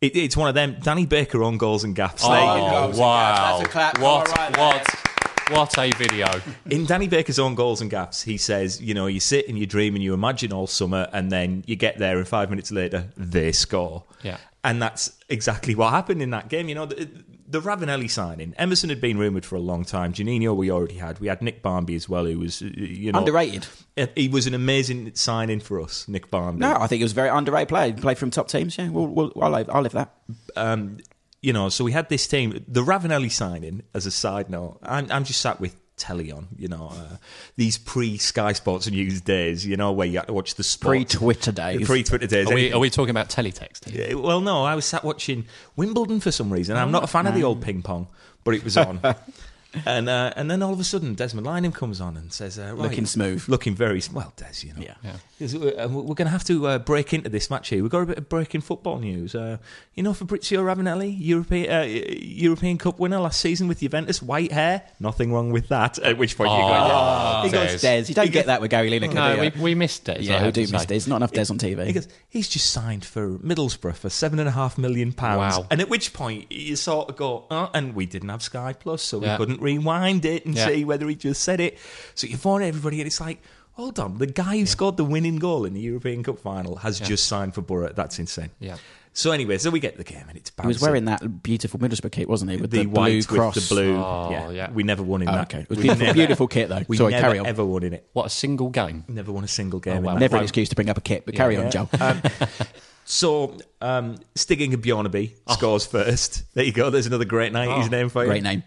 it, 0.02 0.16
it's 0.16 0.38
one 0.38 0.48
of 0.50 0.56
them. 0.56 0.78
Danny 0.82 1.06
Baker 1.06 1.44
on 1.44 1.58
goals 1.58 1.84
and 1.84 1.96
gaps. 1.96 2.24
Oh, 2.26 2.32
there 2.32 2.42
you 2.42 2.48
Oh, 2.48 2.92
go. 2.94 3.00
wow. 3.00 3.58
That's 3.58 3.70
a 3.70 3.72
clap. 3.72 4.00
What, 4.00 4.30
All 4.30 4.36
right, 4.36 4.58
what, 4.58 5.52
what 5.52 5.78
a 5.78 5.92
video. 5.98 6.28
In 6.70 6.86
Danny 6.86 7.08
Baker's 7.08 7.40
own 7.40 7.56
goals 7.56 7.82
and 7.82 7.90
gaps, 7.90 8.22
he 8.22 8.38
says, 8.38 8.82
you 8.82 8.94
know, 8.94 9.08
you 9.08 9.20
sit 9.20 9.48
and 9.48 9.58
you 9.58 9.66
dream 9.66 9.96
and 9.96 10.04
you 10.04 10.14
imagine 10.14 10.54
all 10.54 10.68
summer, 10.68 11.08
and 11.14 11.32
then 11.32 11.64
you 11.68 11.76
get 11.76 11.98
there, 11.98 12.18
and 12.18 12.28
five 12.28 12.50
minutes 12.50 12.72
later, 12.72 13.08
they 13.18 13.52
score. 13.52 14.04
Yeah. 14.24 14.38
And 14.64 14.82
that's 14.82 15.18
exactly 15.30 15.74
what 15.76 15.92
happened 15.92 16.22
in 16.22 16.32
that 16.32 16.50
game. 16.50 16.68
You 16.70 16.76
know, 16.76 16.86
the, 16.88 17.10
the 17.48 17.62
Ravanelli 17.62 18.10
signing, 18.10 18.54
Emerson 18.58 18.90
had 18.90 19.00
been 19.00 19.18
rumoured 19.18 19.46
for 19.46 19.56
a 19.56 19.60
long 19.60 19.86
time. 19.86 20.12
Janino, 20.12 20.56
we 20.56 20.70
already 20.70 20.96
had. 20.96 21.20
We 21.20 21.28
had 21.28 21.42
Nick 21.42 21.62
Barmby 21.62 21.96
as 21.96 22.10
well, 22.10 22.26
who 22.26 22.40
was, 22.40 22.62
uh, 22.62 22.70
you 22.76 23.12
know. 23.12 23.20
Underrated. 23.20 23.66
He 24.16 24.28
was 24.28 24.48
an 24.48 24.54
amazing 24.54 25.16
signing 25.16 25.60
for 25.60 25.82
us, 25.82 26.08
Nick 26.08 26.30
Barmby. 26.30 26.60
No, 26.60 26.76
I 26.76 26.88
think 26.88 27.00
he 27.00 27.04
was 27.04 27.14
a 27.14 27.16
very 27.16 27.30
underrated 27.30 27.70
player. 27.70 27.94
He 27.94 27.94
played 27.94 28.18
from 28.18 28.32
top 28.32 28.50
teams. 28.50 28.78
Yeah, 28.78 28.90
we'll, 28.90 29.08
we'll, 29.08 29.32
I'll, 29.42 29.52
live, 29.52 29.70
I'll 29.72 29.82
live 29.82 29.94
that. 29.94 30.14
um, 30.56 30.98
you 31.42 31.54
know, 31.54 31.70
so 31.70 31.84
we 31.84 31.94
had 31.94 32.10
this 32.10 32.28
team. 32.28 32.66
The 32.68 32.84
Ravanelli 32.84 33.32
signing, 33.32 33.84
as 33.94 34.06
a 34.06 34.12
side 34.12 34.50
note, 34.50 34.80
I'm, 34.84 35.10
I'm 35.12 35.24
just 35.24 35.40
sat 35.40 35.60
with 35.62 35.76
telly 35.98 36.32
on, 36.32 36.48
you 36.58 36.68
know, 36.68 36.92
uh, 36.94 37.18
these 37.56 37.78
pre 37.78 38.18
Sky 38.18 38.54
Sports 38.54 38.90
News 38.90 39.20
days, 39.22 39.66
you 39.66 39.76
know, 39.76 39.92
where 39.92 40.08
you 40.08 40.20
had 40.20 40.28
to 40.28 40.34
watch 40.34 40.56
the 40.56 40.64
sport. 40.64 40.92
Pre 40.92 41.06
Twitter 41.06 41.52
days. 41.52 41.86
Pre 41.86 42.04
Twitter 42.04 42.28
days. 42.28 42.50
Are 42.50 42.56
we, 42.56 42.72
are 42.72 42.80
we 42.80 42.90
talking 42.90 43.10
about 43.10 43.30
teletext? 43.30 43.94
Yeah, 43.94 44.14
well, 44.14 44.40
no, 44.40 44.64
I 44.64 44.76
was 44.76 44.86
sat 44.86 45.04
watching 45.04 45.46
Wimbledon 45.76 46.20
for 46.20 46.32
some 46.32 46.52
reason. 46.54 46.78
I'm 46.78 46.92
not 46.92 47.04
a 47.04 47.08
fan 47.08 47.28
of 47.28 47.34
the 47.34 47.44
old 47.44 47.62
ping 47.62 47.82
pong, 47.82 48.08
but 48.44 48.54
it 48.54 48.64
was 48.64 48.78
on. 48.78 49.00
and 49.86 50.10
uh, 50.10 50.34
and 50.36 50.50
then 50.50 50.64
all 50.64 50.74
of 50.74 50.80
a 50.80 50.84
sudden, 50.84 51.14
Desmond 51.14 51.46
Lynam 51.48 51.74
comes 51.74 52.00
on 52.02 52.18
and 52.18 52.32
says, 52.34 52.58
uh, 52.58 52.64
right, 52.74 52.78
Looking 52.78 53.06
smooth. 53.06 53.48
looking 53.48 53.76
very 53.76 53.98
s- 54.00 54.12
well, 54.12 54.34
Des. 54.36 54.66
You 54.66 54.74
know, 54.74 54.82
Yeah. 54.82 54.94
Yeah. 55.04 55.14
Because, 55.38 55.54
uh, 55.56 55.88
We're 55.92 56.16
going 56.16 56.26
to 56.26 56.30
have 56.32 56.44
to 56.46 56.66
uh, 56.68 56.80
break 56.80 57.14
into 57.14 57.30
this 57.30 57.50
match 57.52 57.70
here. 57.70 57.82
We've 57.84 57.92
got 57.92 58.02
a 58.02 58.06
bit 58.08 58.18
of 58.18 58.28
breaking 58.30 58.62
football 58.62 58.98
news. 59.00 59.36
Uh, 59.36 59.58
you 59.94 60.02
know, 60.02 60.14
Fabrizio 60.14 60.64
Ravanelli, 60.64 61.16
European 61.20 61.72
uh, 61.72 61.84
European 61.86 62.78
Cup 62.78 63.00
winner 63.00 63.20
last 63.20 63.40
season 63.40 63.68
with 63.68 63.80
Juventus, 63.82 64.22
white 64.22 64.52
hair, 64.52 64.84
nothing 65.00 65.32
wrong 65.34 65.52
with 65.52 65.68
that. 65.68 66.00
At 66.00 66.18
which 66.18 66.38
point 66.38 66.52
you 66.52 66.58
go, 66.58 66.68
yeah. 66.70 67.44
He 67.44 67.50
goes 67.50 67.82
Des. 67.82 68.02
Des. 68.04 68.08
You 68.10 68.16
don't 68.16 68.32
get 68.32 68.48
that 68.48 68.62
with 68.62 68.72
Gary 68.72 68.90
Lineker. 68.90 69.14
No, 69.14 69.40
we, 69.40 69.50
we 69.62 69.76
missed 69.76 70.06
Des. 70.06 70.14
I 70.14 70.18
yeah, 70.20 70.46
we 70.46 70.52
do 70.52 70.66
to 70.66 70.72
miss. 70.72 70.86
Des. 70.86 71.08
Not 71.10 71.18
enough 71.18 71.32
Des 71.32 71.52
on 71.52 71.58
TV. 71.58 71.86
He 71.86 71.92
TV. 71.92 71.94
goes, 71.94 72.08
he's 72.30 72.50
just 72.50 72.72
signed 72.72 73.06
for 73.06 73.38
Middlesbrough 73.38 73.96
for 73.96 74.10
seven 74.10 74.40
and 74.40 74.48
a 74.48 74.52
half 74.54 74.78
million 74.78 75.12
pounds. 75.14 75.58
Wow. 75.58 75.68
And 75.70 75.82
at 75.82 75.90
which 75.90 76.14
point 76.14 76.52
you 76.52 76.76
sort 76.76 77.10
of 77.10 77.16
go, 77.16 77.46
oh, 77.52 77.70
and 77.74 77.94
we 77.96 78.06
didn't 78.06 78.30
have 78.30 78.42
Sky 78.42 78.74
Plus, 78.74 79.02
so 79.04 79.20
we 79.20 79.36
couldn't 79.38 79.62
rewind 79.72 80.24
it 80.26 80.46
and 80.46 80.56
Yeah. 80.56 80.68
see 80.68 80.86
whether 80.86 81.08
he 81.10 81.16
just 81.16 81.42
said 81.44 81.60
it. 81.60 81.78
So 82.16 82.28
you 82.28 82.38
phone 82.38 82.62
everybody, 82.64 82.98
and 83.02 83.08
it's 83.08 83.22
like, 83.28 83.40
hold 83.74 84.00
on, 84.00 84.18
the 84.18 84.28
guy 84.44 84.58
who 84.60 84.66
scored 84.66 84.98
the 84.98 85.06
winning 85.16 85.38
goal 85.48 85.66
in 85.68 85.74
the 85.74 85.82
European 85.82 86.24
Cup 86.24 86.40
final 86.40 86.76
has 86.78 87.00
just 87.00 87.26
signed 87.28 87.54
for 87.56 87.62
Borough. 87.62 87.94
That's 87.94 88.18
insane. 88.20 88.50
Yeah. 88.60 88.78
So 89.14 89.32
anyway, 89.32 89.58
so 89.58 89.72
we 89.72 89.80
get 89.80 89.98
the 89.98 90.04
game, 90.04 90.26
and 90.30 90.38
it's 90.38 90.52
He 90.62 90.68
was 90.68 90.80
wearing 90.80 91.06
that 91.06 91.22
beautiful 91.42 91.80
Middlesbrough 91.80 92.12
kit, 92.12 92.28
wasn't 92.30 92.52
he? 92.52 92.58
With 92.58 92.70
the, 92.70 92.84
the, 92.84 92.86
blue 92.86 93.02
white 93.02 93.28
cross. 93.28 93.56
with 93.56 93.68
the 93.68 93.74
blue. 93.76 93.96
Oh, 93.98 94.28
yeah. 94.32 94.50
yeah. 94.52 94.72
we 94.72 94.84
never 94.84 95.02
won 95.02 95.24
in 95.24 95.30
Oh, 95.30 95.32
that. 95.32 95.48
okay. 95.52 95.62
It 95.64 95.70
was 95.70 95.78
We 95.80 95.84
beautiful, 95.86 96.06
never- 96.06 96.14
beautiful 96.22 96.48
kit 96.48 96.70
though. 96.70 96.84
We 96.88 96.98
Sorry, 96.98 97.12
never 97.14 97.22
carry 97.26 97.40
on. 97.40 97.48
ever 97.48 97.66
won 97.66 97.82
in 97.84 97.94
it. 97.94 98.04
What 98.14 98.28
a 98.28 98.30
single 98.30 98.70
game. 98.70 99.04
Never 99.08 99.32
won 99.32 99.44
a 99.44 99.48
single 99.48 99.80
game. 99.80 100.04
wow. 100.04 100.14
in 100.14 100.20
that. 100.20 100.26
Never 100.26 100.38
an 100.38 100.44
excuse 100.44 100.70
to 100.70 100.76
bring 100.76 100.90
up 100.92 100.98
a 101.00 101.02
kit, 101.02 101.26
but 101.26 101.34
carry 101.34 101.58
on, 101.58 101.72
Joe. 101.72 101.90
So, 103.10 103.56
um, 103.82 104.18
Stig 104.36 104.62
Inge 104.62 104.78
Bjørnebye 104.78 105.32
scores 105.54 105.86
first. 105.88 106.44
There 106.54 106.66
you 106.66 106.74
go. 106.74 106.90
There's 106.92 107.08
another 107.08 107.26
great 107.26 107.54
90s 107.54 107.90
name 107.90 108.10
for 108.10 108.24
you. 108.24 108.30
Great 108.30 108.44
name. 108.44 108.64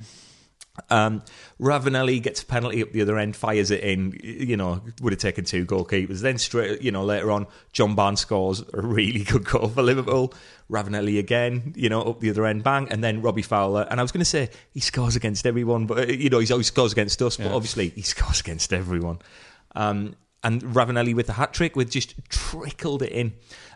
Um, 0.89 1.23
Ravanelli 1.61 2.23
gets 2.23 2.43
a 2.43 2.47
penalty 2.47 2.83
up 2.83 2.93
the 2.93 3.03
other 3.03 3.19
end, 3.19 3.37
fires 3.37 3.71
it 3.71 3.83
in. 3.83 4.19
You 4.23 4.57
know, 4.57 4.81
would 5.03 5.13
have 5.13 5.21
taken 5.21 5.45
two 5.45 5.67
goalkeepers. 5.67 6.21
Then 6.21 6.39
straight, 6.39 6.81
you 6.83 6.91
know, 6.91 7.05
later 7.05 7.31
on, 7.31 7.47
John 7.73 7.95
Barnes 7.95 8.21
scores 8.21 8.63
a 8.73 8.81
really 8.81 9.25
good 9.25 9.45
goal 9.45 9.69
for 9.69 9.83
Liverpool. 9.83 10.33
Ravanelli 10.71 11.19
again, 11.19 11.73
you 11.77 11.89
know, 11.89 12.01
up 12.03 12.21
the 12.21 12.31
other 12.31 12.47
end, 12.47 12.63
bang, 12.63 12.89
and 12.91 13.03
then 13.03 13.21
Robbie 13.23 13.43
Fowler. 13.43 13.87
And 13.91 13.99
I 14.01 14.03
was 14.05 14.13
going 14.13 14.21
to 14.21 14.25
say 14.25 14.51
he 14.73 14.81
scores 14.81 15.17
against 15.17 15.47
everyone, 15.47 15.87
but 15.87 16.09
you 16.17 16.31
know, 16.31 16.39
he 16.39 16.51
always 16.53 16.69
scores 16.69 16.93
against 16.93 17.21
us. 17.23 17.37
But 17.37 17.47
Yeah. 17.47 17.53
obviously, 17.55 17.89
he 17.91 18.03
scores 18.03 18.41
against 18.41 18.73
everyone. 18.73 19.19
Um, 19.75 20.15
and 20.43 20.63
Ravanelli 20.63 21.15
with 21.15 21.27
the 21.27 21.35
hat 21.35 21.53
trick, 21.53 21.77
with 21.77 21.91
just 21.91 22.15
trickled 22.31 23.03
it 23.03 23.13
in. 23.13 23.35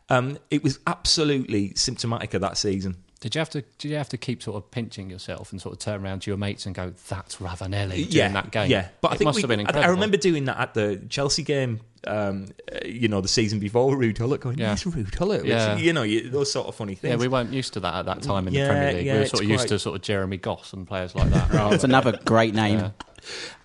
Um, 0.08 0.38
it 0.50 0.62
was 0.62 0.78
absolutely 0.86 1.74
symptomatic 1.74 2.32
of 2.34 2.40
that 2.42 2.56
season. 2.56 2.96
Did 3.24 3.34
you 3.36 3.38
have 3.38 3.48
to? 3.50 3.62
Did 3.78 3.90
you 3.90 3.96
have 3.96 4.10
to 4.10 4.18
keep 4.18 4.42
sort 4.42 4.56
of 4.62 4.70
pinching 4.70 5.08
yourself 5.08 5.50
and 5.50 5.58
sort 5.58 5.72
of 5.72 5.78
turn 5.78 6.04
around 6.04 6.20
to 6.20 6.30
your 6.30 6.36
mates 6.36 6.66
and 6.66 6.74
go, 6.74 6.92
"That's 7.08 7.36
Ravanelli" 7.36 7.94
during 7.94 8.10
yeah, 8.10 8.28
that 8.32 8.50
game? 8.50 8.70
Yeah, 8.70 8.88
but 9.00 9.12
I 9.12 9.14
it 9.14 9.16
think 9.16 9.26
must 9.28 9.36
we- 9.36 9.42
have 9.44 9.48
been 9.48 9.60
I- 9.60 9.62
incredible. 9.62 9.84
I 9.86 9.88
remember 9.92 10.18
doing 10.18 10.44
that 10.44 10.58
at 10.58 10.74
the 10.74 11.00
Chelsea 11.08 11.42
game. 11.42 11.80
Um, 12.06 12.48
uh, 12.70 12.80
you 12.84 13.08
know, 13.08 13.22
the 13.22 13.28
season 13.28 13.60
before, 13.60 13.96
Ruud 13.96 14.18
Gullit 14.18 14.42
going, 14.42 14.58
Yeah. 14.58 14.72
"Yes, 14.72 14.84
Ruud 14.84 15.10
Gullit." 15.16 15.40
Which, 15.40 15.48
Yeah. 15.52 15.78
you 15.78 15.94
know, 15.94 16.02
you, 16.02 16.28
those 16.28 16.52
sort 16.52 16.66
of 16.66 16.74
funny 16.74 16.96
things. 16.96 17.12
Yeah, 17.12 17.16
we 17.16 17.28
weren't 17.28 17.50
used 17.50 17.72
to 17.72 17.80
that 17.80 17.94
at 17.94 18.04
that 18.04 18.20
time 18.20 18.46
in 18.46 18.52
Yeah, 18.52 18.64
the 18.64 18.68
Premier 18.74 18.92
League. 18.92 19.06
yeah, 19.06 19.14
we 19.14 19.18
were 19.20 19.26
sort 19.26 19.42
of 19.44 19.48
used 19.48 19.68
to 19.68 19.78
sort 19.78 19.96
of 19.96 20.02
Jeremy 20.02 20.36
Goss 20.36 20.74
and 20.74 20.86
players 20.86 21.14
like 21.14 21.30
that. 21.30 21.48
It's 21.72 21.82
another 21.84 22.20
great 22.26 22.52
name. 22.54 22.78
Yeah. 22.78 22.90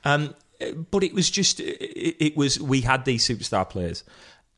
Um, 0.06 0.36
but 0.90 1.04
it 1.04 1.14
was 1.14 1.30
just, 1.30 1.60
it, 1.60 2.16
it 2.28 2.38
was, 2.38 2.62
we 2.62 2.80
had 2.80 3.04
these 3.04 3.28
superstar 3.28 3.70
players. 3.70 4.06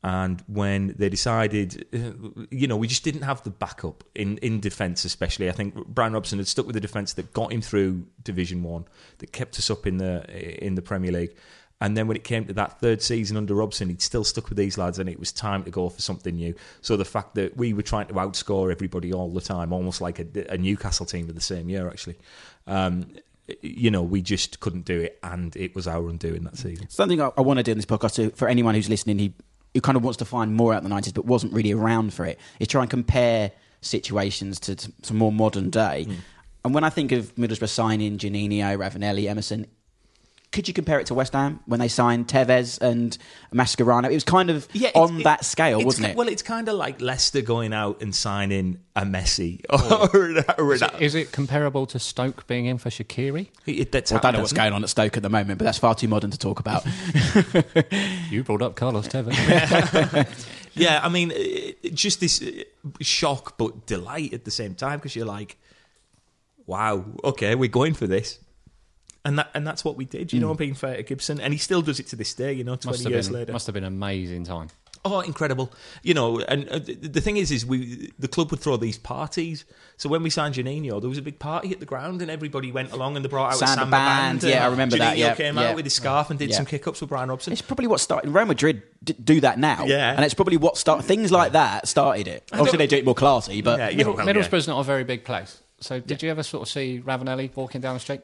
And 0.04 0.42
when 0.48 0.94
they 0.98 1.08
decided, 1.08 1.86
uh, 1.94 2.42
you 2.50 2.66
know, 2.66 2.76
we 2.76 2.88
just 2.88 3.04
didn't 3.04 3.22
have 3.22 3.42
the 3.44 3.50
backup 3.50 4.02
in, 4.16 4.38
in 4.38 4.58
defence, 4.58 5.04
especially. 5.04 5.48
I 5.48 5.52
think 5.52 5.74
Brian 5.86 6.12
Robson 6.12 6.38
had 6.38 6.48
stuck 6.48 6.66
with 6.66 6.74
the 6.74 6.80
defence 6.80 7.12
that 7.12 7.32
got 7.32 7.52
him 7.52 7.60
through 7.60 8.06
Division 8.22 8.64
One, 8.64 8.86
that 9.18 9.32
kept 9.32 9.58
us 9.58 9.70
up 9.70 9.86
in 9.86 9.98
the 9.98 10.24
in 10.64 10.74
the 10.74 10.82
Premier 10.82 11.12
League. 11.12 11.36
And 11.80 11.96
then 11.96 12.06
when 12.06 12.16
it 12.16 12.22
came 12.22 12.44
to 12.46 12.52
that 12.52 12.80
third 12.80 13.02
season 13.02 13.36
under 13.36 13.54
Robson, 13.54 13.88
he'd 13.88 14.00
still 14.00 14.22
stuck 14.22 14.48
with 14.48 14.56
these 14.56 14.78
lads, 14.78 15.00
and 15.00 15.08
it 15.08 15.18
was 15.18 15.32
time 15.32 15.64
to 15.64 15.70
go 15.70 15.88
for 15.88 16.00
something 16.00 16.36
new. 16.36 16.54
So 16.80 16.96
the 16.96 17.04
fact 17.04 17.34
that 17.34 17.56
we 17.56 17.72
were 17.72 17.82
trying 17.82 18.06
to 18.06 18.14
outscore 18.14 18.70
everybody 18.70 19.12
all 19.12 19.30
the 19.30 19.40
time, 19.40 19.72
almost 19.72 20.00
like 20.00 20.20
a, 20.20 20.26
a 20.48 20.58
Newcastle 20.58 21.06
team 21.06 21.28
of 21.28 21.34
the 21.34 21.40
same 21.40 21.68
year, 21.68 21.88
actually, 21.88 22.18
um, 22.68 23.06
you 23.62 23.90
know, 23.90 24.02
we 24.02 24.22
just 24.22 24.60
couldn't 24.60 24.84
do 24.84 25.00
it, 25.00 25.18
and 25.24 25.56
it 25.56 25.74
was 25.74 25.88
our 25.88 26.08
undoing 26.08 26.44
that 26.44 26.56
season. 26.56 26.88
Something 26.88 27.20
I, 27.20 27.30
I 27.36 27.40
want 27.40 27.58
to 27.58 27.64
do 27.64 27.72
in 27.72 27.78
this 27.78 27.84
podcast 27.84 28.14
to, 28.14 28.30
for 28.30 28.46
anyone 28.46 28.76
who's 28.76 28.88
listening 28.88 29.18
who, 29.18 29.30
who 29.74 29.80
kind 29.80 29.96
of 29.96 30.04
wants 30.04 30.18
to 30.18 30.24
find 30.24 30.54
more 30.54 30.74
out 30.74 30.82
the 30.82 30.88
90s 30.88 31.14
but 31.14 31.24
wasn't 31.24 31.52
really 31.52 31.72
around 31.72 32.12
for 32.12 32.24
it 32.24 32.38
is 32.60 32.68
try 32.68 32.82
and 32.82 32.90
compare 32.90 33.50
situations 33.80 34.60
to, 34.60 34.76
to 34.76 34.92
some 35.02 35.16
more 35.16 35.32
modern 35.32 35.70
day. 35.70 36.04
Hmm. 36.04 36.14
And 36.64 36.74
when 36.74 36.84
I 36.84 36.90
think 36.90 37.10
of 37.12 37.34
Middlesbrough 37.34 37.68
signing 37.68 38.18
Juninho, 38.18 38.76
Ravanelli, 38.78 39.28
Emerson, 39.28 39.66
could 40.52 40.68
you 40.68 40.74
compare 40.74 41.00
it 41.00 41.06
to 41.06 41.14
West 41.14 41.32
Ham 41.32 41.60
when 41.66 41.80
they 41.80 41.88
signed 41.88 42.28
Tevez 42.28 42.80
and 42.80 43.16
Mascherano? 43.52 44.10
It 44.10 44.14
was 44.14 44.22
kind 44.24 44.50
of 44.50 44.68
it's- 44.74 44.92
on 44.94 45.20
it- 45.20 45.24
that 45.24 45.44
scale, 45.44 45.82
wasn't 45.82 46.08
it? 46.08 46.16
Well, 46.16 46.28
it's 46.28 46.42
kind 46.42 46.68
of 46.68 46.74
like 46.76 47.00
Leicester 47.00 47.40
going 47.40 47.72
out 47.72 48.02
and 48.02 48.14
signing 48.14 48.78
a 48.94 49.02
Messi 49.02 49.62
or, 49.70 50.62
or 50.62 50.74
an- 50.74 51.00
Is 51.02 51.14
it 51.14 51.32
comparable 51.32 51.86
to 51.86 51.98
Stoke 51.98 52.46
being 52.46 52.66
in 52.66 52.78
for 52.78 52.90
Shaqiri? 52.90 53.48
It- 53.66 53.90
that's 53.92 54.12
Well, 54.12 54.18
I 54.18 54.22
don't 54.22 54.32
know 54.34 54.40
what's 54.40 54.52
going 54.52 54.72
on 54.74 54.82
at 54.82 54.90
Stoke 54.90 55.16
at 55.16 55.22
the 55.22 55.30
moment, 55.30 55.58
but 55.58 55.64
that's 55.64 55.78
far 55.78 55.94
too 55.94 56.08
modern 56.08 56.30
to 56.30 56.38
talk 56.38 56.60
about. 56.60 56.84
You 58.30 58.42
brought 58.44 58.62
up 58.62 58.76
Carlos 58.76 59.08
Tevez. 59.08 59.34
it? 60.14 60.28
Yeah, 60.74 61.00
I 61.02 61.10
mean, 61.10 61.32
it- 61.32 61.78
it- 61.82 61.94
just 61.94 62.20
this 62.20 62.40
uh, 62.42 62.62
shock 63.02 63.58
but 63.58 63.84
delight 63.86 64.32
at 64.32 64.44
the 64.46 64.50
same 64.50 64.74
time 64.74 64.98
because 64.98 65.14
you're 65.14 65.26
like, 65.26 65.58
wow, 66.66 67.04
okay, 67.24 67.54
we're 67.54 67.68
going 67.68 67.92
for 67.92 68.06
this. 68.06 68.38
And 69.24 69.38
that 69.38 69.50
and 69.54 69.64
that's 69.66 69.84
what 69.84 69.96
we 69.96 70.04
did, 70.04 70.32
you 70.32 70.40
know, 70.40 70.52
being 70.54 70.74
fair 70.74 70.96
to 70.96 71.02
Gibson. 71.04 71.40
And 71.40 71.52
he 71.52 71.58
still 71.58 71.80
does 71.82 72.00
it 72.00 72.08
to 72.08 72.16
this 72.16 72.34
day, 72.34 72.52
you 72.52 72.64
know, 72.64 72.74
20 72.76 73.08
years 73.08 73.28
been 73.28 73.38
later. 73.38 73.52
must 73.52 73.66
have 73.66 73.74
been 73.74 73.84
an 73.84 73.92
amazing 73.92 74.44
time. 74.44 74.68
Oh, 75.04 75.18
incredible! 75.18 75.72
You 76.04 76.14
know, 76.14 76.38
and 76.38 76.68
uh, 76.68 76.78
the 76.78 76.94
the 76.94 77.20
thing 77.20 77.36
is, 77.36 77.50
is 77.50 77.66
we 77.66 78.12
the 78.20 78.28
club 78.28 78.52
would 78.52 78.60
throw 78.60 78.76
these 78.76 78.98
parties. 78.98 79.64
So 79.96 80.08
when 80.08 80.22
we 80.22 80.30
signed 80.30 80.54
Juninho, 80.54 81.00
there 81.00 81.08
was 81.08 81.18
a 81.18 81.22
big 81.22 81.40
party 81.40 81.72
at 81.72 81.80
the 81.80 81.86
ground, 81.86 82.22
and 82.22 82.30
everybody 82.30 82.70
went 82.70 82.92
along, 82.92 83.16
and 83.16 83.24
they 83.24 83.28
brought 83.28 83.52
out 83.52 83.58
Samba 83.58 83.72
a 83.72 83.76
samba 83.78 83.90
band, 83.90 84.40
band. 84.42 84.52
yeah, 84.52 84.64
I 84.64 84.68
remember 84.70 84.98
that, 84.98 85.18
yeah, 85.18 85.34
came 85.34 85.56
yeah. 85.56 85.70
out 85.70 85.74
with 85.74 85.86
his 85.86 85.94
scarf 85.94 86.30
and 86.30 86.38
did 86.38 86.50
Yeah. 86.50 86.56
some 86.56 86.66
kick 86.66 86.86
ups 86.86 87.00
with 87.00 87.10
Brian 87.10 87.28
Robson. 87.30 87.52
It's 87.52 87.62
probably 87.62 87.88
what 87.88 87.98
started. 87.98 88.30
Real 88.30 88.46
Madrid 88.46 88.82
d- 89.02 89.14
do 89.14 89.40
that 89.40 89.58
now, 89.58 89.86
Yeah. 89.86 90.14
and 90.14 90.24
it's 90.24 90.34
probably 90.34 90.56
what 90.56 90.76
start 90.76 91.04
things 91.04 91.32
like 91.32 91.50
that 91.50 91.88
started 91.88 92.28
it. 92.28 92.48
Obviously, 92.52 92.78
they 92.78 92.86
do 92.86 92.96
it 92.98 93.04
more 93.04 93.16
classy, 93.16 93.60
but 93.60 93.80
Yeah, 93.80 93.88
yeah, 93.88 93.96
Middle, 93.96 94.14
well, 94.14 94.26
Middlesbrough's 94.26 94.68
not 94.68 94.78
a 94.78 94.84
very 94.84 95.02
big 95.02 95.24
place. 95.24 95.58
So 95.82 96.00
did 96.00 96.22
you 96.22 96.30
ever 96.30 96.42
sort 96.42 96.62
of 96.62 96.68
see 96.72 97.02
Ravanelli 97.04 97.54
walking 97.54 97.80
down 97.80 97.94
the 97.94 98.00
street? 98.00 98.20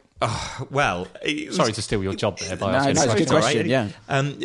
Well, 0.70 1.06
was- 1.24 1.56
Sorry 1.56 1.72
to 1.72 1.82
steal 1.82 2.02
your 2.02 2.14
job 2.14 2.38
there 2.38 2.56
by 2.56 2.72
No, 2.72 2.78
asking 2.78 2.94
no, 2.94 3.00
a 3.00 3.04
it's 3.04 3.14
a 3.14 3.16
good 3.18 3.28
question. 3.28 3.68
question. 3.68 3.68
yeah. 3.68 3.88
Um, 4.08 4.40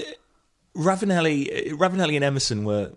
Ravanelli, 0.76 1.72
Ravanelli 1.72 2.16
and 2.16 2.24
Emerson 2.24 2.64
were 2.66 2.92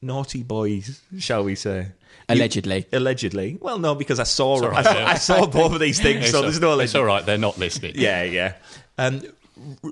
naughty 0.00 0.42
boys, 0.42 1.00
shall 1.18 1.44
we 1.44 1.54
say? 1.54 1.88
Allegedly. 2.28 2.86
You- 2.92 2.98
allegedly. 2.98 3.58
Well, 3.60 3.78
no, 3.78 3.94
because 3.94 4.18
I 4.20 4.24
saw 4.24 4.56
all 4.56 4.66
I, 4.74 4.82
saw, 4.82 4.92
yeah. 4.94 5.06
I 5.06 5.14
saw 5.14 5.46
both 5.46 5.72
of 5.72 5.80
these 5.80 6.00
things, 6.00 6.30
so 6.30 6.42
there's 6.42 6.60
no 6.60 6.78
It's 6.80 6.94
all 6.94 7.04
right. 7.04 7.24
They're 7.24 7.38
not 7.38 7.58
listening. 7.58 7.92
Yeah, 7.96 8.22
yeah. 8.22 8.54
Um, 8.96 9.22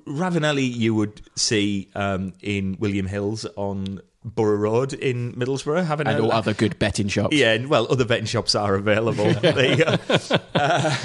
Ravanelli, 0.07 0.71
you 0.71 0.95
would 0.95 1.21
see 1.37 1.89
um, 1.95 2.33
in 2.41 2.77
William 2.79 3.07
Hills 3.07 3.47
on 3.57 4.01
Borough 4.27 4.57
Road 4.57 4.93
in 4.93 5.35
Middlesbrough, 5.35 5.87
having 5.87 6.09
And 6.09 6.19
a, 6.19 6.23
all 6.23 6.33
other 6.33 6.53
good 6.53 6.79
betting 6.81 7.07
shops. 7.07 7.37
Yeah, 7.37 7.53
and, 7.53 7.71
well, 7.71 7.87
other 7.89 8.05
betting 8.05 8.27
shops 8.27 8.57
are 8.57 8.75
available. 8.75 9.33
there 9.41 9.71
you 9.71 9.85
go. 9.85 9.97
Uh, 10.55 10.97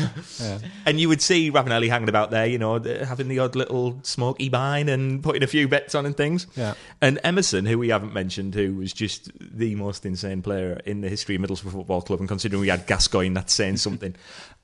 And 0.85 0.99
you 0.99 1.07
would 1.07 1.21
see 1.21 1.51
Ravanelli 1.51 1.87
hanging 1.87 2.09
about 2.09 2.31
there, 2.31 2.47
you 2.47 2.57
know, 2.57 2.79
having 2.79 3.27
the 3.27 3.37
odd 3.39 3.55
little 3.55 3.99
smoky 4.01 4.49
bine 4.49 4.89
and 4.89 5.21
putting 5.21 5.43
a 5.43 5.47
few 5.47 5.67
bets 5.67 5.93
on 5.93 6.07
and 6.07 6.17
things. 6.17 6.47
Yeah. 6.55 6.73
And 6.99 7.19
Emerson, 7.23 7.67
who 7.67 7.77
we 7.77 7.89
haven't 7.89 8.13
mentioned, 8.13 8.55
who 8.55 8.75
was 8.75 8.91
just 8.91 9.29
the 9.39 9.75
most 9.75 10.03
insane 10.05 10.41
player 10.41 10.81
in 10.85 11.01
the 11.01 11.09
history 11.09 11.35
of 11.35 11.41
Middlesbrough 11.41 11.71
Football 11.73 12.01
Club, 12.01 12.19
and 12.19 12.27
considering 12.27 12.59
we 12.61 12.69
had 12.69 12.87
Gascoigne, 12.87 13.35
that's 13.35 13.53
saying 13.53 13.77
something. 13.77 14.15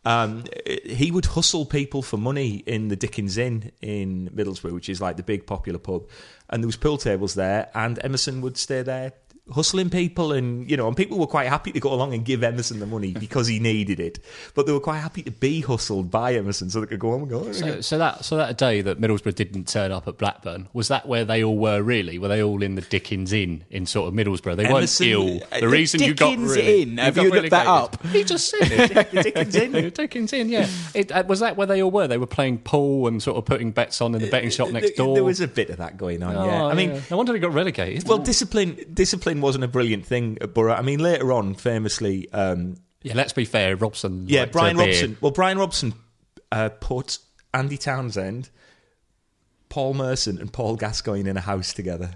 Um, 0.07 0.45
he 0.85 1.11
would 1.11 1.25
hustle 1.25 1.65
people 1.65 2.01
for 2.01 2.15
money 2.15 2.63
in 2.65 2.87
the 2.87 2.95
Dickens 2.95 3.37
Inn 3.37 3.73
in 3.81 4.29
Middlesbrough, 4.33 4.71
which 4.71 4.87
is 4.87 5.01
like 5.01 5.17
the 5.17 5.23
big 5.23 5.45
popular 5.45 5.79
pub. 5.79 6.07
And 6.49 6.63
there 6.63 6.67
was 6.67 6.77
pool 6.77 6.97
tables 6.97 7.33
there, 7.33 7.69
and 7.75 7.99
Emerson 8.01 8.39
would 8.39 8.55
stay 8.55 8.83
there 8.83 9.11
hustling 9.53 9.89
people 9.89 10.31
and 10.33 10.69
you 10.69 10.75
know 10.75 10.87
and 10.87 10.97
people 10.97 11.17
were 11.17 11.27
quite 11.27 11.47
happy 11.47 11.71
to 11.71 11.79
go 11.79 11.93
along 11.93 12.13
and 12.13 12.25
give 12.25 12.43
Emerson 12.43 12.79
the 12.79 12.85
money 12.85 13.13
because 13.13 13.47
he 13.47 13.59
needed 13.59 13.99
it 13.99 14.19
but 14.53 14.65
they 14.65 14.71
were 14.71 14.79
quite 14.79 14.97
happy 14.99 15.21
to 15.23 15.31
be 15.31 15.61
hustled 15.61 16.11
by 16.11 16.33
Emerson 16.35 16.69
so 16.69 16.81
they 16.81 16.87
could 16.87 16.99
go 16.99 17.13
on 17.13 17.21
and 17.21 17.29
go 17.29 17.51
So, 17.53 17.79
so 17.81 17.97
that 17.97 18.25
so 18.25 18.37
that 18.37 18.57
day 18.57 18.81
that 18.81 18.99
Middlesbrough 18.99 19.35
didn't 19.35 19.67
turn 19.67 19.91
up 19.91 20.07
at 20.07 20.17
Blackburn 20.17 20.67
was 20.73 20.89
that 20.89 21.07
where 21.07 21.23
they 21.25 21.43
all 21.43 21.57
were 21.57 21.81
really? 21.81 22.19
Were 22.19 22.27
they 22.27 22.43
all 22.43 22.61
in 22.61 22.75
the 22.75 22.81
Dickens 22.81 23.31
Inn 23.33 23.63
in 23.69 23.85
sort 23.85 24.07
of 24.09 24.13
Middlesbrough? 24.13 24.57
They 24.57 24.65
Emerson- 24.65 25.07
weren't 25.07 25.41
ill. 25.41 25.43
uh, 25.51 25.55
The 25.55 25.61
the 25.61 25.67
reason 25.69 26.01
you 26.03 26.13
got 26.13 26.29
Dickens 26.31 26.55
really, 26.55 26.81
Inn? 26.81 26.89
you 26.91 26.97
Have 26.97 27.15
got 27.15 27.23
you 27.23 27.29
looked 27.31 27.49
that 27.51 27.67
up? 27.67 28.05
He 28.07 28.23
just 28.23 28.49
said 28.49 28.71
it. 28.71 29.11
The 29.11 29.23
Dickens 29.23 29.55
Inn. 29.55 29.89
Dickens 29.93 30.33
Inn, 30.33 30.49
yeah. 30.49 30.67
It, 30.93 31.11
uh, 31.11 31.23
was 31.27 31.39
that 31.41 31.55
where 31.57 31.67
they 31.67 31.81
all 31.81 31.91
were? 31.91 32.07
They 32.07 32.17
were 32.17 32.25
playing 32.27 32.59
pool 32.59 33.07
and 33.07 33.21
sort 33.23 33.37
of 33.37 33.45
putting 33.45 33.71
bets 33.71 34.01
on 34.01 34.13
in 34.15 34.21
the 34.21 34.29
betting 34.29 34.49
shop 34.49 34.71
next 34.71 34.91
door. 34.95 35.13
there 35.15 35.23
was 35.23 35.39
a 35.41 35.47
bit 35.47 35.69
of 35.69 35.77
that 35.77 35.97
going 35.97 36.21
on 36.23 36.35
Oh, 36.35 36.45
yeah 36.45 36.65
I 36.65 36.73
mean 36.73 36.91
yeah. 36.95 37.01
no 37.11 37.17
wonder 37.17 37.33
they 37.33 37.39
got 37.39 37.53
relegated. 37.53 38.07
well 38.07 38.17
discipline 38.17 38.77
discipline 38.93 39.36
wasn't 39.41 39.63
a 39.63 39.67
brilliant 39.67 40.05
thing 40.05 40.37
at 40.41 40.53
Boro 40.53 40.73
I 40.73 40.81
mean 40.81 40.99
later 40.99 41.31
on 41.33 41.53
famously 41.55 42.31
um, 42.31 42.77
yeah, 43.03 43.13
let's 43.15 43.33
be 43.33 43.45
fair. 43.45 43.75
Robson, 43.75 44.25
yeah 44.27 44.45
Brian. 44.45 44.77
Robson 44.77 45.17
well 45.21 45.31
Brian 45.31 45.57
Robson 45.57 45.93
uh, 46.51 46.69
put 46.69 47.19
Andy 47.53 47.77
Townsend 47.77 48.49
Paul 49.69 49.93
Merson 49.93 50.39
and 50.39 50.51
Paul 50.51 50.75
Gascoigne 50.75 51.29
in 51.29 51.37
a 51.37 51.41
house 51.41 51.73
together 51.73 52.11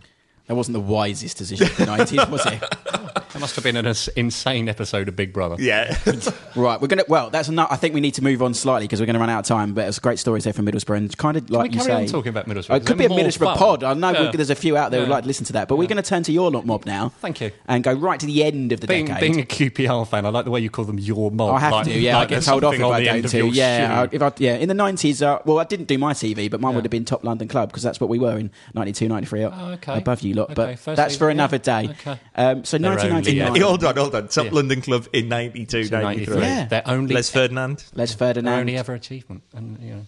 That 0.52 0.56
wasn't 0.56 0.74
the 0.74 0.82
wisest 0.82 1.38
decision 1.38 1.66
of 1.68 1.78
the 1.78 1.86
90s, 1.86 2.30
was 2.30 2.46
it? 2.46 2.60
That 2.60 3.40
must 3.40 3.56
have 3.56 3.64
been 3.64 3.78
an 3.78 3.86
insane 4.18 4.68
episode 4.68 5.08
of 5.08 5.16
Big 5.16 5.32
Brother. 5.32 5.56
yeah 5.58 5.98
Right, 6.58 6.82
we're 6.82 6.90
gonna. 6.90 7.06
Well, 7.08 7.30
that's 7.30 7.48
enough. 7.48 7.70
I 7.72 7.78
think 7.78 7.94
we 7.94 8.02
need 8.02 8.16
to 8.16 8.22
move 8.24 8.44
on 8.44 8.54
slightly 8.54 8.86
because 8.86 9.00
we're 9.00 9.06
going 9.06 9.14
to 9.14 9.22
run 9.22 9.30
out 9.30 9.40
of 9.40 9.46
time. 9.46 9.74
But 9.74 9.88
it's 9.88 10.00
great 10.00 10.20
stories 10.20 10.44
there 10.44 10.52
from 10.52 10.66
Middlesbrough, 10.66 10.98
and 10.98 11.18
kind 11.18 11.38
of 11.38 11.50
like 11.50 11.72
we 11.72 11.78
you 11.78 11.82
carry 11.86 11.94
say, 11.94 12.04
on 12.04 12.08
talking 12.08 12.28
about 12.32 12.48
Middlesbrough? 12.48 12.72
Uh, 12.72 12.76
it 12.76 12.82
Is 12.82 12.88
could 12.90 12.98
be 12.98 13.08
there 13.08 13.18
a 13.18 13.22
more 13.22 13.30
Middlesbrough 13.30 13.46
fun? 13.46 13.58
pod. 13.58 13.84
I 13.86 13.94
know 13.94 14.12
Yeah. 14.12 14.32
there's 14.32 14.50
a 14.50 14.56
few 14.56 14.76
out 14.76 14.92
there 14.92 15.00
who'd 15.00 15.08
Yeah. 15.08 15.16
like 15.16 15.24
to 15.24 15.28
listen 15.30 15.46
to 15.46 15.54
that, 15.54 15.70
but 15.70 15.78
we're 15.78 15.88
going 15.88 16.04
to 16.04 16.08
turn 16.10 16.24
to 16.24 16.34
your 16.34 16.52
lot 16.52 16.66
mob 16.66 16.86
now. 16.86 17.14
Thank 17.22 17.40
you. 17.40 17.52
And 17.70 17.82
go 17.86 17.94
right 17.94 18.20
to 18.20 18.26
the 18.26 18.44
end 18.44 18.74
of 18.74 18.82
the 18.82 18.88
Being, 18.88 19.06
decade. 19.06 19.22
being 19.22 19.40
a 19.40 19.46
QPR 19.46 20.06
fan, 20.10 20.26
I 20.26 20.30
like 20.30 20.44
the 20.44 20.52
way 20.52 20.60
you 20.60 20.70
call 20.70 20.84
them 20.84 21.00
your 21.00 21.32
mob. 21.32 21.56
I 21.56 21.60
have 21.62 21.72
like, 21.72 21.86
to, 21.86 21.98
yeah. 21.98 22.18
like 22.18 22.24
I 22.24 22.26
get 22.26 22.36
there's 22.36 22.46
told 22.48 22.66
off 22.66 22.74
something 22.74 22.82
if 22.82 22.86
on 22.88 22.94
I 22.96 23.00
the 23.00 23.06
don't 23.06 23.16
end 23.16 23.26
of 23.26 23.32
to. 23.32 23.38
your 23.38 23.48
Yeah, 23.48 24.02
I, 24.02 24.04
shoe. 24.08 24.10
if 24.18 24.22
I, 24.22 24.32
yeah. 24.40 24.56
In 24.56 24.68
the 24.68 24.74
nineties, 24.74 25.22
uh, 25.22 25.40
well, 25.46 25.58
I 25.60 25.64
didn't 25.64 25.86
do 25.88 25.98
my 25.98 26.12
TV, 26.14 26.52
but 26.52 26.60
mine 26.60 26.72
Yeah. 26.72 26.76
would 26.76 26.84
have 26.86 26.92
been 26.92 27.06
Top 27.06 27.24
London 27.24 27.48
Club 27.48 27.70
because 27.70 27.84
that's 27.84 28.02
what 28.02 28.10
we 28.10 28.20
were 28.20 28.38
in 28.38 28.52
92, 28.74 29.08
93, 29.08 29.46
Oh, 29.46 29.52
okay. 29.76 29.98
above 29.98 30.20
you 30.22 30.34
lot. 30.34 30.40
Okay, 30.49 30.77
But 30.86 30.95
that's 30.95 31.15
for 31.15 31.30
another 31.30 31.58
yeah. 31.58 31.82
day. 31.84 31.89
Okay. 31.91 32.19
Um, 32.36 32.63
so 32.65 32.77
They're 32.77 32.91
only, 32.91 33.10
1999. 33.12 33.56
yeah. 33.56 33.62
hold 33.67 33.84
on 33.84 33.95
hold 33.97 34.15
on 34.15 34.27
Top 34.27 34.45
Yeah. 34.45 34.51
London 34.51 34.82
Club 34.82 35.08
in 35.13 35.27
92 35.30 35.84
So 35.86 36.01
93 36.01 36.41
Yeah. 36.41 36.65
They're 36.65 36.84
only 36.88 37.15
Les 37.15 37.30
Ferdinand 37.30 37.84
Les 37.93 38.10
their 38.13 38.17
Ferdinand. 38.17 38.60
only 38.60 38.77
ever 38.77 38.93
achievement. 38.93 39.43
And, 39.54 39.80
you 39.82 39.91
know. 39.91 40.06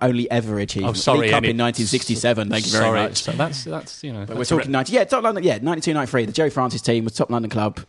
Only 0.00 0.30
ever 0.30 0.58
achieved. 0.58 0.86
Oh, 0.86 0.92
sorry, 0.94 1.18
League 1.22 1.30
Cup 1.32 1.44
in 1.44 1.56
1967. 1.58 2.48
Thank 2.48 2.64
you 2.66 2.72
very 2.72 2.84
Sorry, 2.84 3.00
much. 3.00 3.22
So 3.22 3.32
that's 3.32 3.64
that's 3.64 4.02
you 4.02 4.12
know. 4.12 4.24
But 4.24 4.38
we're 4.38 4.44
talking 4.44 4.68
re- 4.68 4.72
90. 4.72 4.92
Yeah, 4.92 5.04
top 5.04 5.22
London. 5.22 5.44
Yeah, 5.44 5.58
92, 5.60 5.92
93. 5.92 6.24
The 6.24 6.32
Joe 6.32 6.48
Francis 6.50 6.80
team 6.80 7.04
was 7.04 7.12
top 7.12 7.28
London 7.30 7.50
club. 7.50 7.80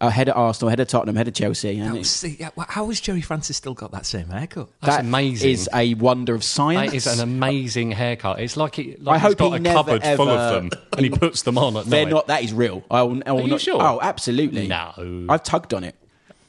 Uh, 0.00 0.10
head 0.10 0.28
of 0.28 0.36
Arsenal, 0.36 0.68
head 0.70 0.78
of 0.78 0.86
Tottenham, 0.86 1.16
head 1.16 1.26
of 1.26 1.34
Chelsea. 1.34 1.76
And 1.78 1.92
That 1.92 1.98
was- 1.98 2.08
see, 2.10 2.36
yeah, 2.38 2.50
how 2.68 2.86
has 2.86 3.00
Gerry 3.00 3.20
Francis 3.20 3.56
still 3.56 3.74
got 3.74 3.90
that 3.90 4.06
same 4.06 4.28
haircut 4.28 4.68
That's 4.80 4.96
that 4.98 5.04
amazing. 5.04 5.50
is 5.50 5.68
a 5.74 5.94
wonder 5.94 6.36
of 6.36 6.44
science. 6.44 6.92
That 6.92 6.96
is 6.96 7.06
an 7.08 7.20
amazing 7.20 7.90
haircut. 7.90 8.38
It's 8.38 8.56
like, 8.56 8.76
he, 8.76 8.94
like 9.00 9.16
I 9.16 9.18
he's 9.18 9.28
hope 9.30 9.38
got 9.38 9.50
he 9.50 9.56
a 9.56 9.58
never, 9.58 9.76
cupboard 9.76 10.02
full 10.04 10.28
ever- 10.28 10.40
of 10.40 10.52
them, 10.70 10.70
and 10.96 11.00
he 11.04 11.10
puts 11.10 11.42
them 11.42 11.58
on 11.58 11.76
at 11.76 11.86
They're 11.86 12.04
night. 12.04 12.12
not. 12.12 12.26
That 12.28 12.44
is 12.44 12.52
real. 12.52 12.84
I 12.88 13.02
will, 13.02 13.20
I 13.26 13.32
will 13.32 13.40
Are 13.44 13.48
you 13.48 13.58
sure? 13.58 13.82
Oh, 13.82 13.98
absolutely. 14.00 14.68
No. 14.68 15.26
I've 15.28 15.42
tugged 15.42 15.74
on 15.74 15.82
it. 15.82 15.96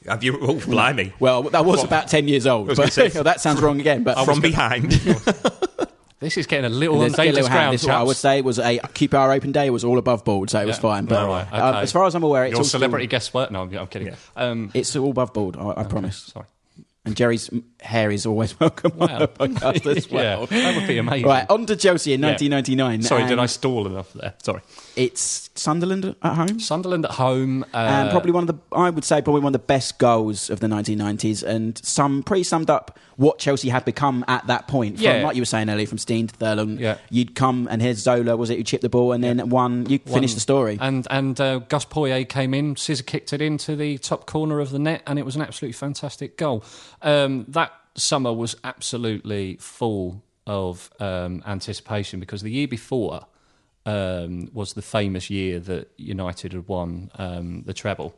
have 0.07 0.23
you 0.23 0.37
oh 0.41 0.55
blimey 0.59 1.13
Well, 1.19 1.41
that 1.43 1.65
was 1.65 1.83
about 1.83 2.07
10 2.07 2.27
years 2.27 2.45
old. 2.45 2.67
But, 2.75 2.93
say- 2.93 3.07
that 3.23 3.41
sounds 3.41 3.61
wrong 3.61 3.79
again. 3.79 4.03
But 4.03 4.23
from 4.25 4.41
behind 4.51 4.91
This 6.19 6.37
is 6.37 6.47
getting 6.47 6.65
a 6.65 6.69
little 6.69 7.01
on 7.01 7.11
dangerous 7.13 7.47
ground. 7.47 7.73
This 7.73 7.87
I 7.87 8.03
would 8.03 8.17
say 8.17 8.41
was 8.41 8.59
a 8.59 8.79
keep 8.93 9.13
our 9.13 9.31
Open 9.31 9.51
Day. 9.53 9.67
It 9.67 9.69
was 9.69 9.85
all 9.85 9.97
above 9.97 10.25
board, 10.25 10.49
so 10.49 10.59
it 10.61 10.65
was 10.65 10.77
fine. 10.77 11.05
But 11.05 11.19
All 11.19 11.29
right, 11.29 11.47
um, 11.53 11.75
okay. 11.75 11.79
as 11.83 11.91
far 11.93 12.05
as 12.05 12.13
I'm 12.15 12.23
aware, 12.23 12.43
it's 12.43 12.51
Your 12.51 12.59
all 12.59 12.63
still- 12.65 12.79
celebrity 12.79 13.07
guest 13.07 13.33
work? 13.33 13.51
No, 13.51 13.61
I'm, 13.61 13.73
I'm 13.77 13.87
kidding. 13.87 14.09
Yeah. 14.09 14.15
Um, 14.35 14.69
it's 14.73 14.93
all 14.97 15.11
above 15.11 15.33
board. 15.33 15.55
I, 15.57 15.69
I 15.77 15.83
promise. 15.85 16.17
sorry. 16.17 16.45
And 17.05 17.15
Gerry's 17.15 17.49
hair 17.79 18.11
is 18.11 18.25
always 18.25 18.59
welcome 18.59 18.91
on 18.99 19.09
Wow. 19.09 19.19
the 19.19 19.27
podcast 19.29 19.95
as 19.95 20.11
well. 20.11 20.47
yeah, 20.51 20.61
that 20.61 20.75
would 20.75 20.87
be 20.87 20.97
amazing. 20.97 21.25
Right, 21.27 21.49
on 21.49 21.65
to 21.67 21.77
Chelsea 21.77 22.11
in 22.11 22.19
Yeah. 22.19 22.31
1999. 22.31 23.01
Sorry, 23.03 23.25
did 23.25 23.39
I 23.39 23.45
stall 23.45 23.87
enough 23.87 24.11
there? 24.11 24.33
Sorry. 24.43 24.61
It's 24.95 25.49
Sunderland 25.55 26.15
at 26.21 26.33
home. 26.35 26.59
Sunderland 26.59 27.05
at 27.05 27.11
home. 27.11 27.63
Uh, 27.73 27.77
and 27.77 28.09
probably 28.11 28.31
one 28.31 28.43
of 28.43 28.47
the, 28.47 28.75
I 28.75 28.89
would 28.89 29.03
say, 29.03 29.21
probably 29.21 29.41
one 29.41 29.49
of 29.55 29.61
the 29.61 29.65
best 29.65 29.97
goals 29.97 30.49
of 30.49 30.59
the 30.59 30.67
1990s, 30.67 31.43
and 31.43 31.77
some 31.85 32.23
pretty 32.23 32.43
summed 32.43 32.69
up 32.69 32.97
what 33.15 33.37
Chelsea 33.39 33.69
had 33.69 33.83
become 33.85 34.23
at 34.27 34.47
that 34.47 34.67
point. 34.67 34.95
From, 34.95 35.03
Yeah. 35.03 35.23
like 35.25 35.35
you 35.35 35.41
were 35.41 35.45
saying 35.45 35.69
earlier, 35.69 35.87
from 35.87 35.97
Steen 35.97 36.27
to 36.27 36.35
Thurlong, 36.35 36.79
Yeah. 36.79 36.97
you'd 37.09 37.35
come 37.35 37.67
and 37.69 37.81
here's 37.81 37.97
Zola, 37.99 38.35
was 38.37 38.49
it, 38.49 38.57
who 38.57 38.63
chipped 38.63 38.81
the 38.83 38.89
ball, 38.89 39.11
and 39.11 39.23
then 39.23 39.49
one, 39.49 39.85
you 39.89 39.99
finished 39.99 40.35
the 40.35 40.41
story. 40.41 40.77
And 40.81 41.05
and 41.09 41.39
uh, 41.39 41.59
Gus 41.59 41.85
Poyet 41.85 42.29
came 42.29 42.53
in, 42.53 42.75
scissor 42.75 43.03
kicked 43.03 43.33
it 43.33 43.41
into 43.41 43.75
the 43.75 43.97
top 43.97 44.25
corner 44.25 44.59
of 44.59 44.71
the 44.71 44.79
net, 44.79 45.01
and 45.05 45.19
it 45.19 45.25
was 45.25 45.35
an 45.35 45.41
absolutely 45.41 45.73
fantastic 45.73 46.37
goal. 46.37 46.63
Um, 47.01 47.45
that 47.49 47.71
summer 47.95 48.31
was 48.33 48.55
absolutely 48.63 49.57
full 49.59 50.23
of 50.47 50.89
um, 50.99 51.43
anticipation 51.45 52.19
because 52.19 52.41
the 52.41 52.49
year 52.51 52.67
before 52.67 53.25
um, 53.85 54.49
was 54.53 54.73
the 54.73 54.81
famous 54.81 55.29
year 55.29 55.59
that 55.59 55.89
United 55.97 56.53
had 56.53 56.67
won 56.67 57.11
um, 57.15 57.63
the 57.63 57.73
treble, 57.73 58.15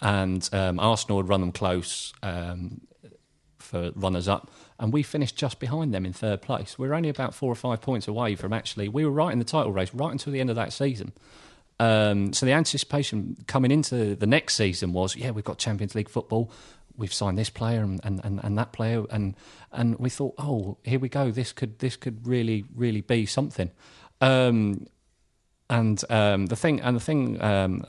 and 0.00 0.48
um, 0.52 0.78
Arsenal 0.78 1.18
had 1.18 1.28
run 1.28 1.40
them 1.40 1.52
close. 1.52 2.12
Um, 2.22 2.82
for 3.68 3.92
runners 3.94 4.28
up, 4.28 4.50
and 4.78 4.92
we 4.92 5.02
finished 5.02 5.36
just 5.36 5.60
behind 5.60 5.92
them 5.92 6.06
in 6.06 6.12
third 6.12 6.40
place. 6.40 6.78
We 6.78 6.88
were 6.88 6.94
only 6.94 7.10
about 7.10 7.34
four 7.34 7.52
or 7.52 7.54
five 7.54 7.80
points 7.80 8.08
away 8.08 8.34
from 8.34 8.52
actually. 8.52 8.88
We 8.88 9.04
were 9.04 9.10
right 9.10 9.32
in 9.32 9.38
the 9.38 9.44
title 9.44 9.72
race 9.72 9.92
right 9.92 10.10
until 10.10 10.32
the 10.32 10.40
end 10.40 10.48
of 10.48 10.56
that 10.56 10.72
season. 10.72 11.12
Um, 11.80 12.32
so 12.32 12.46
the 12.46 12.52
anticipation 12.52 13.36
coming 13.46 13.70
into 13.70 14.16
the 14.16 14.26
next 14.26 14.54
season 14.54 14.92
was, 14.92 15.14
yeah, 15.14 15.30
we've 15.30 15.44
got 15.44 15.58
Champions 15.58 15.94
League 15.94 16.08
football. 16.08 16.50
We've 16.96 17.12
signed 17.12 17.38
this 17.38 17.50
player 17.50 17.82
and, 17.82 18.00
and, 18.02 18.20
and, 18.24 18.40
and 18.42 18.58
that 18.58 18.72
player, 18.72 19.04
and 19.10 19.36
and 19.70 19.96
we 19.98 20.10
thought, 20.10 20.34
oh, 20.38 20.78
here 20.82 20.98
we 20.98 21.08
go. 21.08 21.30
This 21.30 21.52
could 21.52 21.78
this 21.78 21.94
could 21.94 22.26
really 22.26 22.64
really 22.74 23.02
be 23.02 23.26
something. 23.26 23.70
Um, 24.20 24.86
and 25.70 26.02
um, 26.10 26.46
the 26.46 26.56
thing 26.56 26.80
and 26.80 26.96
the 26.96 27.00
thing 27.00 27.40
um, 27.42 27.84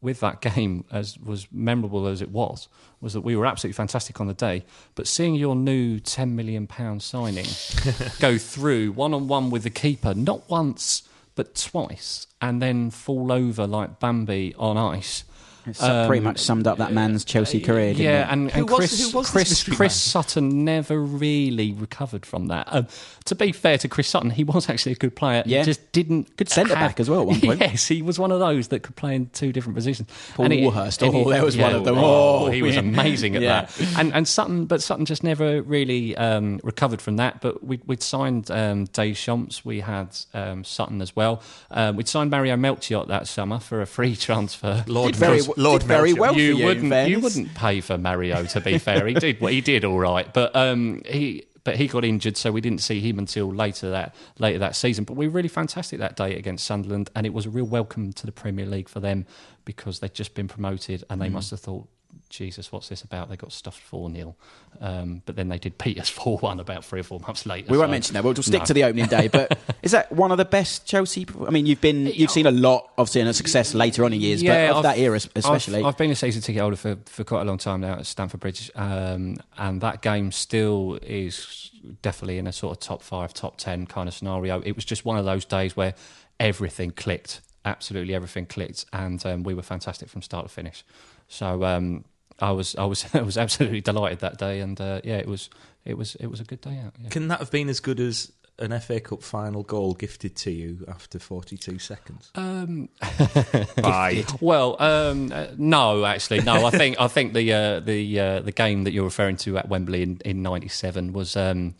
with 0.00 0.20
that 0.20 0.40
game, 0.40 0.84
as 0.90 1.18
was 1.18 1.46
memorable 1.50 2.06
as 2.06 2.22
it 2.22 2.30
was, 2.30 2.68
was 3.00 3.12
that 3.14 3.20
we 3.22 3.36
were 3.36 3.46
absolutely 3.46 3.74
fantastic 3.74 4.20
on 4.20 4.26
the 4.26 4.34
day. 4.34 4.64
But 4.94 5.06
seeing 5.06 5.34
your 5.34 5.56
new 5.56 5.98
ten 6.00 6.36
million 6.36 6.66
pound 6.66 7.02
signing 7.02 7.46
go 8.20 8.38
through 8.38 8.92
one 8.92 9.12
on 9.12 9.28
one 9.28 9.50
with 9.50 9.64
the 9.64 9.70
keeper, 9.70 10.14
not 10.14 10.48
once 10.48 11.02
but 11.34 11.54
twice, 11.54 12.26
and 12.40 12.60
then 12.60 12.90
fall 12.90 13.32
over 13.32 13.66
like 13.66 13.98
Bambi 13.98 14.54
on 14.58 14.76
ice. 14.76 15.24
It's 15.66 15.78
pretty 15.78 16.20
much 16.20 16.38
summed 16.38 16.66
up 16.66 16.78
that 16.78 16.92
man's 16.92 17.24
Chelsea 17.24 17.60
career, 17.60 17.92
didn't 17.94 18.06
Um, 18.06 18.12
Yeah, 18.12 18.22
it? 18.28 18.32
and, 18.32 18.50
Who 18.50 18.60
and 18.60 18.70
was- 18.70 18.78
Chris, 18.78 19.10
who 19.12 19.18
was 19.18 19.30
Chris, 19.30 19.64
Chris? 19.64 19.94
Sutton 19.94 20.64
never 20.64 21.00
really 21.00 21.72
recovered 21.72 22.24
from 22.26 22.46
that. 22.46 22.66
Um, 22.70 22.86
to 23.26 23.34
be 23.34 23.52
fair 23.52 23.78
to 23.78 23.88
Chris 23.88 24.08
Sutton, 24.08 24.30
he 24.30 24.44
was 24.44 24.68
actually 24.70 24.92
a 24.92 24.96
good 24.96 25.14
player. 25.14 25.42
Yeah. 25.46 25.60
He 25.60 25.64
just 25.66 25.92
didn't. 25.92 26.36
Good 26.36 26.48
centre-back 26.48 26.98
as 27.00 27.08
well 27.10 27.20
at 27.22 27.26
one 27.26 27.40
point. 27.42 27.60
Yes, 27.60 27.86
he 27.86 28.02
was 28.02 28.18
one 28.18 28.32
of 28.32 28.40
those 28.40 28.68
that 28.68 28.82
could 28.82 28.96
play 28.96 29.14
in 29.14 29.26
two 29.30 29.52
different 29.52 29.76
positions. 29.76 30.08
Paul 30.34 30.46
And 30.50 30.62
Warhurst. 30.62 31.02
and 31.02 31.14
he- 31.14 31.20
Oh, 31.24 31.30
there 31.30 31.44
was 31.44 31.56
one 31.56 31.74
of 31.74 31.84
them. 31.84 31.96
Oh, 31.98 32.48
he 32.50 32.62
was 32.62 32.76
amazing 32.76 33.36
at 33.36 33.42
Yeah. 33.42 33.62
that. 33.66 33.98
And 33.98 34.12
and 34.14 34.26
Sutton, 34.26 34.64
but 34.66 34.82
Sutton 34.82 35.04
just 35.04 35.22
never 35.22 35.62
really 35.62 36.16
um, 36.16 36.60
recovered 36.62 37.00
from 37.02 37.16
that. 37.16 37.40
But 37.40 37.62
we, 37.64 37.80
we'd 37.86 38.02
signed 38.02 38.50
um, 38.50 38.86
Deschamps. 38.86 39.64
We 39.64 39.80
had 39.80 40.16
um, 40.34 40.64
Sutton 40.64 41.00
as 41.02 41.14
well. 41.14 41.42
Um, 41.70 41.96
we'd 41.96 42.08
signed 42.08 42.30
Mario 42.30 42.56
Melchiot 42.56 43.08
that 43.08 43.28
summer 43.28 43.58
for 43.58 43.80
a 43.82 43.86
free 43.86 44.16
transfer. 44.30 44.84
Lord 44.86 45.12
Did 45.12 45.16
very, 45.20 45.42
Mel- 45.42 45.49
Lord 45.56 45.82
very 45.82 46.12
Melchior. 46.14 46.20
well 46.20 46.34
for 46.34 46.40
you 46.40 46.56
you, 46.56 46.64
wouldn't 46.64 46.88
fairness. 46.90 47.10
you 47.10 47.20
wouldn't 47.20 47.54
pay 47.54 47.80
for 47.80 47.98
Mario 47.98 48.44
to 48.44 48.60
be 48.60 48.78
fair 48.78 49.06
he 49.06 49.14
did 49.14 49.36
he 49.38 49.60
did 49.60 49.84
all 49.84 49.98
right 49.98 50.32
but 50.32 50.54
um 50.56 51.02
he 51.06 51.44
but 51.62 51.76
he 51.76 51.88
got 51.88 52.06
injured, 52.06 52.38
so 52.38 52.50
we 52.50 52.62
didn't 52.62 52.80
see 52.80 53.00
him 53.00 53.18
until 53.18 53.52
later 53.52 53.90
that 53.90 54.14
later 54.38 54.58
that 54.60 54.74
season. 54.74 55.04
But 55.04 55.18
we 55.18 55.28
were 55.28 55.34
really 55.34 55.46
fantastic 55.48 55.98
that 55.98 56.16
day 56.16 56.34
against 56.34 56.64
Sunderland, 56.64 57.10
and 57.14 57.26
it 57.26 57.34
was 57.34 57.44
a 57.44 57.50
real 57.50 57.66
welcome 57.66 58.14
to 58.14 58.24
the 58.24 58.32
Premier 58.32 58.64
League 58.64 58.88
for 58.88 58.98
them 58.98 59.26
because 59.66 60.00
they'd 60.00 60.14
just 60.14 60.34
been 60.34 60.48
promoted, 60.48 61.04
and 61.10 61.20
they 61.20 61.28
Mm. 61.28 61.32
must 61.32 61.50
have 61.50 61.60
thought, 61.60 61.86
Jesus, 62.28 62.70
what's 62.70 62.88
this 62.88 63.02
about? 63.02 63.28
They 63.28 63.36
got 63.36 63.50
stuffed 63.52 63.80
4 63.82 64.10
0. 64.12 64.36
Um, 64.80 65.20
but 65.26 65.34
then 65.34 65.48
they 65.48 65.58
did 65.58 65.76
beat 65.78 65.98
us 65.98 66.08
4 66.08 66.38
1 66.38 66.60
about 66.60 66.84
three 66.84 67.00
or 67.00 67.02
four 67.02 67.18
months 67.20 67.44
later. 67.44 67.70
We 67.72 67.76
won't 67.78 67.88
so- 67.88 67.92
mention 67.92 68.14
that. 68.14 68.24
We'll 68.24 68.34
just 68.34 68.48
stick 68.48 68.60
No. 68.60 68.66
to 68.66 68.74
the 68.74 68.84
opening 68.84 69.06
day. 69.06 69.26
But 69.28 69.58
is 69.82 69.90
that 69.92 70.12
one 70.12 70.30
of 70.30 70.38
the 70.38 70.44
best 70.44 70.86
Chelsea? 70.86 71.26
I 71.46 71.50
mean, 71.50 71.66
you've 71.66 71.80
been 71.80 72.06
you've 72.06 72.30
seen 72.30 72.46
a 72.46 72.50
lot, 72.52 72.90
of 72.96 73.08
seeing 73.08 73.26
a 73.26 73.34
success 73.34 73.74
later 73.74 74.04
on 74.04 74.12
in 74.12 74.20
years, 74.20 74.42
but 74.42 74.70
of 74.70 74.76
I've- 74.76 74.82
that 74.82 74.98
era 74.98 75.16
especially. 75.34 75.80
I've, 75.80 75.86
I've 75.86 75.96
been 75.98 76.10
a 76.12 76.16
season 76.16 76.40
ticket 76.42 76.60
holder 76.62 76.76
for, 76.76 76.96
for 77.06 77.24
quite 77.24 77.42
a 77.42 77.44
long 77.44 77.58
time 77.58 77.80
now 77.80 77.94
at 77.94 78.06
Stamford 78.06 78.40
Bridge, 78.40 78.70
um, 78.76 79.36
and 79.58 79.80
that 79.80 80.00
game 80.02 80.30
still 80.30 80.98
is 81.02 81.70
definitely 82.02 82.38
in 82.38 82.46
a 82.46 82.52
sort 82.52 82.76
of 82.76 82.80
top 82.80 83.02
five, 83.02 83.34
top 83.34 83.56
ten 83.56 83.86
kind 83.86 84.08
of 84.08 84.14
scenario. 84.14 84.60
It 84.60 84.76
was 84.76 84.84
just 84.84 85.04
one 85.04 85.18
of 85.18 85.24
those 85.24 85.44
days 85.44 85.76
where 85.76 85.94
everything 86.38 86.90
clicked, 86.92 87.40
absolutely 87.64 88.14
everything 88.14 88.46
clicked, 88.46 88.84
and 88.92 89.24
um, 89.26 89.42
we 89.42 89.52
were 89.54 89.62
fantastic 89.62 90.08
from 90.08 90.22
start 90.22 90.46
to 90.46 90.52
finish. 90.52 90.84
So 91.30 91.64
um, 91.64 92.04
I 92.40 92.50
was, 92.50 92.76
I 92.76 92.84
was, 92.84 93.06
I 93.14 93.22
was 93.22 93.38
absolutely 93.38 93.80
delighted 93.80 94.18
that 94.18 94.36
day, 94.36 94.60
and 94.60 94.78
uh, 94.78 95.00
yeah, 95.04 95.16
it 95.16 95.28
was, 95.28 95.48
it 95.84 95.96
was, 95.96 96.16
it 96.16 96.26
was 96.26 96.40
a 96.40 96.44
good 96.44 96.60
day 96.60 96.78
out. 96.84 96.94
Yeah. 97.00 97.08
Can 97.08 97.28
that 97.28 97.38
have 97.38 97.50
been 97.50 97.68
as 97.68 97.80
good 97.80 98.00
as 98.00 98.32
an 98.58 98.78
FA 98.80 99.00
Cup 99.00 99.22
final 99.22 99.62
goal 99.62 99.94
gifted 99.94 100.36
to 100.36 100.50
you 100.50 100.84
after 100.88 101.18
42 101.18 101.78
seconds? 101.78 102.30
Um, 102.34 102.88
Bye. 103.76 104.24
Well, 104.40 104.76
um, 104.80 105.32
uh, 105.32 105.46
no, 105.56 106.04
actually, 106.04 106.40
no. 106.42 106.66
I 106.66 106.70
think 106.70 107.00
I 107.00 107.06
think 107.06 107.32
the 107.32 107.52
uh, 107.52 107.80
the 107.80 108.20
uh, 108.20 108.40
the 108.40 108.52
game 108.52 108.84
that 108.84 108.92
you're 108.92 109.04
referring 109.04 109.36
to 109.38 109.56
at 109.56 109.68
Wembley 109.68 110.02
in 110.02 110.20
in 110.24 110.42
'97 110.42 111.12
was. 111.12 111.36
Um, 111.36 111.74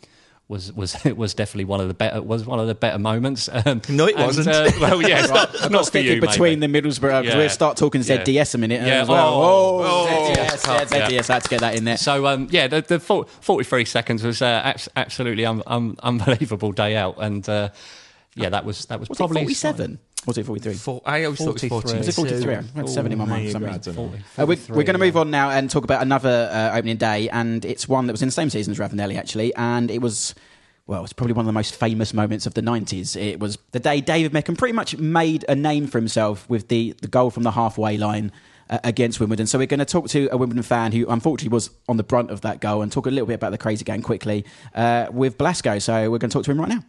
was 0.51 0.71
was 0.73 1.03
it 1.05 1.17
was 1.23 1.33
definitely 1.33 1.65
one 1.65 1.79
of 1.81 1.87
the 1.87 1.93
better 1.95 2.21
was 2.21 2.45
one 2.45 2.59
of 2.59 2.67
the 2.67 2.75
better 2.75 2.99
moments. 2.99 3.49
Um, 3.51 3.81
No, 3.89 4.05
it 4.05 4.15
and, 4.15 4.25
wasn't. 4.27 4.47
Uh, 4.49 4.69
well, 4.79 5.01
yes, 5.01 5.29
not, 5.29 5.49
I've 5.55 5.71
not 5.71 5.71
got 5.71 5.79
for 5.79 5.83
stick 5.85 6.05
you, 6.05 6.11
it 6.13 6.21
between 6.21 6.59
maybe. 6.59 6.71
the 6.81 6.81
Middlesbrough. 6.81 7.23
Yeah. 7.25 7.37
We'll 7.37 7.49
start 7.49 7.77
talking 7.77 8.01
Yeah. 8.03 8.17
ZDS 8.23 8.53
a 8.53 8.57
minute 8.59 8.81
Yeah. 8.81 9.01
as 9.01 9.07
well. 9.07 9.33
Oh, 9.33 9.79
Oh, 9.83 10.07
oh, 10.09 10.33
ZDS, 10.35 10.67
yeah. 10.67 10.97
yeah, 10.97 11.07
ZDS. 11.19 11.29
I 11.29 11.33
had 11.33 11.43
to 11.43 11.49
get 11.49 11.59
that 11.61 11.75
in 11.75 11.85
there. 11.85 11.97
So 11.97 12.27
um, 12.27 12.47
yeah, 12.51 12.67
the, 12.67 12.81
the 12.81 12.99
43 12.99 13.85
seconds 13.85 14.23
was 14.23 14.41
uh, 14.41 14.73
absolutely 14.95 15.45
un- 15.45 15.63
un- 15.65 15.95
unbelievable 16.03 16.71
day 16.73 16.95
out, 16.95 17.15
and 17.19 17.47
uh, 17.49 17.69
yeah, 18.35 18.49
that 18.49 18.65
was 18.65 18.85
that 18.85 18.99
was, 18.99 19.09
Was 19.09 19.17
probably 19.17 19.41
it 19.41 19.45
47? 19.45 19.99
Was 20.27 20.37
it 20.37 20.45
43? 20.45 20.73
Four, 20.75 21.01
I 21.05 21.23
always 21.23 21.39
thought 21.39 21.63
it 21.63 21.71
was 21.71 21.81
43. 21.83 21.91
42. 21.93 21.97
Was 21.97 22.07
it 22.07 22.15
43? 22.15 22.55
I 22.55 22.61
had 22.75 22.89
seven 22.89 23.11
in 23.11 23.17
my 23.17 23.25
mind 23.25 23.45
for 23.47 23.51
some 23.53 23.61
Maybe, 23.63 23.73
I 23.73 23.77
reason. 23.77 23.95
don't 23.95 24.05
know. 24.05 24.11
40, 24.11 24.23
Uh, 24.37 24.45
we're 24.45 24.75
we're 24.77 24.83
going 24.83 24.93
to 24.99 25.05
move 25.05 25.17
on 25.17 25.31
now 25.31 25.49
and 25.49 25.69
talk 25.69 25.83
about 25.83 26.01
another 26.03 26.49
uh, 26.51 26.77
opening 26.77 26.97
day, 26.97 27.27
and 27.29 27.65
it's 27.65 27.87
one 27.89 28.05
that 28.07 28.13
was 28.13 28.21
in 28.21 28.27
the 28.27 28.31
same 28.33 28.49
season 28.49 28.71
as 28.71 28.77
Ravanelli, 28.79 29.17
actually, 29.17 29.53
and 29.55 29.89
it 29.89 30.01
was. 30.01 30.35
Well, 30.87 31.03
it's 31.03 31.13
probably 31.13 31.33
one 31.33 31.43
of 31.43 31.47
the 31.47 31.53
most 31.53 31.75
famous 31.75 32.13
moments 32.13 32.45
of 32.47 32.53
the 32.55 32.61
90s. 32.61 33.15
It 33.15 33.39
was 33.39 33.57
the 33.71 33.79
day 33.79 34.01
David 34.01 34.33
Beckham 34.33 34.57
pretty 34.57 34.73
much 34.73 34.97
made 34.97 35.45
a 35.47 35.55
name 35.55 35.87
for 35.87 35.99
himself 35.99 36.49
with 36.49 36.67
the, 36.67 36.95
the 37.01 37.07
goal 37.07 37.29
from 37.29 37.43
the 37.43 37.51
halfway 37.51 37.97
line 37.97 38.31
uh, 38.69 38.79
against 38.83 39.19
Wimbledon. 39.19 39.47
So, 39.47 39.57
we're 39.57 39.67
going 39.67 39.79
to 39.79 39.85
talk 39.85 40.09
to 40.09 40.27
a 40.31 40.37
Wimbledon 40.37 40.63
fan 40.63 40.91
who 40.91 41.05
unfortunately 41.07 41.53
was 41.53 41.69
on 41.87 41.97
the 41.97 42.03
brunt 42.03 42.29
of 42.29 42.41
that 42.41 42.59
goal 42.59 42.81
and 42.81 42.91
talk 42.91 43.05
a 43.05 43.11
little 43.11 43.27
bit 43.27 43.35
about 43.35 43.51
the 43.51 43.57
crazy 43.57 43.85
game 43.85 44.01
quickly 44.01 44.43
uh, 44.75 45.07
with 45.11 45.37
Blasco. 45.37 45.79
So, 45.79 46.11
we're 46.11 46.17
going 46.17 46.29
to 46.29 46.33
talk 46.33 46.45
to 46.45 46.51
him 46.51 46.59
right 46.59 46.69
now. 46.69 46.83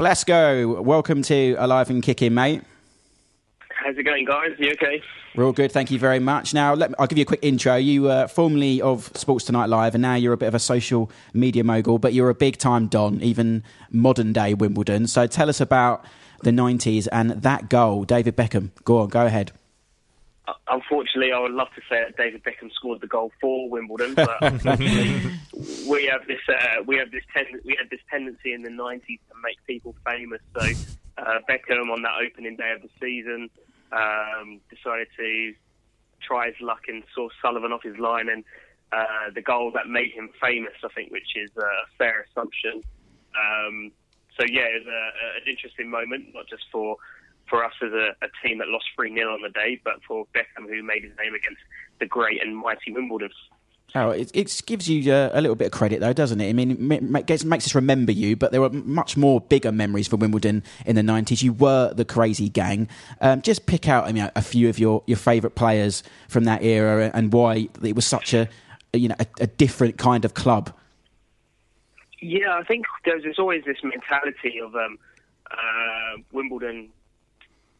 Blasco, 0.00 0.80
welcome 0.80 1.20
to 1.20 1.56
Alive 1.58 1.90
and 1.90 2.02
Kicking, 2.02 2.32
mate. 2.32 2.62
How's 3.68 3.98
it 3.98 4.02
going, 4.04 4.24
guys? 4.24 4.52
You 4.58 4.70
okay? 4.70 5.02
We're 5.36 5.44
all 5.44 5.52
good, 5.52 5.70
thank 5.72 5.90
you 5.90 5.98
very 5.98 6.18
much. 6.18 6.54
Now, 6.54 6.72
let 6.72 6.88
me, 6.88 6.96
I'll 6.98 7.06
give 7.06 7.18
you 7.18 7.22
a 7.24 7.26
quick 7.26 7.40
intro. 7.42 7.76
You 7.76 8.04
were 8.04 8.26
formerly 8.26 8.80
of 8.80 9.12
Sports 9.14 9.44
Tonight 9.44 9.66
Live, 9.66 9.94
and 9.94 10.00
now 10.00 10.14
you're 10.14 10.32
a 10.32 10.38
bit 10.38 10.46
of 10.46 10.54
a 10.54 10.58
social 10.58 11.10
media 11.34 11.64
mogul, 11.64 11.98
but 11.98 12.14
you're 12.14 12.30
a 12.30 12.34
big 12.34 12.56
time 12.56 12.86
Don, 12.86 13.20
even 13.20 13.62
modern 13.90 14.32
day 14.32 14.54
Wimbledon. 14.54 15.06
So 15.06 15.26
tell 15.26 15.50
us 15.50 15.60
about 15.60 16.02
the 16.44 16.50
90s 16.50 17.06
and 17.12 17.32
that 17.32 17.68
goal, 17.68 18.04
David 18.04 18.38
Beckham. 18.38 18.70
Go 18.84 19.00
on, 19.00 19.08
go 19.10 19.26
ahead. 19.26 19.52
Uh, 20.50 20.54
Unfortunately, 20.68 21.32
I 21.32 21.38
would 21.38 21.52
love 21.52 21.68
to 21.74 21.82
say 21.88 22.02
that 22.04 22.16
David 22.16 22.42
Beckham 22.44 22.72
scored 22.72 23.00
the 23.00 23.06
goal 23.06 23.32
for 23.40 23.68
Wimbledon, 23.68 24.14
but 24.14 24.40
we 25.88 26.06
have 26.06 26.26
this 26.26 26.40
uh, 26.48 26.82
we 26.86 26.96
have 26.96 27.10
this 27.10 27.24
ten- 27.34 27.60
we 27.64 27.76
had 27.78 27.90
this 27.90 28.00
tendency 28.10 28.52
in 28.52 28.62
the 28.62 28.70
'90s 28.70 29.02
to 29.06 29.34
make 29.42 29.56
people 29.66 29.94
famous. 30.04 30.40
So 30.54 30.62
uh, 31.18 31.38
Beckham 31.48 31.90
on 31.92 32.02
that 32.02 32.14
opening 32.24 32.56
day 32.56 32.72
of 32.72 32.82
the 32.82 32.88
season 33.00 33.50
um, 33.92 34.60
decided 34.70 35.08
to 35.16 35.54
try 36.22 36.46
his 36.46 36.60
luck 36.60 36.82
and 36.88 37.02
saw 37.14 37.28
Sullivan 37.42 37.72
off 37.72 37.82
his 37.82 37.98
line, 37.98 38.28
and 38.28 38.44
uh, 38.92 39.30
the 39.34 39.42
goal 39.42 39.70
that 39.74 39.88
made 39.88 40.12
him 40.12 40.30
famous, 40.40 40.74
I 40.84 40.88
think, 40.88 41.10
which 41.12 41.36
is 41.36 41.50
a 41.56 41.70
fair 41.98 42.26
assumption. 42.30 42.82
Um, 43.36 43.92
so 44.38 44.46
yeah, 44.48 44.62
it 44.62 44.84
was 44.84 44.86
a, 44.86 45.42
an 45.42 45.48
interesting 45.48 45.90
moment, 45.90 46.34
not 46.34 46.46
just 46.48 46.64
for 46.72 46.96
for 47.50 47.64
us 47.64 47.72
as 47.82 47.92
a, 47.92 48.14
a 48.22 48.28
team 48.42 48.58
that 48.58 48.68
lost 48.68 48.86
3 48.96 49.12
0 49.12 49.34
on 49.34 49.42
the 49.42 49.50
day, 49.50 49.80
but 49.84 49.94
for 50.06 50.26
Beckham, 50.34 50.68
who 50.68 50.82
made 50.82 51.02
his 51.02 51.12
name 51.18 51.34
against 51.34 51.60
the 51.98 52.06
great 52.06 52.42
and 52.42 52.56
mighty 52.56 52.92
Wimbledon. 52.92 53.30
Oh, 53.94 54.10
it, 54.10 54.30
it 54.34 54.62
gives 54.66 54.88
you 54.88 55.12
uh, 55.12 55.30
a 55.32 55.40
little 55.40 55.56
bit 55.56 55.66
of 55.66 55.72
credit, 55.72 56.00
though, 56.00 56.12
doesn't 56.12 56.40
it? 56.40 56.48
I 56.48 56.52
mean, 56.52 56.92
it 56.92 57.26
gets, 57.26 57.44
makes 57.44 57.66
us 57.66 57.74
remember 57.74 58.12
you, 58.12 58.36
but 58.36 58.52
there 58.52 58.60
were 58.60 58.70
much 58.70 59.16
more 59.16 59.40
bigger 59.40 59.72
memories 59.72 60.06
for 60.06 60.16
Wimbledon 60.16 60.62
in 60.86 60.94
the 60.94 61.02
90s. 61.02 61.42
You 61.42 61.52
were 61.52 61.92
the 61.92 62.04
crazy 62.04 62.48
gang. 62.48 62.88
Um, 63.20 63.42
just 63.42 63.66
pick 63.66 63.88
out 63.88 64.06
I 64.06 64.12
mean, 64.12 64.30
a 64.36 64.42
few 64.42 64.68
of 64.68 64.78
your, 64.78 65.02
your 65.06 65.16
favourite 65.16 65.56
players 65.56 66.04
from 66.28 66.44
that 66.44 66.62
era 66.62 67.10
and 67.12 67.32
why 67.32 67.68
it 67.82 67.96
was 67.96 68.06
such 68.06 68.32
a, 68.32 68.48
you 68.92 69.08
know, 69.08 69.16
a, 69.18 69.26
a 69.40 69.46
different 69.48 69.98
kind 69.98 70.24
of 70.24 70.34
club. 70.34 70.72
Yeah, 72.22 72.56
I 72.56 72.62
think 72.62 72.86
there's, 73.04 73.24
there's 73.24 73.38
always 73.38 73.64
this 73.64 73.78
mentality 73.82 74.60
of 74.60 74.74
um, 74.76 74.98
uh, 75.50 76.20
Wimbledon 76.32 76.90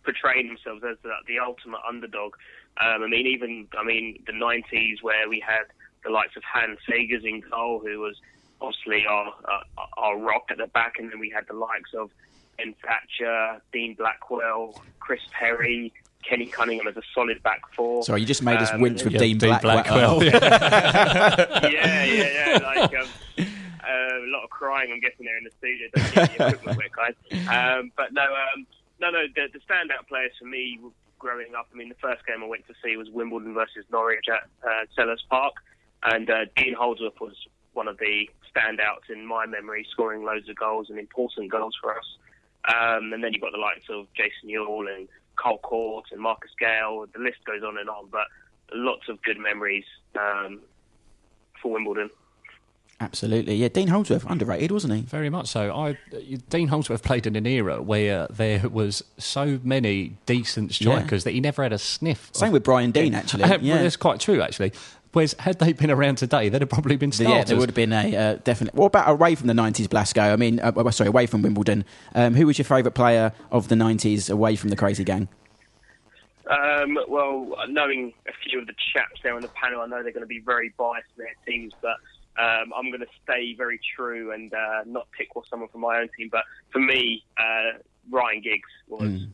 portraying 0.04 0.48
themselves 0.48 0.82
as 0.88 0.96
the, 1.02 1.10
the 1.26 1.38
ultimate 1.38 1.80
underdog. 1.88 2.34
Um, 2.80 3.02
I 3.02 3.06
mean, 3.08 3.26
even 3.26 3.68
I 3.78 3.84
mean 3.84 4.22
the 4.26 4.32
'90s 4.32 5.02
where 5.02 5.28
we 5.28 5.40
had 5.46 5.64
the 6.04 6.10
likes 6.10 6.36
of 6.36 6.42
Hans 6.44 6.78
Segers 6.88 7.24
in 7.24 7.40
goal, 7.50 7.80
who 7.84 8.00
was 8.00 8.16
obviously 8.60 9.06
our 9.06 9.34
uh, 9.48 9.82
our 9.98 10.18
rock 10.18 10.44
at 10.50 10.58
the 10.58 10.66
back, 10.68 10.94
and 10.98 11.10
then 11.12 11.18
we 11.18 11.30
had 11.30 11.46
the 11.48 11.54
likes 11.54 11.92
of 11.94 12.10
Ben 12.56 12.74
Thatcher, 12.82 13.60
Dean 13.72 13.94
Blackwell, 13.94 14.80
Chris 15.00 15.20
Perry. 15.32 15.92
Kenny 16.22 16.44
Cunningham 16.44 16.86
as 16.86 16.98
a 16.98 17.02
solid 17.14 17.42
back 17.42 17.62
four. 17.74 18.02
Sorry, 18.04 18.20
you 18.20 18.26
just 18.26 18.42
made 18.42 18.58
us 18.58 18.70
Um, 18.74 18.82
wince 18.82 19.02
with 19.02 19.14
Yeah, 19.14 19.20
Dean, 19.20 19.38
Dean 19.38 19.58
Blackwell. 19.62 20.20
Blackwell. 20.20 20.22
yeah, 21.72 22.04
yeah, 22.04 22.04
yeah. 22.04 22.58
Like 22.62 22.94
um, 22.94 23.06
uh, 23.38 24.18
a 24.18 24.26
lot 24.28 24.44
of 24.44 24.50
crying, 24.50 24.90
I'm 24.92 25.00
guessing, 25.00 25.24
there 25.24 25.38
in 25.38 25.44
the 25.44 25.50
studio. 25.58 25.88
Don't 25.94 26.14
get 26.14 26.36
the 26.38 26.46
equipment 26.48 26.76
wet, 26.76 26.92
guys. 26.92 27.14
Um, 27.80 27.90
but 27.96 28.12
no, 28.12 28.22
um, 28.22 28.66
no, 29.00 29.10
no. 29.10 29.22
The, 29.34 29.48
the 29.52 29.58
standout 29.60 30.08
players 30.08 30.32
for 30.38 30.46
me 30.46 30.78
growing 31.18 31.54
up. 31.54 31.68
I 31.72 31.76
mean, 31.76 31.88
the 31.88 32.00
first 32.00 32.26
game 32.26 32.42
I 32.42 32.46
went 32.46 32.66
to 32.66 32.74
see 32.82 32.96
was 32.96 33.08
Wimbledon 33.10 33.54
versus 33.54 33.84
Norwich 33.90 34.26
at 34.28 34.48
uh, 34.66 34.86
Selhurst 34.96 35.28
Park, 35.28 35.54
and 36.02 36.28
uh, 36.30 36.46
Dean 36.56 36.74
Holdsworth 36.74 37.20
was 37.20 37.34
one 37.72 37.88
of 37.88 37.98
the 37.98 38.28
standouts 38.54 39.10
in 39.10 39.24
my 39.26 39.46
memory, 39.46 39.86
scoring 39.90 40.24
loads 40.24 40.48
of 40.48 40.56
goals 40.56 40.90
and 40.90 40.98
important 40.98 41.50
goals 41.50 41.74
for 41.80 41.96
us. 41.96 42.04
Um, 42.66 43.12
and 43.12 43.22
then 43.22 43.32
you've 43.32 43.42
got 43.42 43.52
the 43.52 43.58
likes 43.58 43.84
of 43.88 44.06
Jason 44.14 44.48
Euell 44.48 44.94
and 44.94 45.08
Carl 45.36 45.58
Cort 45.58 46.06
and 46.12 46.20
Marcus 46.20 46.50
Gayle. 46.58 47.06
The 47.12 47.20
list 47.20 47.38
goes 47.46 47.62
on 47.62 47.78
and 47.78 47.88
on, 47.88 48.08
but 48.10 48.26
lots 48.72 49.08
of 49.08 49.22
good 49.22 49.38
memories 49.38 49.84
um, 50.18 50.60
for 51.62 51.72
Wimbledon. 51.72 52.10
Absolutely. 53.02 53.54
Yeah, 53.54 53.68
Dean 53.68 53.88
Holdsworth, 53.88 54.26
underrated, 54.28 54.70
wasn't 54.70 54.92
he? 54.92 55.00
Very 55.00 55.30
much 55.30 55.46
so. 55.48 55.74
I, 55.74 55.96
Dean 56.50 56.68
Holdsworth 56.68 57.02
played 57.02 57.26
in 57.26 57.34
an 57.34 57.46
era 57.46 57.80
where 57.80 58.26
there 58.28 58.68
was 58.68 59.02
so 59.16 59.58
many 59.64 60.18
decent 60.26 60.74
strikers 60.74 61.24
that 61.24 61.30
he 61.30 61.40
never 61.40 61.62
had 61.62 61.72
a 61.72 61.78
sniff. 61.78 62.28
Same 62.34 62.48
of- 62.48 62.52
with 62.54 62.64
Brian 62.64 62.90
Deane, 62.90 63.14
actually. 63.14 63.44
Uh, 63.44 63.48
well, 63.50 63.60
Yeah. 63.62 63.82
that's 63.82 63.96
quite 63.96 64.20
true, 64.20 64.42
actually. 64.42 64.72
Whereas 65.12 65.34
had 65.40 65.58
they 65.58 65.72
been 65.72 65.90
around 65.90 66.16
today, 66.16 66.50
they'd 66.50 66.60
have 66.60 66.68
probably 66.68 66.96
been 66.96 67.10
starters. 67.10 67.34
Yeah, 67.34 67.44
there 67.44 67.56
would 67.56 67.70
have 67.70 67.74
been 67.74 67.92
a 67.92 68.14
uh, 68.16 68.34
definite. 68.44 68.74
What 68.74 68.86
about 68.86 69.10
away 69.10 69.34
from 69.34 69.48
the 69.48 69.54
nineties, 69.54 69.88
Blasco? 69.88 70.20
I 70.20 70.36
mean, 70.36 70.60
uh, 70.60 70.90
sorry, 70.92 71.08
away 71.08 71.26
from 71.26 71.42
Wimbledon. 71.42 71.84
Um, 72.14 72.34
who 72.34 72.46
was 72.46 72.58
your 72.58 72.64
favourite 72.64 72.94
player 72.94 73.32
of 73.50 73.66
the 73.68 73.74
nineties 73.76 74.30
away 74.30 74.54
from 74.54 74.70
the 74.70 74.76
crazy 74.76 75.02
gang? 75.02 75.26
Um, 76.48 76.96
well, 77.08 77.56
knowing 77.68 78.12
a 78.28 78.32
few 78.48 78.60
of 78.60 78.66
the 78.68 78.74
chaps 78.92 79.20
there 79.24 79.34
on 79.34 79.42
the 79.42 79.48
panel, 79.48 79.80
I 79.80 79.86
know 79.86 80.02
they're 80.02 80.12
going 80.12 80.20
to 80.22 80.26
be 80.26 80.40
very 80.40 80.72
biased 80.78 81.08
in 81.18 81.24
their 81.24 81.34
teams, 81.46 81.72
but 81.82 81.96
um, 82.38 82.72
I'm 82.76 82.90
going 82.90 83.00
to 83.00 83.12
stay 83.22 83.54
very 83.56 83.80
true 83.96 84.32
and 84.32 84.52
uh, 84.52 84.82
not 84.86 85.08
pick 85.16 85.28
someone 85.48 85.68
from 85.68 85.82
my 85.82 85.98
own 85.98 86.08
team. 86.16 86.28
But 86.30 86.44
for 86.72 86.80
me, 86.80 87.24
uh, 87.38 87.78
Ryan 88.10 88.40
Giggs 88.40 88.68
was 88.88 89.26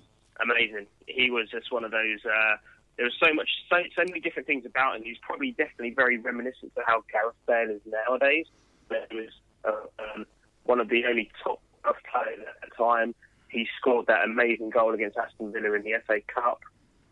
amazing. 0.42 0.86
He 1.06 1.30
was 1.30 1.48
just 1.50 1.72
one 1.72 1.84
of 1.84 1.90
those. 1.90 2.24
Uh, 2.24 2.56
there 2.96 3.04
was 3.04 3.14
so 3.22 3.32
much, 3.34 3.48
so, 3.68 3.76
so 3.94 4.02
many 4.08 4.20
different 4.20 4.46
things 4.46 4.64
about 4.64 4.96
him. 4.96 5.02
He's 5.04 5.18
probably 5.20 5.52
definitely 5.52 5.94
very 5.94 6.18
reminiscent 6.18 6.74
to 6.74 6.82
how 6.86 7.04
Gareth 7.12 7.36
Bale 7.46 7.76
is 7.76 7.82
nowadays. 7.86 8.46
But 8.88 9.08
he 9.10 9.16
was 9.16 9.30
uh, 9.64 10.14
um, 10.14 10.26
one 10.64 10.80
of 10.80 10.88
the 10.88 11.04
only 11.06 11.30
top 11.44 11.60
of 11.84 11.94
players 12.10 12.40
at 12.40 12.68
the 12.68 12.74
time. 12.76 13.14
He 13.48 13.66
scored 13.78 14.06
that 14.06 14.24
amazing 14.24 14.70
goal 14.70 14.94
against 14.94 15.16
Aston 15.16 15.52
Villa 15.52 15.72
in 15.74 15.82
the 15.82 15.94
FA 16.06 16.20
Cup. 16.32 16.60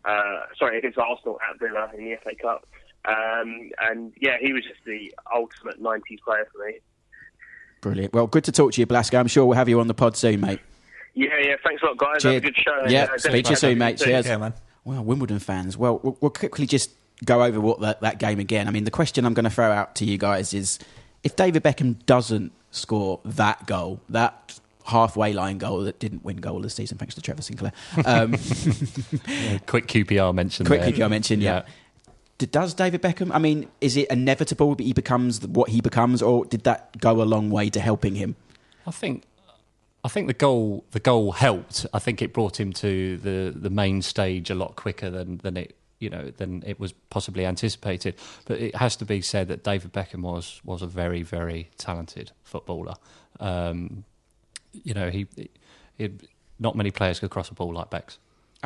Uh, 0.03 0.41
sorry, 0.57 0.77
against 0.77 0.97
Arsenal 0.97 1.39
at 1.49 1.59
Villa 1.59 1.89
in 1.97 2.05
the 2.05 2.15
FA 2.23 2.35
Cup. 2.35 2.67
Um, 3.07 3.69
and 3.81 4.13
yeah, 4.19 4.37
he 4.41 4.53
was 4.53 4.63
just 4.63 4.83
the 4.85 5.13
ultimate 5.35 5.81
90s 5.81 6.19
player 6.23 6.47
for 6.51 6.65
me. 6.65 6.79
Brilliant. 7.81 8.13
Well, 8.13 8.27
good 8.27 8.43
to 8.45 8.51
talk 8.51 8.73
to 8.73 8.81
you, 8.81 8.85
Blasco. 8.87 9.19
I'm 9.19 9.27
sure 9.27 9.45
we'll 9.45 9.57
have 9.57 9.69
you 9.69 9.79
on 9.79 9.87
the 9.87 9.93
pod 9.93 10.17
soon, 10.17 10.41
mate. 10.41 10.59
Yeah, 11.13 11.29
yeah. 11.41 11.55
Thanks 11.63 11.81
a 11.83 11.85
lot, 11.85 11.97
guys. 11.97 12.21
Cheers. 12.21 12.33
Have 12.33 12.43
a 12.43 12.45
good 12.45 12.57
show. 12.57 12.83
Yeah, 12.87 13.07
Uh, 13.13 13.17
speak 13.17 13.45
to 13.45 13.51
you 13.51 13.55
soon, 13.57 13.77
catch 13.77 13.99
mate. 13.99 14.05
Cheers. 14.05 14.25
Yeah, 14.25 14.37
man. 14.37 14.53
Well, 14.83 15.03
Wimbledon 15.03 15.39
fans. 15.39 15.77
Well, 15.77 15.99
we'll, 16.03 16.17
we'll 16.19 16.31
quickly 16.31 16.65
just 16.65 16.91
go 17.23 17.43
over 17.43 17.61
what 17.61 17.79
that, 17.81 18.01
that 18.01 18.19
game 18.19 18.39
again. 18.39 18.67
I 18.67 18.71
mean, 18.71 18.83
the 18.85 18.91
question 18.91 19.25
I'm 19.25 19.33
going 19.33 19.45
to 19.45 19.49
throw 19.49 19.71
out 19.71 19.95
to 19.95 20.05
you 20.05 20.17
guys 20.17 20.53
is: 20.53 20.79
if 21.23 21.35
David 21.35 21.63
Beckham 21.63 22.03
doesn't 22.05 22.51
score 22.71 23.19
that 23.23 23.65
goal, 23.67 24.01
that 24.09 24.59
halfway 24.85 25.33
line 25.33 25.57
goal 25.57 25.81
that 25.81 25.99
didn't 25.99 26.23
win 26.25 26.37
goal 26.37 26.59
this 26.59 26.73
season, 26.75 26.97
thanks 26.97 27.15
to 27.15 27.21
Trevor 27.21 27.41
Sinclair. 27.41 27.71
Um, 28.05 28.31
Quick 29.67 29.87
QPR 29.87 30.33
mention. 30.33 30.65
quickly, 30.65 30.91
there. 30.91 31.05
I 31.05 31.07
mentioned, 31.07 31.41
yeah. 31.41 31.61
D- 31.61 31.67
Does 32.37 32.73
David 32.73 33.01
Beckham? 33.01 33.31
I 33.33 33.39
mean, 33.39 33.69
is 33.79 33.95
it 33.95 34.09
inevitable 34.09 34.75
that 34.75 34.83
he 34.83 34.91
becomes 34.91 35.45
what 35.47 35.69
he 35.69 35.79
becomes, 35.79 36.21
or 36.21 36.45
did 36.45 36.63
that 36.65 36.99
go 36.99 37.21
a 37.21 37.23
long 37.23 37.49
way 37.49 37.69
to 37.69 37.79
helping 37.79 38.15
him? 38.15 38.35
I 38.85 38.91
think 38.91 39.23
I 40.03 40.07
think 40.07 40.27
the 40.27 40.33
goal 40.33 40.85
the 40.91 40.99
goal 40.99 41.31
helped. 41.31 41.85
I 41.91 41.99
think 41.99 42.21
it 42.21 42.31
brought 42.31 42.59
him 42.59 42.73
to 42.73 43.17
the, 43.17 43.51
the 43.55 43.71
main 43.71 44.03
stage 44.03 44.51
a 44.51 44.55
lot 44.55 44.75
quicker 44.75 45.09
than, 45.09 45.37
than 45.37 45.57
it 45.57 45.75
you 45.99 46.11
know 46.11 46.29
than 46.29 46.61
it 46.65 46.79
was 46.79 46.91
possibly 47.09 47.43
anticipated. 47.43 48.15
But 48.45 48.59
it 48.59 48.75
has 48.75 48.95
to 48.97 49.05
be 49.05 49.21
said 49.21 49.47
that 49.47 49.63
David 49.63 49.93
Beckham 49.93 50.21
was 50.21 50.61
was 50.63 50.83
a 50.83 50.87
very 50.87 51.23
very 51.23 51.71
talented 51.77 52.31
footballer. 52.43 52.95
Um, 53.39 54.03
you 54.73 54.93
know 54.93 55.09
he, 55.09 55.25
he 55.97 56.11
not 56.59 56.75
many 56.75 56.91
players 56.91 57.19
could 57.19 57.31
cross 57.31 57.49
a 57.49 57.55
ball 57.55 57.73
like 57.73 57.89
Becks. 57.89 58.19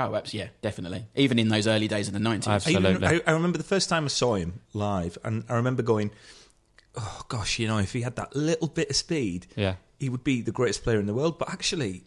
Oh, 0.08 0.16
abs- 0.16 0.34
yeah, 0.34 0.48
definitely. 0.62 1.06
Even 1.16 1.40
in 1.40 1.50
those 1.50 1.68
early 1.68 1.88
days 1.88 2.08
of 2.08 2.14
the 2.14 2.20
90s. 2.20 2.48
I've- 2.48 2.66
I, 2.68 2.72
even- 2.78 2.86
Absolutely. 2.86 3.22
I, 3.26 3.32
I 3.32 3.34
remember 3.34 3.58
the 3.58 3.64
first 3.64 3.90
time 3.90 4.06
I 4.06 4.10
saw 4.10 4.36
him 4.36 4.62
live, 4.74 5.18
and 5.24 5.44
I 5.50 5.56
remember 5.56 5.82
going, 5.84 6.12
"Oh 6.96 7.22
gosh, 7.28 7.60
you 7.60 7.68
know, 7.68 7.78
if 7.78 7.94
he 7.94 8.02
had 8.02 8.16
that 8.18 8.36
little 8.36 8.68
bit 8.68 8.90
of 8.90 8.96
speed, 8.96 9.48
Yeah. 9.56 9.76
he 10.00 10.10
would 10.10 10.24
be 10.24 10.42
the 10.42 10.52
greatest 10.52 10.84
player 10.84 11.00
in 11.00 11.06
the 11.06 11.14
world." 11.14 11.38
But 11.40 11.50
actually, 11.52 12.04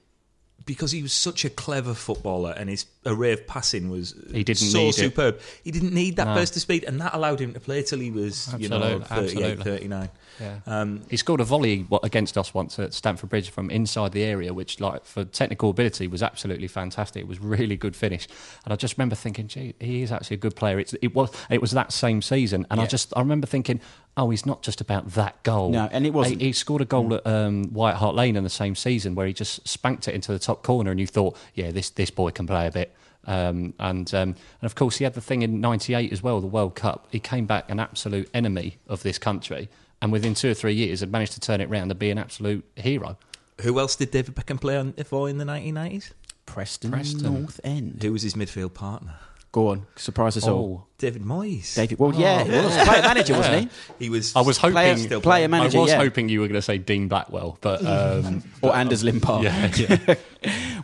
because 0.64 0.93
he 0.93 1.03
was 1.03 1.12
such 1.12 1.45
a 1.45 1.51
clever 1.51 1.93
footballer 1.95 2.53
and 2.53 2.70
his 2.70 2.86
array 3.05 3.32
of 3.32 3.47
passing 3.49 3.90
was 3.90 4.12
uh, 4.14 4.32
He 4.32 4.45
didn't 4.45 4.59
so 4.61 4.78
need 4.78 4.88
it. 4.90 4.95
superb, 4.95 5.40
he 5.64 5.70
didn't 5.72 5.93
need 5.93 6.16
that 6.16 6.28
No. 6.28 6.34
burst 6.34 6.55
of 6.57 6.62
speed, 6.62 6.84
and 6.84 7.01
that 7.01 7.14
allowed 7.14 7.40
him 7.40 7.53
to 7.55 7.61
play 7.61 7.82
till 7.82 7.99
he 7.99 8.11
was, 8.12 8.53
you 8.59 8.68
know, 8.68 8.76
Absolute- 8.76 9.07
38, 9.09 9.45
absolutely. 9.59 9.64
39. 9.64 10.09
Yeah. 10.41 10.59
Um, 10.66 11.03
He 11.11 11.16
scored 11.16 11.41
a 11.41 11.45
volley 11.45 11.87
against 12.03 12.37
us 12.39 12.55
once 12.55 12.78
at 12.78 12.95
Stamford 12.95 13.30
Bridge 13.30 13.51
from 13.51 13.70
inside 13.70 14.12
the 14.12 14.22
area, 14.24 14.53
which, 14.53 14.80
like, 14.80 15.05
for 15.05 15.24
technical 15.24 15.70
ability, 15.70 16.07
was 16.09 16.22
absolutely 16.22 16.68
fantastic. 16.68 17.22
It 17.22 17.28
was 17.28 17.41
really 17.41 17.76
good 17.76 17.95
finish, 17.97 18.26
and 18.64 18.72
I 18.72 18.76
just 18.76 18.97
remember 18.97 19.14
thinking, 19.14 19.49
"Gee, 19.49 19.74
he 19.78 20.03
is 20.03 20.11
actually 20.12 20.35
a 20.35 20.41
good 20.41 20.57
player." 20.57 20.78
It's, 20.78 20.95
it 21.03 21.14
was 21.14 21.30
it 21.51 21.61
was 21.61 21.72
that 21.72 21.93
same 21.93 22.22
season, 22.22 22.66
and 22.70 22.80
I 22.80 22.87
just 22.87 23.12
I 23.16 23.20
remember 23.20 23.47
thinking, 23.47 23.80
"Oh, 24.16 24.30
he's 24.30 24.47
not 24.47 24.62
just 24.62 24.80
about 24.80 25.11
that 25.12 25.43
goal." 25.43 25.70
No, 25.70 25.89
and 25.93 26.07
it 26.07 26.12
wasn't. 26.12 26.41
He, 26.41 26.49
he 26.49 26.53
scored 26.53 26.83
a 26.83 26.87
goal 26.87 27.14
at 27.14 27.26
um, 27.26 27.64
White 27.72 27.97
Hart 27.97 28.14
Lane 28.14 28.37
in 28.37 28.45
the 28.45 28.51
same 28.51 28.74
season 28.74 29.14
where 29.14 29.26
he 29.26 29.33
just 29.33 29.66
spanked 29.68 30.09
it 30.09 30.14
into 30.14 30.33
the 30.33 30.39
top 30.39 30.62
corner, 30.62 30.91
and 30.91 30.99
you 31.01 31.07
thought, 31.07 31.37
"Yeah, 31.55 31.70
this 31.70 31.91
this 31.91 32.11
boy 32.11 32.30
can 32.30 32.47
play 32.47 32.66
a 32.66 32.70
bit." 32.70 32.95
Um, 33.24 33.74
and 33.78 34.12
um, 34.14 34.30
and 34.30 34.37
of 34.62 34.74
course, 34.74 34.97
he 34.97 35.05
had 35.05 35.14
the 35.14 35.20
thing 35.20 35.43
in 35.43 35.61
'98 35.61 36.12
as 36.12 36.22
well, 36.22 36.41
the 36.41 36.47
World 36.47 36.74
Cup. 36.74 37.07
He 37.11 37.20
came 37.20 37.47
back 37.47 37.70
an 37.70 37.78
absolute 37.78 38.28
enemy 38.35 38.78
of 38.89 39.03
this 39.03 39.18
country, 39.18 39.68
and 40.03 40.12
within 40.12 40.34
two 40.34 40.50
or 40.50 40.55
three 40.55 40.74
years, 40.74 41.00
had 41.00 41.11
managed 41.11 41.32
to 41.32 41.40
turn 41.40 41.61
it 41.62 41.70
round 41.70 41.90
and 41.90 41.98
be 41.98 42.11
an 42.11 42.18
absolute 42.18 42.64
hero. 42.76 43.16
who 43.62 43.78
else 43.78 43.96
did 43.96 44.11
David 44.11 44.34
Beckham 44.34 44.61
play 44.61 44.76
on 44.76 44.92
for 45.05 45.30
in 45.30 45.38
the 45.38 45.44
1990s? 45.44 46.11
Preston, 46.44 46.90
Preston. 46.90 47.40
North 47.40 47.61
End. 47.62 48.03
Who 48.03 48.12
was 48.12 48.22
his 48.22 48.34
midfield 48.34 48.74
partner? 48.74 49.14
Go 49.53 49.68
on, 49.68 49.86
surprise 49.96 50.36
us 50.36 50.46
all. 50.48 50.86
Oh. 50.88 50.91
Oh, 51.03 51.07
David 51.07 51.22
Moyes. 51.22 51.74
David, 51.74 51.98
well, 51.98 52.14
yeah, 52.14 52.44
he 52.44 52.50
was 52.50 52.76
player 52.76 53.03
manager, 53.03 53.34
wasn't 53.34 53.61
he? 53.62 53.68
He 54.05 54.11
was. 54.11 54.34
I 54.36 54.40
was 54.40 54.57
hoping 54.57 54.74
Player- 54.74 54.96
still 54.96 55.20
player 55.20 55.48
playing. 55.48 55.50
manager, 55.50 55.78
I 55.78 55.80
was 55.82 55.90
yeah. 55.90 55.96
hoping 55.98 56.28
you 56.28 56.40
were 56.40 56.48
going 56.48 56.59
to 56.59 56.62
say 56.62 56.78
Dean 56.78 57.09
Blackwell, 57.09 57.59
but 57.61 57.84
um, 57.84 58.42
Or 58.62 58.74
Anders 58.74 59.03
Limpar. 59.05 59.42
yeah, 59.42 59.70
yeah. 60.07 60.14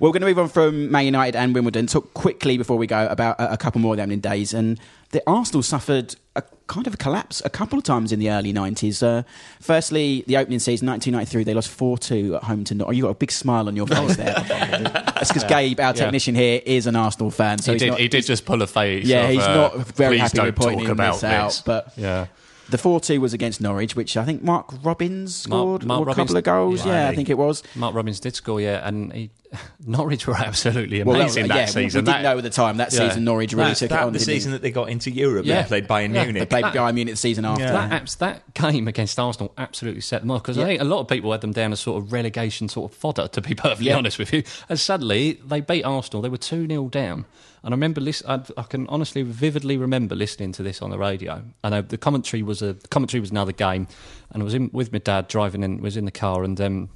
We're 0.01 0.11
going 0.11 0.21
to 0.21 0.27
move 0.27 0.39
on 0.39 0.49
from 0.49 0.91
Man 0.91 1.05
United 1.07 1.37
and 1.37 1.55
Wimbledon. 1.55 1.87
Talk 1.87 2.15
quickly 2.15 2.57
before 2.59 2.77
we 2.79 2.87
go 2.87 3.07
about 3.09 3.41
a, 3.41 3.55
a 3.55 3.57
couple 3.57 3.81
more 3.81 3.95
of 3.95 3.97
them 3.97 4.13
in 4.13 4.21
days. 4.21 4.55
And 4.55 4.79
the 5.11 5.23
Arsenal 5.27 5.63
suffered 5.65 6.15
a 6.37 6.43
kind 6.69 6.87
of 6.87 6.95
a 6.95 6.97
collapse 6.97 7.43
a 7.45 7.51
couple 7.51 7.79
of 7.79 7.85
times 7.85 8.13
in 8.13 8.21
the 8.21 8.31
early 8.31 8.53
90s. 8.53 9.03
Uh, 9.03 9.25
firstly, 9.61 10.23
the 10.29 10.37
opening 10.37 10.61
season, 10.61 10.87
1993, 10.87 11.43
they 11.45 11.55
lost 11.55 11.71
4 11.71 11.99
2 11.99 12.37
at 12.37 12.45
home 12.45 12.63
to 12.65 12.75
Norwich. 12.75 12.97
You've 12.97 13.05
got 13.05 13.11
a 13.11 13.15
big 13.15 13.33
smile 13.33 13.67
on 13.67 13.75
your 13.75 13.87
face 13.89 14.17
there. 14.17 14.35
That's 14.35 15.29
because 15.33 15.45
Gabe, 15.45 15.81
our 15.81 15.87
Yeah. 15.87 15.93
technician 15.93 16.37
here, 16.37 16.61
is 16.65 16.87
an 16.87 16.95
Arsenal 16.95 17.33
fan. 17.33 17.59
So 17.59 17.73
he 17.73 17.79
did. 17.79 17.89
not, 17.89 17.99
he 17.99 18.07
did 18.09 18.25
just 18.27 18.45
pull 18.45 18.63
a 18.63 18.67
face. 18.69 19.07
Yeah, 19.07 19.25
of, 19.25 19.31
he's 19.31 19.43
uh, 19.43 19.55
not 19.55 19.97
very 20.09 20.17
Please 20.19 20.23
happy 20.23 20.37
don't 20.37 20.47
with 20.47 20.57
pointing 20.57 20.87
talk 20.87 20.93
about 20.93 21.15
this 21.15 21.25
out. 21.25 21.63
But 21.65 21.93
yeah, 21.97 22.27
the 22.71 22.79
4 22.79 23.01
2 23.01 23.21
was 23.21 23.33
against 23.33 23.61
Norwich, 23.61 23.97
which 23.97 24.17
I 24.17 24.25
think 24.25 24.43
Mark 24.43 24.67
Robins 24.83 25.35
scored 25.37 25.85
Mark 25.87 26.01
or 26.01 26.03
a 26.03 26.07
Robins- 26.07 26.17
couple 26.29 26.37
of 26.37 26.45
goals. 26.45 26.85
Yeah. 26.85 26.93
Yeah, 27.05 27.09
I 27.09 27.15
think 27.15 27.31
it 27.31 27.39
was. 27.39 27.63
Mark 27.75 27.95
Robins 27.95 28.21
did 28.21 28.35
score. 28.35 28.61
Yeah, 28.61 28.87
and 28.87 29.13
he, 29.13 29.31
Norwich 29.87 30.27
were 30.27 30.35
absolutely 30.35 31.03
Well, 31.03 31.17
amazing 31.17 31.49
that, 31.49 31.55
yeah, 31.57 31.65
season. 31.67 32.03
We 32.03 32.05
That- 32.07 32.13
didn't 32.19 32.23
know 32.25 32.39
at 32.39 32.45
the 32.45 32.51
time 32.51 32.77
that 32.79 32.93
Yeah. 32.93 33.09
season 33.09 33.25
Norwich 33.25 33.53
really 33.55 33.69
That's 33.69 33.81
took 33.81 33.91
that 33.91 34.03
it 34.03 34.07
on. 34.07 34.13
the 34.13 34.19
season 34.21 34.53
that 34.53 34.61
they 34.63 34.71
got 34.71 34.91
into 34.91 35.11
Europe. 35.11 35.47
Yeah. 35.47 35.63
They 35.63 35.81
played 35.83 35.89
Bayern 35.89 36.15
Yeah. 36.15 36.25
They 36.25 36.33
Munich. 36.33 36.51
played 36.51 36.65
That- 36.65 36.75
Bayern 36.75 36.95
Munich 36.95 37.15
the 37.15 37.17
season 37.17 37.45
after. 37.45 37.65
Yeah. 37.65 37.89
that, 37.89 38.17
that 38.19 38.55
game 38.55 38.89
against 38.89 39.19
Arsenal 39.19 39.53
absolutely 39.57 40.03
set 40.03 40.21
them 40.21 40.31
off 40.31 40.43
because 40.43 40.57
Yeah. 40.59 40.65
I 40.65 40.67
think 40.67 40.81
a 40.83 40.85
lot 40.85 41.01
of 41.01 41.09
people 41.09 41.33
had 41.33 41.41
them 41.41 41.53
down 41.53 41.73
as 41.73 41.81
sort 41.81 42.03
of 42.03 42.13
relegation 42.13 42.69
sort 42.69 42.93
of 42.93 42.99
fodder, 42.99 43.29
to 43.29 43.41
be 43.41 43.55
perfectly 43.57 43.87
Yeah. 43.87 43.97
honest 43.97 44.19
with 44.19 44.33
you. 44.33 44.43
And 44.69 44.79
suddenly 44.79 45.41
they 45.47 45.61
beat 45.61 45.83
Arsenal. 45.85 46.21
They 46.23 46.29
were 46.29 46.37
2 46.37 46.67
0 46.67 46.89
down. 46.89 47.25
And 47.65 47.75
I 47.75 47.77
remember, 47.77 48.01
lis- 48.01 48.23
I, 48.29 48.41
I 48.57 48.63
can 48.63 48.87
honestly, 48.89 49.23
vividly 49.23 49.77
remember 49.77 50.15
listening 50.15 50.53
to 50.53 50.63
this 50.63 50.81
on 50.81 50.91
the 50.91 50.99
radio. 50.99 51.43
And 51.65 51.75
uh, 51.75 51.81
the 51.83 51.99
commentary 51.99 52.43
was 52.43 52.63
a 52.63 52.75
the 52.75 52.89
commentary 52.89 53.21
was 53.21 53.31
another 53.33 53.51
game, 53.51 53.89
and 54.31 54.43
I 54.43 54.45
was 54.45 54.55
in 54.55 54.71
with 54.73 54.93
my 54.93 54.99
dad 55.01 55.27
driving 55.27 55.65
in, 55.65 55.81
was 55.81 55.97
in 55.97 56.05
the 56.05 56.13
car, 56.13 56.45
and 56.45 56.59
um, 56.61 56.89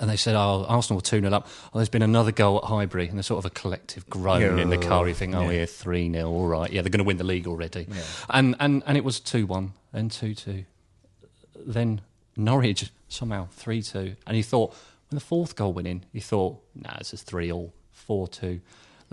and 0.00 0.08
they 0.10 0.16
said, 0.16 0.34
"Oh, 0.34 0.64
Arsenal 0.68 0.98
were 0.98 1.02
two 1.02 1.20
0 1.20 1.32
up. 1.32 1.46
Oh, 1.72 1.78
there's 1.78 1.88
been 1.88 2.02
another 2.02 2.32
goal 2.32 2.58
at 2.58 2.64
Highbury," 2.64 3.08
and 3.08 3.16
there's 3.16 3.26
sort 3.26 3.38
of 3.38 3.46
a 3.46 3.50
collective 3.54 4.08
groan 4.10 4.58
in 4.58 4.70
the 4.70 4.78
car. 4.78 5.06
You 5.08 5.14
think, 5.14 5.34
"Oh, 5.34 5.42
Yeah. 5.50 5.60
yeah, 5.60 5.66
three 5.66 6.10
0 6.12 6.28
all 6.30 6.46
right, 6.46 6.72
yeah, 6.72 6.82
they're 6.82 6.90
going 6.90 6.98
to 6.98 7.04
win 7.04 7.16
the 7.18 7.24
league 7.24 7.46
already." 7.46 7.86
And 8.30 8.56
and 8.60 8.82
and 8.86 8.96
it 8.96 9.04
was 9.04 9.20
two 9.20 9.46
one, 9.46 9.72
then 9.92 10.08
two 10.08 10.34
two, 10.34 10.64
then 11.56 12.00
Norwich 12.36 12.90
somehow 13.08 13.48
three 13.52 13.82
two, 13.82 14.16
and 14.26 14.36
you 14.36 14.42
thought 14.42 14.70
when 15.10 15.16
the 15.18 15.24
fourth 15.24 15.54
goal 15.56 15.72
went 15.72 15.86
in, 15.88 16.04
you 16.12 16.20
thought, 16.20 16.58
"Nah, 16.74 16.98
this 16.98 17.12
is 17.14 17.22
three 17.22 17.50
all, 17.52 17.72
four 17.92 18.26
two." 18.28 18.60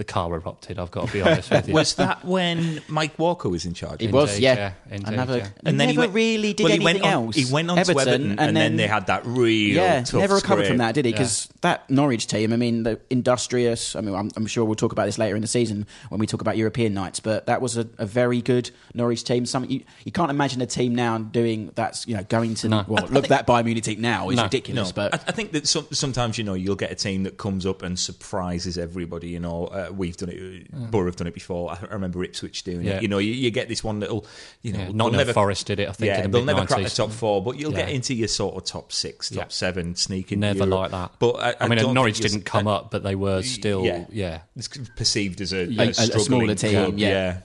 The 0.01 0.05
car 0.05 0.33
erupted. 0.33 0.79
I've 0.79 0.89
got 0.89 1.05
to 1.09 1.13
be 1.13 1.21
honest 1.21 1.51
with 1.51 1.67
you. 1.67 1.73
Was 1.81 1.93
that 1.93 2.25
when 2.25 2.81
Mike 2.87 3.19
Walker 3.19 3.49
was 3.49 3.67
in 3.67 3.75
charge? 3.75 4.01
It 4.01 4.11
was, 4.11 4.31
Indeed, 4.31 4.43
yeah. 4.43 4.55
yeah, 4.55 4.73
indeed, 4.89 5.13
Another, 5.13 5.37
yeah. 5.37 5.47
and 5.63 5.79
then 5.79 5.89
never 5.89 5.99
went- 5.99 6.13
really 6.15 6.53
did 6.53 6.63
well, 6.63 6.71
anything 6.73 6.95
he 6.95 7.01
went 7.01 7.05
on, 7.05 7.11
else. 7.11 7.35
He 7.35 7.53
went 7.53 7.69
on 7.69 7.75
to 7.77 7.81
Everton, 7.81 8.39
and, 8.39 8.57
then, 8.57 8.77
they 8.77 8.87
had 8.87 9.05
that 9.07 9.27
real 9.27 9.75
yeah, 9.75 10.01
tough 10.01 10.19
never 10.19 10.33
recovered 10.33 10.65
from 10.65 10.77
that, 10.77 10.95
did 10.95 11.05
he? 11.05 11.11
Because 11.11 11.49
that 11.61 11.87
Norwich 11.87 12.25
team, 12.25 12.51
I 12.51 12.57
mean, 12.57 12.81
the 12.81 12.99
industrious. 13.11 13.95
I 13.95 14.01
mean, 14.01 14.15
I'm, 14.15 14.31
I'm 14.35 14.47
sure 14.47 14.65
we'll 14.65 14.73
talk 14.73 14.91
about 14.91 15.05
this 15.05 15.19
later 15.19 15.35
in 15.35 15.43
the 15.43 15.47
season 15.47 15.85
when 16.09 16.17
we 16.19 16.25
talk 16.25 16.41
about 16.41 16.57
European 16.57 16.95
nights. 16.95 17.19
But 17.19 17.45
that 17.45 17.61
was 17.61 17.77
a, 17.77 17.87
a 17.99 18.07
very 18.07 18.41
good 18.41 18.71
Norwich 18.95 19.23
team. 19.23 19.45
Something 19.45 19.69
you, 19.69 19.83
you 20.03 20.11
can't 20.11 20.31
imagine 20.31 20.61
a 20.61 20.65
team 20.65 20.95
now 20.95 21.19
doing 21.19 21.71
that's 21.75 22.07
you 22.07 22.17
know 22.17 22.23
going 22.23 22.55
to 22.55 22.69
No. 22.69 22.85
well, 22.87 23.05
look 23.07 23.27
that 23.27 23.45
Bayern 23.45 23.65
Munich 23.65 23.83
team 23.83 24.01
now 24.01 24.31
is 24.31 24.37
No. 24.37 24.43
ridiculous. 24.43 24.89
No, 24.89 24.93
but 24.95 25.13
I, 25.13 25.17
I 25.27 25.31
think 25.31 25.51
that 25.51 25.67
some, 25.67 25.85
sometimes 25.91 26.39
you 26.39 26.43
know 26.43 26.55
you'll 26.55 26.75
get 26.75 26.91
a 26.91 26.95
team 26.95 27.21
that 27.23 27.37
comes 27.37 27.67
up 27.67 27.83
and 27.83 27.99
surprises 27.99 28.79
everybody. 28.79 29.29
You 29.29 29.39
know, 29.39 29.67
uh, 29.67 29.89
we've 29.95 30.15
done 30.17 30.29
it. 30.29 30.91
Boro 30.91 31.05
have 31.05 31.15
done 31.15 31.27
it 31.27 31.33
before. 31.33 31.71
I, 31.71 31.79
I 31.89 31.93
remember 31.93 32.23
Ipswich 32.23 32.63
doing 32.63 32.81
Yeah. 32.83 32.93
it. 32.97 33.01
You 33.03 33.07
know, 33.07 33.17
you, 33.17 33.31
you 33.33 33.51
get 33.51 33.67
this 33.69 33.83
one 33.83 33.99
little. 33.99 34.25
You 34.61 34.73
know, 34.73 34.79
Yeah, 34.79 34.91
they'll 34.93 35.11
never 35.11 35.33
Forest 35.33 35.67
did 35.67 35.79
it, 35.79 35.89
I 35.89 35.91
think, 35.91 36.07
Yeah, 36.07 36.23
in 36.23 36.31
the 36.31 36.37
they'll 36.37 36.45
never 36.45 36.65
crack 36.65 36.83
the 36.83 36.89
top 36.89 37.11
four, 37.11 37.43
but 37.43 37.57
you'll 37.59 37.71
get 37.71 37.89
into 37.89 38.13
your 38.13 38.27
sort 38.27 38.55
of 38.55 38.65
top 38.65 38.91
six, 38.91 39.29
top 39.29 39.37
Yeah. 39.37 39.45
seven, 39.49 39.95
sneaking. 39.95 40.39
Never 40.39 40.59
Europe. 40.65 40.71
like 40.73 40.91
that. 40.91 41.11
But 41.19 41.35
I, 41.35 41.55
I, 41.65 41.67
mean, 41.67 41.93
Norwich 41.93 42.19
didn't 42.19 42.45
come 42.45 42.67
uh, 42.67 42.75
up, 42.77 42.91
but 42.91 43.03
they 43.03 43.15
were 43.15 43.41
still, 43.43 43.85
yeah. 43.85 44.05
yeah, 44.11 44.39
It's 44.55 44.67
perceived 44.95 45.41
as 45.41 45.53
a, 45.53 45.61
A- 45.63 45.87
a- 45.87 45.89
a 45.89 45.93
smaller 46.19 46.55
team, 46.55 46.71
club, 46.71 46.97
yeah. 46.97 47.37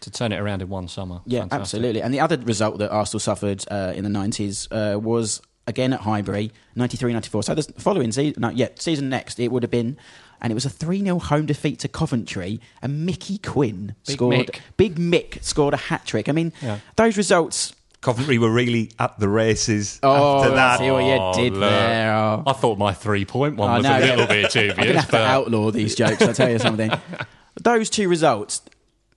to 0.00 0.10
turn 0.10 0.32
it 0.32 0.38
around 0.38 0.62
in 0.62 0.68
one 0.68 0.88
summer. 0.88 1.20
Yeah, 1.26 1.40
Fantastic. 1.40 1.60
absolutely. 1.60 2.02
And 2.02 2.12
the 2.12 2.20
other 2.20 2.36
result 2.38 2.78
that 2.78 2.90
Arsenal 2.90 3.20
suffered 3.20 3.64
uh, 3.70 3.92
in 3.96 4.04
the 4.04 4.10
90s 4.10 4.68
uh, 4.70 4.98
was 4.98 5.40
again 5.66 5.94
at 5.94 6.00
Highbury, 6.00 6.52
93 6.76 7.12
94. 7.14 7.42
So 7.44 7.54
the 7.54 7.62
following 7.78 8.12
season, 8.12 8.34
no, 8.42 8.50
yeah, 8.50 8.68
season 8.76 9.08
next, 9.08 9.40
it 9.40 9.50
would 9.50 9.62
have 9.62 9.70
been, 9.70 9.96
and 10.44 10.50
it 10.50 10.54
was 10.54 10.66
a 10.66 10.70
3 10.70 11.00
0 11.02 11.18
home 11.18 11.46
defeat 11.46 11.78
to 11.80 11.88
Coventry, 11.88 12.60
and 12.82 13.06
Mickey 13.06 13.38
Quinn 13.38 13.94
Big 14.06 14.16
scored, 14.16 14.34
Mick. 14.34 14.60
Big 14.76 14.96
Mick 14.96 15.42
scored 15.42 15.72
a 15.72 15.78
hat 15.78 16.04
trick. 16.04 16.28
I 16.28 16.32
mean, 16.32 16.52
Yeah. 16.62 16.78
those 16.96 17.16
results. 17.16 17.72
Coventry 18.02 18.36
were 18.36 18.50
really 18.52 18.90
at 18.98 19.18
the 19.18 19.30
races 19.30 19.98
Oh, 20.02 20.40
after 20.42 20.54
that. 20.54 20.78
see 20.80 20.90
what 20.90 21.04
you 21.04 21.42
did 21.42 21.54
look. 21.54 21.70
there. 21.70 22.14
Oh. 22.14 22.42
I 22.46 22.52
thought 22.52 22.76
my 22.76 22.92
three 22.92 23.24
point 23.24 23.56
one 23.56 23.70
was 23.72 23.82
know. 23.84 23.96
a 23.96 24.00
little 24.00 24.26
bit 24.26 24.44
I'm 24.54 24.66
going 24.66 24.68
to 24.68 24.74
dubious, 24.74 24.96
have 25.00 25.10
to 25.12 25.16
outlaw 25.24 25.70
these 25.70 25.94
jokes, 25.94 26.20
I'll 26.20 26.34
tell 26.34 26.50
you 26.50 26.58
something. 26.58 26.92
Those 27.62 27.88
two 27.88 28.10
results, 28.10 28.60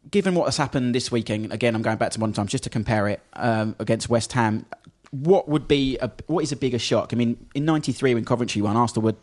given 0.09 0.33
what 0.33 0.45
has 0.45 0.55
happened 0.55 0.95
this 0.95 1.11
weekend, 1.11 1.51
again, 1.51 1.75
I'm 1.75 1.81
going 1.81 1.97
back 1.97 2.11
to 2.11 2.21
one 2.21 2.31
time 2.31 2.47
just 2.47 2.63
to 2.63 2.69
compare 2.69 3.09
it 3.09 3.19
um, 3.33 3.75
against 3.79 4.07
West 4.07 4.31
Ham. 4.31 4.65
What 5.11 5.49
would 5.49 5.67
be 5.67 5.97
a, 5.97 6.09
what 6.27 6.43
is 6.43 6.53
a 6.53 6.55
bigger 6.55 6.79
shock? 6.79 7.11
I 7.11 7.17
mean, 7.17 7.45
in 7.55 7.65
'93 7.65 8.13
when 8.13 8.23
Coventry 8.23 8.61
won, 8.61 8.77
Arsenal 8.77 9.03
were 9.03 9.15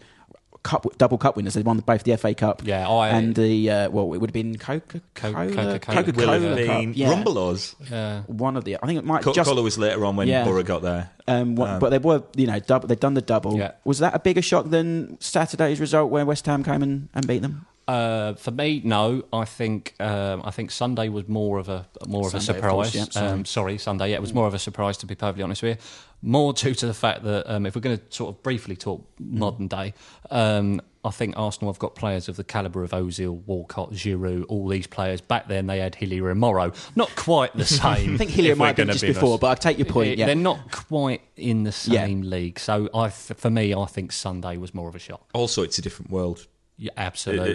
cup 0.64 0.86
double 0.98 1.18
cup 1.18 1.36
winners. 1.36 1.54
They 1.54 1.62
won 1.62 1.78
both 1.78 2.02
the 2.02 2.16
FA 2.16 2.34
Cup, 2.34 2.62
Yeah, 2.64 2.88
I- 2.88 3.10
and 3.10 3.34
the 3.36 3.70
uh, 3.70 3.90
well, 3.90 4.12
it 4.14 4.18
would 4.18 4.30
have 4.30 4.34
been 4.34 4.58
Coca 4.58 5.00
Cola, 5.14 5.34
Coca-Cola. 5.52 5.78
Coca 5.78 6.12
Will 6.16 6.28
have 6.32 6.42
Cola 6.42 6.56
been 6.56 6.86
Cup, 6.92 6.96
yeah. 6.96 7.08
Rumbelows. 7.14 7.74
Yeah. 7.90 8.22
One 8.22 8.56
of 8.56 8.64
the, 8.64 8.78
I 8.82 8.86
think 8.86 8.98
it 8.98 9.04
might 9.04 9.22
Coca 9.22 9.36
just 9.36 9.48
Cola 9.48 9.62
was 9.62 9.78
later 9.78 10.04
on 10.04 10.16
when 10.16 10.26
Yeah. 10.26 10.44
Boro 10.44 10.62
got 10.62 10.82
there. 10.82 11.10
Um, 11.28 11.54
what, 11.54 11.78
but 11.80 11.90
they 11.90 11.98
were, 11.98 12.22
you 12.34 12.46
know, 12.46 12.58
double, 12.58 12.88
they'd 12.88 12.98
done 12.98 13.14
the 13.14 13.22
double. 13.22 13.56
Yeah. 13.56 13.72
Was 13.84 13.98
that 14.00 14.14
a 14.14 14.18
bigger 14.18 14.42
shock 14.42 14.70
than 14.70 15.16
Saturday's 15.20 15.78
result 15.80 16.10
where 16.10 16.24
West 16.26 16.44
Ham 16.46 16.64
came 16.64 16.82
and, 16.82 17.08
and 17.14 17.26
beat 17.26 17.42
them? 17.42 17.66
Uh, 17.86 18.32
for 18.34 18.50
me, 18.50 18.80
no. 18.84 19.24
I 19.32 19.44
think 19.44 19.94
um, 20.00 20.40
I 20.44 20.50
think 20.50 20.70
Sunday 20.70 21.08
was 21.10 21.28
more 21.28 21.58
of 21.58 21.68
a 21.68 21.86
more 22.06 22.26
of 22.26 22.34
a 22.34 22.40
Sunday, 22.40 22.58
of 22.58 22.64
surprise. 22.64 22.72
course, 22.72 22.94
yeah, 22.94 23.04
sorry. 23.10 23.26
um, 23.28 23.44
sorry, 23.44 23.78
Sunday. 23.78 24.10
Yeah, 24.10 24.16
it 24.16 24.20
was 24.22 24.32
more 24.32 24.46
of 24.46 24.54
a 24.54 24.58
surprise 24.58 24.96
to 24.98 25.06
be 25.06 25.14
perfectly 25.14 25.42
honest 25.42 25.62
with 25.62 25.78
you. 25.78 25.84
More 26.22 26.54
due 26.54 26.74
to 26.74 26.86
the 26.86 26.94
fact 26.94 27.22
that 27.24 27.50
um, 27.52 27.66
if 27.66 27.74
we're 27.74 27.82
going 27.82 27.98
to 27.98 28.02
sort 28.08 28.34
of 28.34 28.42
briefly 28.42 28.76
talk 28.76 29.06
modern 29.20 29.68
day, 29.68 29.92
um, 30.30 30.80
I 31.04 31.10
think 31.10 31.34
Arsenal 31.36 31.70
have 31.70 31.78
got 31.78 31.94
players 31.94 32.30
of 32.30 32.36
the 32.36 32.44
calibre 32.44 32.82
of 32.82 32.92
Ozil, 32.92 33.42
Walcott, 33.44 33.92
Giroud, 33.92 34.46
all 34.48 34.66
these 34.66 34.86
players. 34.86 35.20
Back 35.20 35.48
then 35.48 35.66
they 35.66 35.80
had 35.80 35.94
Hillier 35.94 36.30
and 36.30 36.40
Morrow. 36.40 36.72
Not 36.96 37.14
quite 37.14 37.52
the 37.54 37.64
same. 37.66 38.14
I 38.14 38.16
think 38.16 38.30
Hillier 38.30 38.56
might 38.56 38.68
have 38.68 38.76
been 38.76 38.88
just 38.88 39.02
be 39.02 39.08
before, 39.08 39.28
honest. 39.32 39.40
but 39.42 39.50
I 39.50 39.54
take 39.56 39.76
your 39.76 39.84
point. 39.86 40.16
Yeah. 40.16 40.24
They're 40.24 40.34
not 40.34 40.70
quite 40.72 41.20
in 41.36 41.64
the 41.64 41.76
Yeah. 41.86 42.06
same 42.06 42.22
league. 42.22 42.58
So 42.58 42.88
I, 42.94 43.10
for 43.10 43.50
me, 43.50 43.74
I 43.74 43.84
think 43.84 44.10
Sunday 44.12 44.56
was 44.56 44.72
more 44.72 44.88
of 44.88 44.94
a 44.94 44.98
shock. 44.98 45.28
Also, 45.34 45.62
it's 45.62 45.76
a 45.78 45.82
different 45.82 46.10
world 46.10 46.46
Yeah, 46.76 46.90
uh, 46.96 47.00
uh, 47.00 47.04
absolutely. 47.04 47.54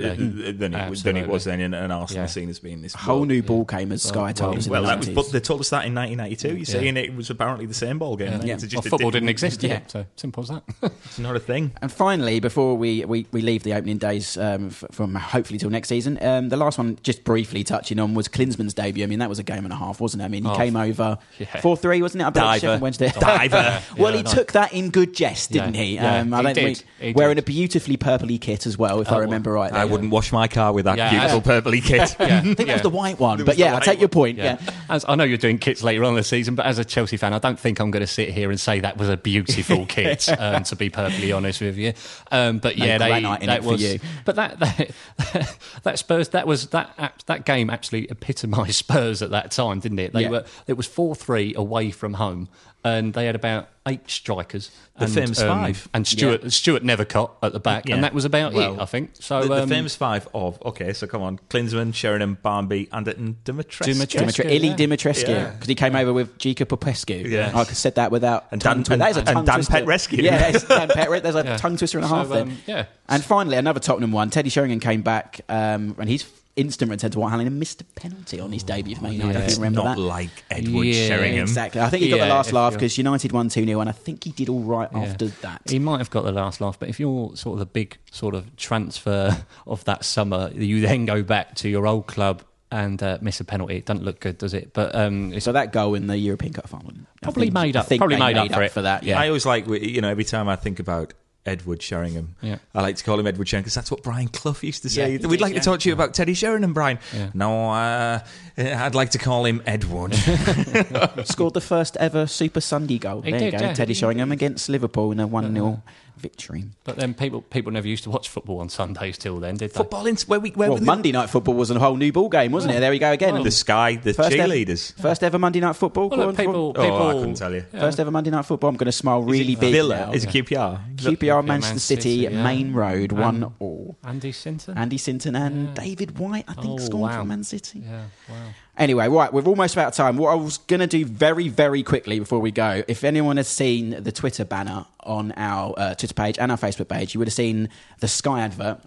than, 0.54 0.74
it, 0.74 0.90
was- 0.90 1.04
than 1.04 1.18
it 1.18 1.28
was 1.28 1.44
then, 1.44 1.60
and, 1.60 1.76
and 1.76 1.92
Arsenal 1.92 2.24
Yeah. 2.24 2.28
seen 2.28 2.50
as 2.50 2.60
being 2.60 2.82
this 2.82 2.94
whole 2.94 3.18
world. 3.18 3.28
new 3.28 3.44
ball 3.44 3.66
game 3.66 3.92
as 3.92 4.02
Sky 4.02 4.32
told 4.32 4.58
us 4.58 4.66
in 4.66 4.72
Well, 4.72 4.84
the 4.84 4.88
that 4.88 4.98
was, 5.00 5.10
but 5.10 5.30
they 5.34 5.42
told 5.42 5.60
us 5.60 5.70
that 5.72 5.86
in 5.86 5.94
1992. 5.94 6.58
You 6.58 6.64
see, 6.66 6.80
Yeah. 6.84 6.88
and 6.90 6.98
it 6.98 7.14
was 7.14 7.30
apparently 7.30 7.66
the 7.66 7.74
same 7.74 8.00
ball 8.00 8.16
game. 8.16 8.40
Yeah. 8.44 8.54
It's 8.54 8.64
just 8.64 8.76
Well, 8.76 8.82
football 8.84 9.12
didn't 9.12 9.28
exist 9.28 9.62
Yeah. 9.62 9.70
yet, 9.74 9.92
so 9.92 10.06
simple 10.16 10.44
as 10.44 10.50
that. 10.50 10.64
It's 11.06 11.20
not 11.20 11.36
a 11.36 11.40
thing. 11.40 11.74
And 11.82 11.92
finally, 11.92 12.40
before 12.40 12.76
we, 12.78 13.04
we, 13.04 13.28
we 13.34 13.42
leave 13.42 13.64
the 13.64 13.74
opening 13.74 13.98
days 13.98 14.38
um, 14.38 14.68
f- 14.68 14.86
from 14.92 15.16
hopefully 15.16 15.60
till 15.60 15.70
next 15.70 15.90
season, 15.90 16.18
um, 16.24 16.48
the 16.48 16.56
last 16.58 16.78
one, 16.78 16.98
just 17.04 17.26
briefly 17.26 17.64
touching 17.66 18.00
on, 18.00 18.14
was 18.14 18.30
Klinsmann's 18.30 18.74
debut. 18.74 19.04
I 19.04 19.08
mean, 19.08 19.20
that 19.20 19.28
was 19.28 19.40
a 19.40 19.44
game 19.44 19.66
and 19.66 19.74
a 19.74 19.76
half, 19.76 20.00
wasn't 20.00 20.22
it? 20.22 20.26
I 20.26 20.30
mean, 20.30 20.46
he 20.46 20.50
Oh, 20.50 20.56
came 20.56 20.78
over 20.78 21.18
yeah. 21.40 21.60
4 21.60 21.76
3, 21.76 22.02
wasn't 22.02 22.22
it? 22.22 22.26
I 22.26 22.30
believe, 22.30 22.62
Diver. 22.62 22.82
Wednesday. 22.82 23.12
Diver. 23.20 23.82
well, 23.98 24.12
Yeah, 24.12 24.18
he 24.18 24.24
no. 24.24 24.32
took 24.32 24.54
that 24.54 24.72
in 24.72 24.92
good 24.92 25.14
jest, 25.14 25.52
didn't 25.52 25.74
Yeah, 25.76 25.82
he? 25.84 26.00
um, 26.00 26.34
I 26.34 26.38
he 26.38 26.44
don't 26.44 26.54
did, 26.56 26.84
think- 27.00 27.18
wearing 27.18 27.38
a 27.38 27.42
beautifully 27.42 27.98
purpley 27.98 28.40
kit 28.40 28.66
as 28.66 28.78
well, 28.78 29.02
if 29.10 29.16
I 29.18 29.20
remember 29.20 29.51
right. 29.51 29.72
I 29.72 29.86
wouldn't 29.86 30.12
wash 30.12 30.32
my 30.32 30.47
car 30.47 30.72
with 30.74 30.86
that 30.86 30.97
Yeah, 30.97 31.10
beautiful 31.10 31.38
yeah. 31.53 31.62
purpley 31.62 31.84
kit. 31.84 32.16
yeah, 32.20 32.39
I 32.39 32.41
think 32.41 32.57
that 32.57 32.74
was 32.74 32.82
the 32.82 32.89
white 32.89 33.20
one, 33.20 33.43
but 33.45 33.57
yeah, 33.57 33.72
I 33.72 33.74
white 33.76 33.84
take 33.84 33.99
your 33.99 34.10
point. 34.10 34.38
Yeah. 34.38 34.57
Yeah. 34.62 34.72
As 34.89 35.05
I 35.07 35.16
know 35.16 35.24
you're 35.24 35.38
doing 35.38 35.57
kits 35.57 35.84
later 35.84 36.03
on 36.03 36.10
in 36.12 36.16
the 36.16 36.24
season, 36.24 36.55
but 36.55 36.66
as 36.66 36.80
a 36.80 36.86
Chelsea 36.86 37.18
fan, 37.18 37.34
I 37.34 37.39
don't 37.39 37.60
think 37.60 37.80
I'm 37.80 37.91
going 37.91 38.01
to 38.01 38.07
sit 38.07 38.30
here 38.30 38.49
and 38.49 38.60
say 38.60 38.80
that 38.80 38.97
was 38.97 39.10
a 39.10 39.18
beautiful 39.18 39.86
kit. 39.88 40.28
Um, 40.39 40.64
to 40.64 40.76
be 40.76 40.89
perfectly 40.89 41.32
honest 41.32 41.62
with 41.62 41.78
you, 41.78 41.93
um, 42.32 42.60
but 42.60 42.78
yeah, 42.78 42.97
they, 42.97 43.22
that 43.45 43.64
was. 43.64 43.82
you. 43.82 43.99
But 44.26 44.36
that, 44.36 44.60
that 44.60 45.57
that 45.84 45.99
Spurs 45.99 46.30
that 46.30 46.47
was 46.47 46.68
that 46.68 47.24
that 47.28 47.45
game 47.45 47.70
actually 47.70 48.10
epitomised 48.10 48.78
Spurs 48.78 49.22
at 49.22 49.32
that 49.32 49.51
time, 49.51 49.80
didn't 49.80 49.99
it? 49.99 50.14
They 50.14 50.24
Yeah. 50.24 50.30
were 50.30 50.45
it 50.68 50.74
was 50.74 50.88
four 50.88 51.16
three 51.16 51.53
away 51.55 51.91
from 51.91 52.14
home, 52.16 52.49
and 52.84 53.14
they 53.14 53.26
had 53.26 53.36
about 53.36 53.68
eight 53.88 54.10
strikers. 54.10 54.72
The 54.98 55.06
and, 55.06 55.14
famous 55.14 55.42
five. 55.42 55.88
and 55.94 56.06
Stuart 56.06 56.52
Stuart 56.52 56.84
Nethercott 56.84 57.32
at 57.42 57.54
the 57.54 57.60
back, 57.60 57.88
Yeah. 57.88 57.96
and 57.96 58.04
that 58.04 58.14
was 58.14 58.26
about 58.26 58.52
Well, 58.54 58.74
it. 58.76 58.82
I 58.82 58.86
think 58.86 59.12
so. 59.14 59.42
the, 59.44 59.48
the 59.48 59.64
um, 59.64 59.70
famous 59.70 59.96
five 59.96 60.28
of 60.34 60.62
okay, 60.66 60.92
so 60.92 61.08
come 61.08 61.22
on, 61.22 61.40
Klinsmann, 61.50 61.94
Sheringham, 61.94 62.38
Barmby, 62.42 62.90
Anderton, 62.92 63.38
Dumitrescu. 63.46 63.86
Dumitrescu. 63.94 64.20
Dimitri- 64.20 64.46
Ilie 64.56 64.68
yeah. 64.70 64.76
Dumitrescu, 64.76 65.28
Yeah. 65.30 65.50
because 65.52 65.68
he 65.68 65.76
came 65.76 65.96
over 65.96 66.12
with 66.12 66.38
Gica 66.38 66.68
Popescu. 66.68 67.14
Yes. 67.30 67.56
I 67.56 67.64
said 67.64 67.96
that 67.96 68.12
without. 68.12 68.48
And 68.52 68.62
tongue- 68.62 68.84
Dan- 68.84 69.00
that 69.00 69.12
is 69.12 69.18
a 69.18 69.20
and 69.22 69.28
tongue 69.30 69.46
Dan 69.46 69.56
twister. 69.56 69.74
Petrescu. 69.74 70.22
Yeah, 70.22 70.48
it's 70.50 70.64
Dan 70.66 70.88
Petrescu. 70.90 71.22
There's 71.24 71.36
a 71.36 71.44
Yeah. 71.46 71.58
tongue 71.58 71.78
twister 71.78 71.98
and 71.98 72.06
a 72.06 72.10
So, 72.10 72.16
half 72.16 72.28
there. 72.30 72.42
um, 72.44 72.58
yeah. 72.68 72.86
And 73.08 73.24
finally, 73.24 73.56
another 73.56 73.80
Tottenham 73.80 74.12
one. 74.12 74.30
Teddy 74.30 74.50
Sheringham 74.50 74.82
came 74.82 75.02
back, 75.02 75.40
um, 75.48 75.96
and 75.98 76.10
he's 76.10 76.24
instant 76.60 76.91
return 76.91 77.12
to 77.12 77.20
White 77.20 77.30
Hart 77.30 77.39
Lane 77.39 77.47
and 77.47 77.60
missed 77.60 77.82
a 77.82 77.84
penalty 77.86 78.39
on 78.39 78.51
his 78.51 78.64
debut 78.64 78.95
for 78.95 79.03
Man 79.03 79.14
United. 79.14 79.34
Yeah. 79.34 79.39
if 79.39 79.45
It's 79.45 79.57
you 79.57 79.64
remember 79.64 79.84
not 79.84 79.95
that. 79.97 80.01
like 80.01 80.30
Edward 80.51 80.84
Yeah, 80.86 81.07
Sheringham. 81.07 81.41
Exactly. 81.41 81.82
I 81.82 81.89
think 81.89 82.03
he 82.03 82.10
got 82.10 82.18
Yeah, 82.18 82.26
the 82.28 82.34
last 82.34 82.53
laugh 82.53 82.74
because 82.74 82.97
United 82.97 83.32
won 83.32 83.49
2 83.49 83.66
0, 83.66 83.80
and 83.80 83.89
I 83.89 83.93
think 83.93 84.24
he 84.24 84.32
did 84.32 84.49
all 84.49 84.62
right 84.62 84.89
Yeah. 84.91 84.99
after 84.99 85.28
that. 85.28 85.62
He 85.70 85.80
might 85.80 85.97
have 85.99 86.10
got 86.10 86.24
the 86.26 86.32
last 86.32 86.62
laugh, 86.62 86.78
but 86.80 86.89
if 86.89 86.99
you're 86.99 87.36
sort 87.36 87.53
of 87.53 87.60
the 87.60 87.66
big 87.66 87.97
sort 88.12 88.36
of 88.36 88.55
transfer 88.57 89.45
of 89.68 89.84
that 89.86 90.03
summer, 90.05 90.51
you 90.53 90.82
then 90.82 91.05
go 91.05 91.24
back 91.24 91.55
to 91.55 91.70
your 91.70 91.88
old 91.88 92.07
club 92.07 92.43
and 92.72 93.01
uh, 93.01 93.18
miss 93.22 93.39
a 93.39 93.43
penalty. 93.43 93.78
It 93.78 93.86
doesn't 93.86 94.03
look 94.05 94.20
good, 94.20 94.38
does 94.38 94.53
it? 94.53 94.74
But 94.74 94.93
um, 94.93 95.39
So 95.39 95.51
that 95.53 95.72
goal 95.74 95.95
in 95.95 96.05
the 96.05 96.18
European 96.18 96.53
Cup 96.53 96.68
final. 96.70 96.91
Probably 97.22 97.45
think- 97.47 97.53
made 97.55 97.76
up- 97.76 97.88
probably 97.88 98.16
they 98.18 98.20
made 98.34 98.38
up 98.38 98.51
for 98.53 98.62
it. 98.62 98.72
for 98.72 98.84
that, 98.84 99.03
yeah. 99.03 99.20
I 99.20 99.28
always 99.28 99.45
like, 99.45 99.68
you 99.68 100.01
know, 100.01 100.10
every 100.10 100.24
time 100.24 100.47
I 100.47 100.55
think 100.55 100.80
about 100.80 101.14
Edward 101.50 101.82
Sheringham, 101.82 102.36
Yeah. 102.41 102.60
I 102.74 102.82
like 102.82 102.95
to 102.97 103.04
call 103.04 103.20
him 103.20 103.28
Edward 103.28 103.47
Sheringham 103.50 103.64
because 103.64 103.74
that's 103.76 103.91
what 103.91 104.04
Brian 104.04 104.28
Clough 104.30 104.56
used 104.62 104.84
to 104.84 104.89
say. 104.89 105.14
Yeah, 105.18 105.28
We'd 105.28 105.38
did, 105.38 105.41
like 105.41 105.54
yeah. 105.54 105.60
to 105.60 105.66
talk 105.66 105.80
to 105.82 105.89
you 105.89 105.93
about 105.93 106.14
Teddy 106.14 106.34
Sheringham, 106.34 106.74
Brian. 106.74 107.00
Yeah. 107.14 107.32
No, 107.34 107.72
uh, 107.72 108.20
I'd 108.58 108.95
like 108.95 109.10
to 109.12 109.18
call 109.18 109.45
him 109.45 109.62
Edward. 109.66 110.14
Scored 111.26 111.54
the 111.54 111.62
first 111.62 111.97
ever 111.97 112.28
Super 112.28 112.62
Sunday 112.62 112.97
goal. 112.97 113.22
He 113.22 113.32
there 113.32 113.43
you 113.43 113.52
go. 113.52 113.58
yeah. 113.60 113.74
Teddy 113.74 113.93
Sheringham 113.93 114.32
against 114.32 114.70
Liverpool 114.70 115.12
in 115.12 115.20
a 115.20 115.28
1 115.28 115.54
0 115.54 115.82
victory. 116.20 116.66
but 116.84 116.98
then 116.98 117.14
people 117.14 117.42
people 117.42 117.72
never 117.72 117.88
used 117.88 118.04
to 118.04 118.10
watch 118.10 118.30
football 118.30 118.60
on 118.60 118.70
Sundays 118.70 119.18
till 119.18 119.40
then, 119.40 119.56
did 119.56 119.72
they? 119.72 119.78
Football 119.78 120.06
in 120.06 120.16
where 120.28 120.40
we 120.40 120.50
where 120.52 120.70
Well, 120.70 120.80
we- 120.80 120.86
Monday 120.86 121.12
night 121.12 121.30
football 121.30 121.54
was 121.56 121.72
a 121.72 121.80
whole 121.80 121.96
new 121.96 122.12
ball 122.12 122.30
game, 122.30 122.52
wasn't 122.52 122.76
it? 122.76 122.80
There 122.80 122.92
we 122.92 123.00
go 123.00 123.12
again. 123.12 123.42
the 123.44 123.52
Sky, 123.52 123.96
the 123.96 124.14
First 124.14 124.32
ever- 124.34 124.44
cheerleaders. 124.54 124.94
First 125.00 125.24
ever 125.24 125.40
Monday 125.40 125.60
night 125.60 125.76
football. 125.76 126.10
Well, 126.10 126.28
look, 126.28 126.38
people, 126.38 126.68
on. 126.70 126.74
people, 126.74 126.98
Oh, 126.98 127.10
I 127.10 127.14
couldn't 127.14 127.36
tell 127.36 127.54
you. 127.54 127.62
First 127.72 128.00
ever 128.00 128.12
Monday 128.12 128.30
night 128.32 128.46
football. 128.46 128.70
I'm 128.70 128.76
going 128.78 128.86
to 128.86 128.92
smile 128.92 129.22
really 129.24 129.56
big 129.56 129.72
Villa 129.74 130.08
now. 130.08 130.12
is 130.14 130.26
it 130.26 130.30
QPR. 130.30 130.80
QPR, 130.98 131.46
Manchester 131.46 131.74
Man 131.76 131.80
City, 131.80 132.02
City, 132.02 132.34
yeah. 132.36 132.44
Maine 132.44 132.74
Road, 132.74 133.12
And- 133.12 133.20
one 133.20 133.54
all. 133.60 133.98
Andy 134.04 134.32
Sinton. 134.32 134.78
Andy 134.78 134.98
Sinton 134.98 135.36
and 135.36 135.68
Yeah. 135.70 135.84
David 135.86 136.20
White, 136.20 136.46
I 136.48 136.54
think, 136.54 136.68
Oh, 136.68 136.78
scored 136.78 137.12
wow. 137.12 137.20
for 137.20 137.26
Man 137.26 137.44
City. 137.44 137.82
yeah, 137.86 138.04
wow. 138.30 138.36
Anyway, 138.80 139.10
right, 139.10 139.34
we're 139.34 139.44
almost 139.44 139.78
out 139.78 139.90
of 139.90 139.94
time. 139.94 140.16
What 140.16 140.30
I 140.30 140.36
was 140.36 140.58
going 140.58 140.80
to 140.80 140.88
do 140.88 141.04
very, 141.04 141.50
very 141.50 141.84
quickly 141.84 142.18
before 142.18 142.40
we 142.40 142.50
go, 142.50 142.82
if 142.88 143.04
anyone 143.04 143.36
has 143.36 143.50
seen 143.50 144.02
the 144.02 144.12
Twitter 144.14 144.46
banner 144.46 144.86
on 145.02 145.34
our 145.34 145.74
uh, 145.78 145.96
Twitter 145.96 146.14
page 146.14 146.40
and 146.40 146.50
our 146.50 146.58
Facebook 146.58 146.88
page, 146.88 147.14
you 147.14 147.20
would 147.20 147.28
have 147.28 147.34
seen 147.34 147.68
the 148.00 148.08
Sky 148.08 148.40
advert, 148.40 148.80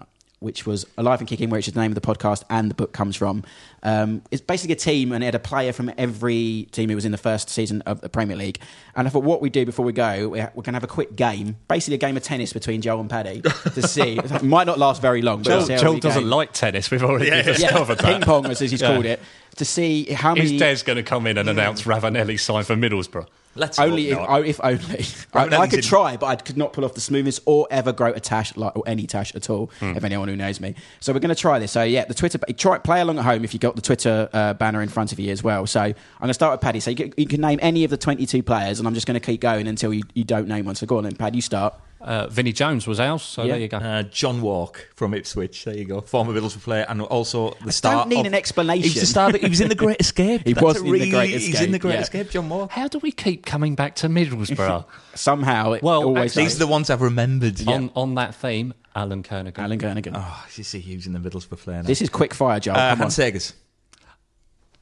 which 0.43 0.67
was 0.67 0.85
Alive 0.99 1.21
and 1.21 1.29
Kicking, 1.29 1.49
which 1.51 1.69
is 1.69 1.75
the 1.75 1.81
name 1.81 1.91
of 1.91 1.95
the 1.95 2.01
podcast 2.01 2.43
and 2.51 2.69
the 2.71 2.75
book 2.75 2.93
comes 2.93 3.17
from. 3.17 3.45
Um, 3.85 4.23
it's 4.31 4.43
basically 4.43 4.75
a 4.75 4.77
team, 4.77 5.13
and 5.13 5.25
it 5.25 5.27
had 5.27 5.35
a 5.35 5.39
player 5.41 5.73
from 5.73 5.91
every 5.99 6.69
team 6.73 6.89
who 6.89 6.95
was 6.95 7.05
in 7.05 7.11
the 7.13 7.19
first 7.19 7.49
season 7.51 7.83
of 7.83 8.01
the 8.01 8.09
Premier 8.09 8.37
League. 8.37 8.59
And 8.95 9.09
I 9.09 9.11
thought, 9.11 9.25
what 9.25 9.41
we 9.41 9.51
do 9.51 9.65
before 9.67 9.85
we 9.85 9.93
go, 9.93 10.29
we're, 10.29 10.53
we're 10.55 10.63
going 10.63 10.73
to 10.73 10.73
have 10.75 10.85
a 10.85 10.89
quick 10.89 11.17
game, 11.17 11.57
basically 11.69 11.95
a 11.95 11.99
game 11.99 12.17
of 12.17 12.23
tennis 12.23 12.53
between 12.53 12.81
Joel 12.83 13.01
and 13.01 13.11
Paddy 13.11 13.41
to 13.41 13.83
see. 13.89 14.19
it 14.19 14.43
might 14.43 14.67
not 14.69 14.79
last 14.79 15.03
very 15.03 15.23
long, 15.23 15.39
but 15.39 15.47
Joel, 15.51 15.63
see 15.63 15.73
how 15.73 15.81
Joel 15.81 15.99
doesn't 15.99 16.23
go. 16.25 16.37
like 16.37 16.53
tennis. 16.53 16.91
We've 16.91 17.03
already 17.03 17.27
Yeah. 17.27 17.43
discovered 17.43 17.99
Ping 17.99 18.21
that. 18.21 18.27
pong, 18.27 18.47
as 18.47 18.59
he's 18.61 18.81
Yeah. 18.81 18.87
called 18.93 19.07
it, 19.07 19.21
to 19.57 19.65
see 19.65 20.05
how 20.13 20.35
many. 20.35 20.55
Is 20.57 20.61
Des 20.61 20.85
going 20.85 20.97
to 20.97 21.03
come 21.03 21.27
in 21.27 21.39
and 21.39 21.49
announce 21.49 21.83
Ravanelli 21.83 22.39
signed 22.39 22.67
for 22.67 22.77
Middlesbrough? 22.77 23.27
Let's 23.55 23.79
Only 23.79 24.11
if, 24.11 24.19
oh, 24.19 24.43
if 24.43 24.61
only. 24.65 25.05
I, 25.35 25.63
I 25.63 25.67
could 25.67 25.81
in- 25.81 25.85
try, 25.85 26.17
but 26.17 26.27
I 26.27 26.37
could 26.37 26.57
not 26.57 26.73
pull 26.73 26.85
off 26.85 26.95
the 26.95 27.01
smoothest 27.03 27.41
or 27.45 27.67
ever 27.71 27.93
grow 27.93 28.11
a 28.13 28.21
tash 28.21 28.57
like 28.57 28.75
or 28.77 28.83
any 28.87 29.07
tash 29.07 29.35
at 29.35 29.51
all. 29.51 29.71
Hmm. 29.81 29.97
If 29.97 30.05
anyone 30.05 30.29
who 30.29 30.37
knows 30.37 30.59
me, 30.61 30.75
so 31.01 31.13
we're 31.13 31.21
going 31.21 31.35
to 31.35 31.41
try 31.41 31.59
this. 31.59 31.73
So 31.73 31.83
yeah, 31.83 32.05
the 32.07 32.15
Twitter. 32.15 32.39
Try 32.57 32.79
play 32.79 33.01
along 33.01 33.19
at 33.19 33.25
home 33.25 33.45
if 33.45 33.53
you 33.53 33.61
got 33.61 33.77
the 33.77 33.83
Twitter 33.83 34.29
uh, 34.33 34.55
banner 34.55 34.81
in 34.81 34.89
front 34.89 35.13
of 35.13 35.21
you 35.21 35.31
as 35.31 35.43
well. 35.43 35.67
So 35.67 35.81
I'm 35.81 35.95
going 36.21 36.29
to 36.29 36.35
start 36.35 36.53
with 36.53 36.61
Paddy. 36.63 36.81
So 36.81 36.91
you 36.91 36.97
can, 36.97 37.13
you 37.17 37.27
can 37.27 37.41
name 37.41 37.59
any 37.63 37.85
of 37.85 37.91
the 37.91 37.97
22 37.99 38.43
players, 38.43 38.79
and 38.79 38.89
I'm 38.89 38.95
just 38.95 39.07
going 39.07 39.21
to 39.21 39.25
keep 39.25 39.41
going 39.41 39.67
until 39.67 39.93
you, 39.93 40.03
you 40.15 40.25
don't 40.25 40.49
name 40.49 40.65
one. 40.65 40.75
So 40.75 40.87
go 40.87 40.99
on, 40.99 41.05
then, 41.05 41.17
Paddy. 41.17 41.37
You 41.37 41.43
start. 41.43 41.75
Uh, 42.05 42.27
Vinnie 42.29 42.53
Jones 42.53 42.87
was 42.87 42.99
ours, 42.99 43.23
so 43.23 43.43
Yeah. 43.45 43.53
there 43.53 43.61
you 43.61 43.69
go. 43.69 43.77
Uh, 43.77 44.03
John 44.03 44.41
Wark 44.43 44.91
from 44.97 45.15
Ipswich. 45.15 45.65
There 45.65 45.77
you 45.77 45.85
go. 45.85 46.01
Former 46.01 46.33
Middlesbrough 46.33 46.63
player, 46.63 46.87
and 46.89 47.01
also 47.03 47.57
the 47.65 47.71
star. 47.73 47.93
I 47.93 47.99
don't 48.01 48.09
need 48.09 48.21
of- 48.21 48.27
an 48.27 48.35
explanation. 48.35 48.83
He 48.83 48.89
was 48.89 49.01
the 49.01 49.07
star. 49.07 49.31
That, 49.33 49.41
he 49.41 49.49
was 49.49 49.61
in 49.61 49.69
the 49.69 49.75
Great 49.77 50.01
Escape. 50.01 50.43
He 50.47 50.53
That's 50.53 50.65
was 50.65 50.77
a 50.77 50.79
in 50.81 50.85
The 50.87 50.91
really- 50.93 51.11
Great 51.11 51.31
He's 51.31 51.61
in 51.61 51.71
the 51.73 51.79
Great 51.79 51.95
yeah. 51.95 52.01
Escape. 52.01 52.31
John 52.31 52.49
Wark. 52.49 52.71
How 52.73 52.89
do 52.89 52.99
we 52.99 53.13
keep 53.13 53.47
coming 53.47 53.75
back 53.75 53.95
to 53.97 54.09
Middlesbrough? 54.09 54.85
Somehow, 55.15 55.73
it 55.73 55.83
Well, 55.83 56.03
always 56.05 56.33
actually- 56.33 56.45
These 56.45 56.57
are 56.57 56.59
the 56.61 56.67
ones 56.67 56.91
I've 56.91 57.03
remembered. 57.03 57.67
on 57.69 57.91
on 57.95 58.15
that 58.17 58.35
theme, 58.35 58.75
Alan 58.97 59.23
Kernaghan. 59.23 59.59
Alan 59.59 59.79
Kernaghan. 59.79 60.13
Oh, 60.17 60.45
you 60.57 60.65
see, 60.65 60.81
he 60.81 60.97
was 60.97 61.07
in 61.07 61.13
the 61.13 61.21
Middlesbrough 61.21 61.59
player. 61.59 61.83
Now. 61.83 61.87
This 61.87 62.03
is 62.03 62.09
quick 62.09 62.35
fire, 62.35 62.59
Joel. 62.61 62.77
uh, 62.77 62.91
Come 62.91 62.91
on. 62.93 62.99
Hans 62.99 63.17
Segers. 63.17 63.53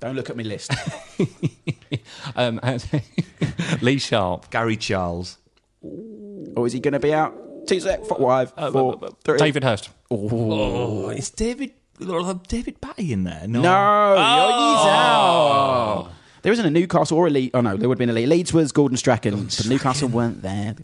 Don't 0.00 0.16
look 0.16 0.30
at 0.30 0.36
my 0.36 0.42
list. 0.44 0.72
Um, 2.36 2.60
Lee 3.82 3.98
Sharpe, 3.98 4.48
Gary 4.50 4.76
Charles. 4.76 5.36
Or 6.56 6.66
is 6.66 6.72
he 6.72 6.80
going 6.80 6.92
to 6.92 7.00
be 7.00 7.12
out? 7.14 7.34
Two 7.66 7.80
sec. 7.80 8.04
Five, 8.06 8.52
Uh, 8.56 8.70
four, 8.70 8.98
uh, 9.02 9.06
uh, 9.06 9.10
three. 9.24 9.38
David 9.38 9.64
Hirst. 9.64 9.90
Oh, 10.10 11.10
is 11.10 11.30
David 11.30 11.72
David 12.48 12.80
Batty 12.80 13.12
in 13.12 13.24
there? 13.24 13.46
No. 13.46 13.60
No, 13.60 14.14
Oh. 14.18 14.46
he's 14.46 14.86
out. 14.90 16.12
There 16.42 16.52
isn't 16.54 16.64
a 16.64 16.70
Newcastle 16.70 17.18
or 17.18 17.26
a 17.26 17.30
Leeds. 17.30 17.50
Oh 17.52 17.60
no, 17.60 17.76
there 17.76 17.86
would 17.86 17.96
have 17.96 17.98
been 17.98 18.08
a 18.08 18.14
Leeds. 18.14 18.30
Leeds 18.30 18.52
was 18.54 18.72
Gordon 18.72 18.96
Strachan, 18.96 19.44
but 19.44 19.66
Newcastle 19.68 20.08
weren't 20.08 20.40
there. 20.40 20.74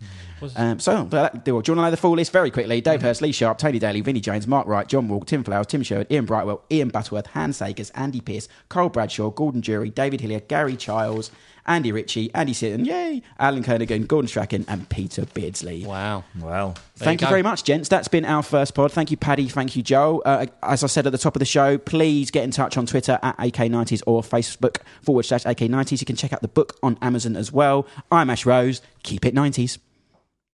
Um, 0.54 0.78
so, 0.78 1.04
but, 1.04 1.46
do 1.46 1.50
you 1.50 1.54
want 1.54 1.64
to 1.64 1.74
know 1.76 1.90
the 1.90 1.96
full 1.96 2.10
list 2.14 2.30
very 2.30 2.50
quickly? 2.50 2.82
Dave 2.82 3.00
Hirst, 3.00 3.22
Lee 3.22 3.32
Sharpe, 3.32 3.56
Tony 3.56 3.78
Daley, 3.78 4.02
Vinnie 4.02 4.20
Jones, 4.20 4.46
Mark 4.46 4.66
Wright, 4.66 4.86
John 4.86 5.08
Wark, 5.08 5.24
Tim 5.24 5.42
Flowers, 5.42 5.66
Tim 5.68 5.82
Sherwood, 5.82 6.12
Ian 6.12 6.26
Brightwell, 6.26 6.60
Ian 6.70 6.90
Butterworth, 6.90 7.28
Hans 7.28 7.58
Segers, 7.58 7.90
Andy 7.94 8.20
Pearce, 8.20 8.46
Carl 8.68 8.90
Bradshaw, 8.90 9.30
Gordon 9.30 9.62
Durie, 9.62 9.88
David 9.88 10.20
Hillier, 10.20 10.40
Gary 10.40 10.76
Childs, 10.76 11.30
Andy 11.66 11.92
Ritchie, 11.92 12.32
Andy 12.34 12.52
Sinton, 12.52 12.84
yay, 12.84 13.22
Alan 13.38 13.62
Kernaghan, 13.62 14.06
Gordon 14.06 14.28
Strachan, 14.28 14.64
and 14.68 14.88
Peter 14.88 15.26
Beardsley. 15.26 15.84
Wow. 15.84 16.24
Well, 16.38 16.76
Thank 16.96 17.20
you, 17.20 17.26
you 17.26 17.30
very 17.30 17.42
much, 17.42 17.64
gents. 17.64 17.88
That's 17.88 18.08
been 18.08 18.24
our 18.24 18.42
first 18.42 18.74
pod. 18.74 18.92
Thank 18.92 19.10
you, 19.10 19.16
Paddy. 19.16 19.48
Thank 19.48 19.76
you, 19.76 19.82
Joe. 19.82 20.22
Uh, 20.24 20.46
as 20.62 20.82
I 20.82 20.86
said 20.86 21.06
at 21.06 21.12
the 21.12 21.18
top 21.18 21.36
of 21.36 21.40
the 21.40 21.46
show, 21.46 21.78
please 21.78 22.30
get 22.30 22.44
in 22.44 22.50
touch 22.50 22.76
on 22.76 22.86
Twitter 22.86 23.18
at 23.22 23.36
AK90s 23.38 24.02
or 24.06 24.22
Facebook 24.22 24.78
forward 25.02 25.24
slash 25.24 25.44
AK90s. 25.44 26.00
You 26.00 26.06
can 26.06 26.16
check 26.16 26.32
out 26.32 26.42
the 26.42 26.48
book 26.48 26.78
on 26.82 26.98
Amazon 27.02 27.36
as 27.36 27.52
well. 27.52 27.86
I'm 28.10 28.30
Ash 28.30 28.46
Rose. 28.46 28.80
Keep 29.02 29.26
it 29.26 29.34
90s. 29.34 29.78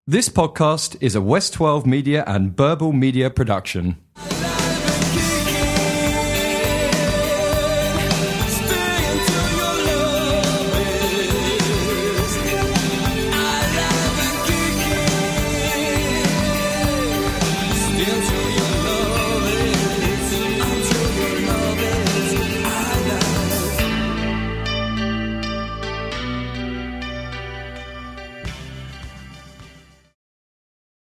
This 0.06 0.28
podcast 0.28 0.96
is 1.00 1.14
a 1.14 1.20
West 1.20 1.52
12 1.52 1.86
Media 1.86 2.24
and 2.26 2.56
Burble 2.56 2.92
Media 2.92 3.30
production. 3.30 3.98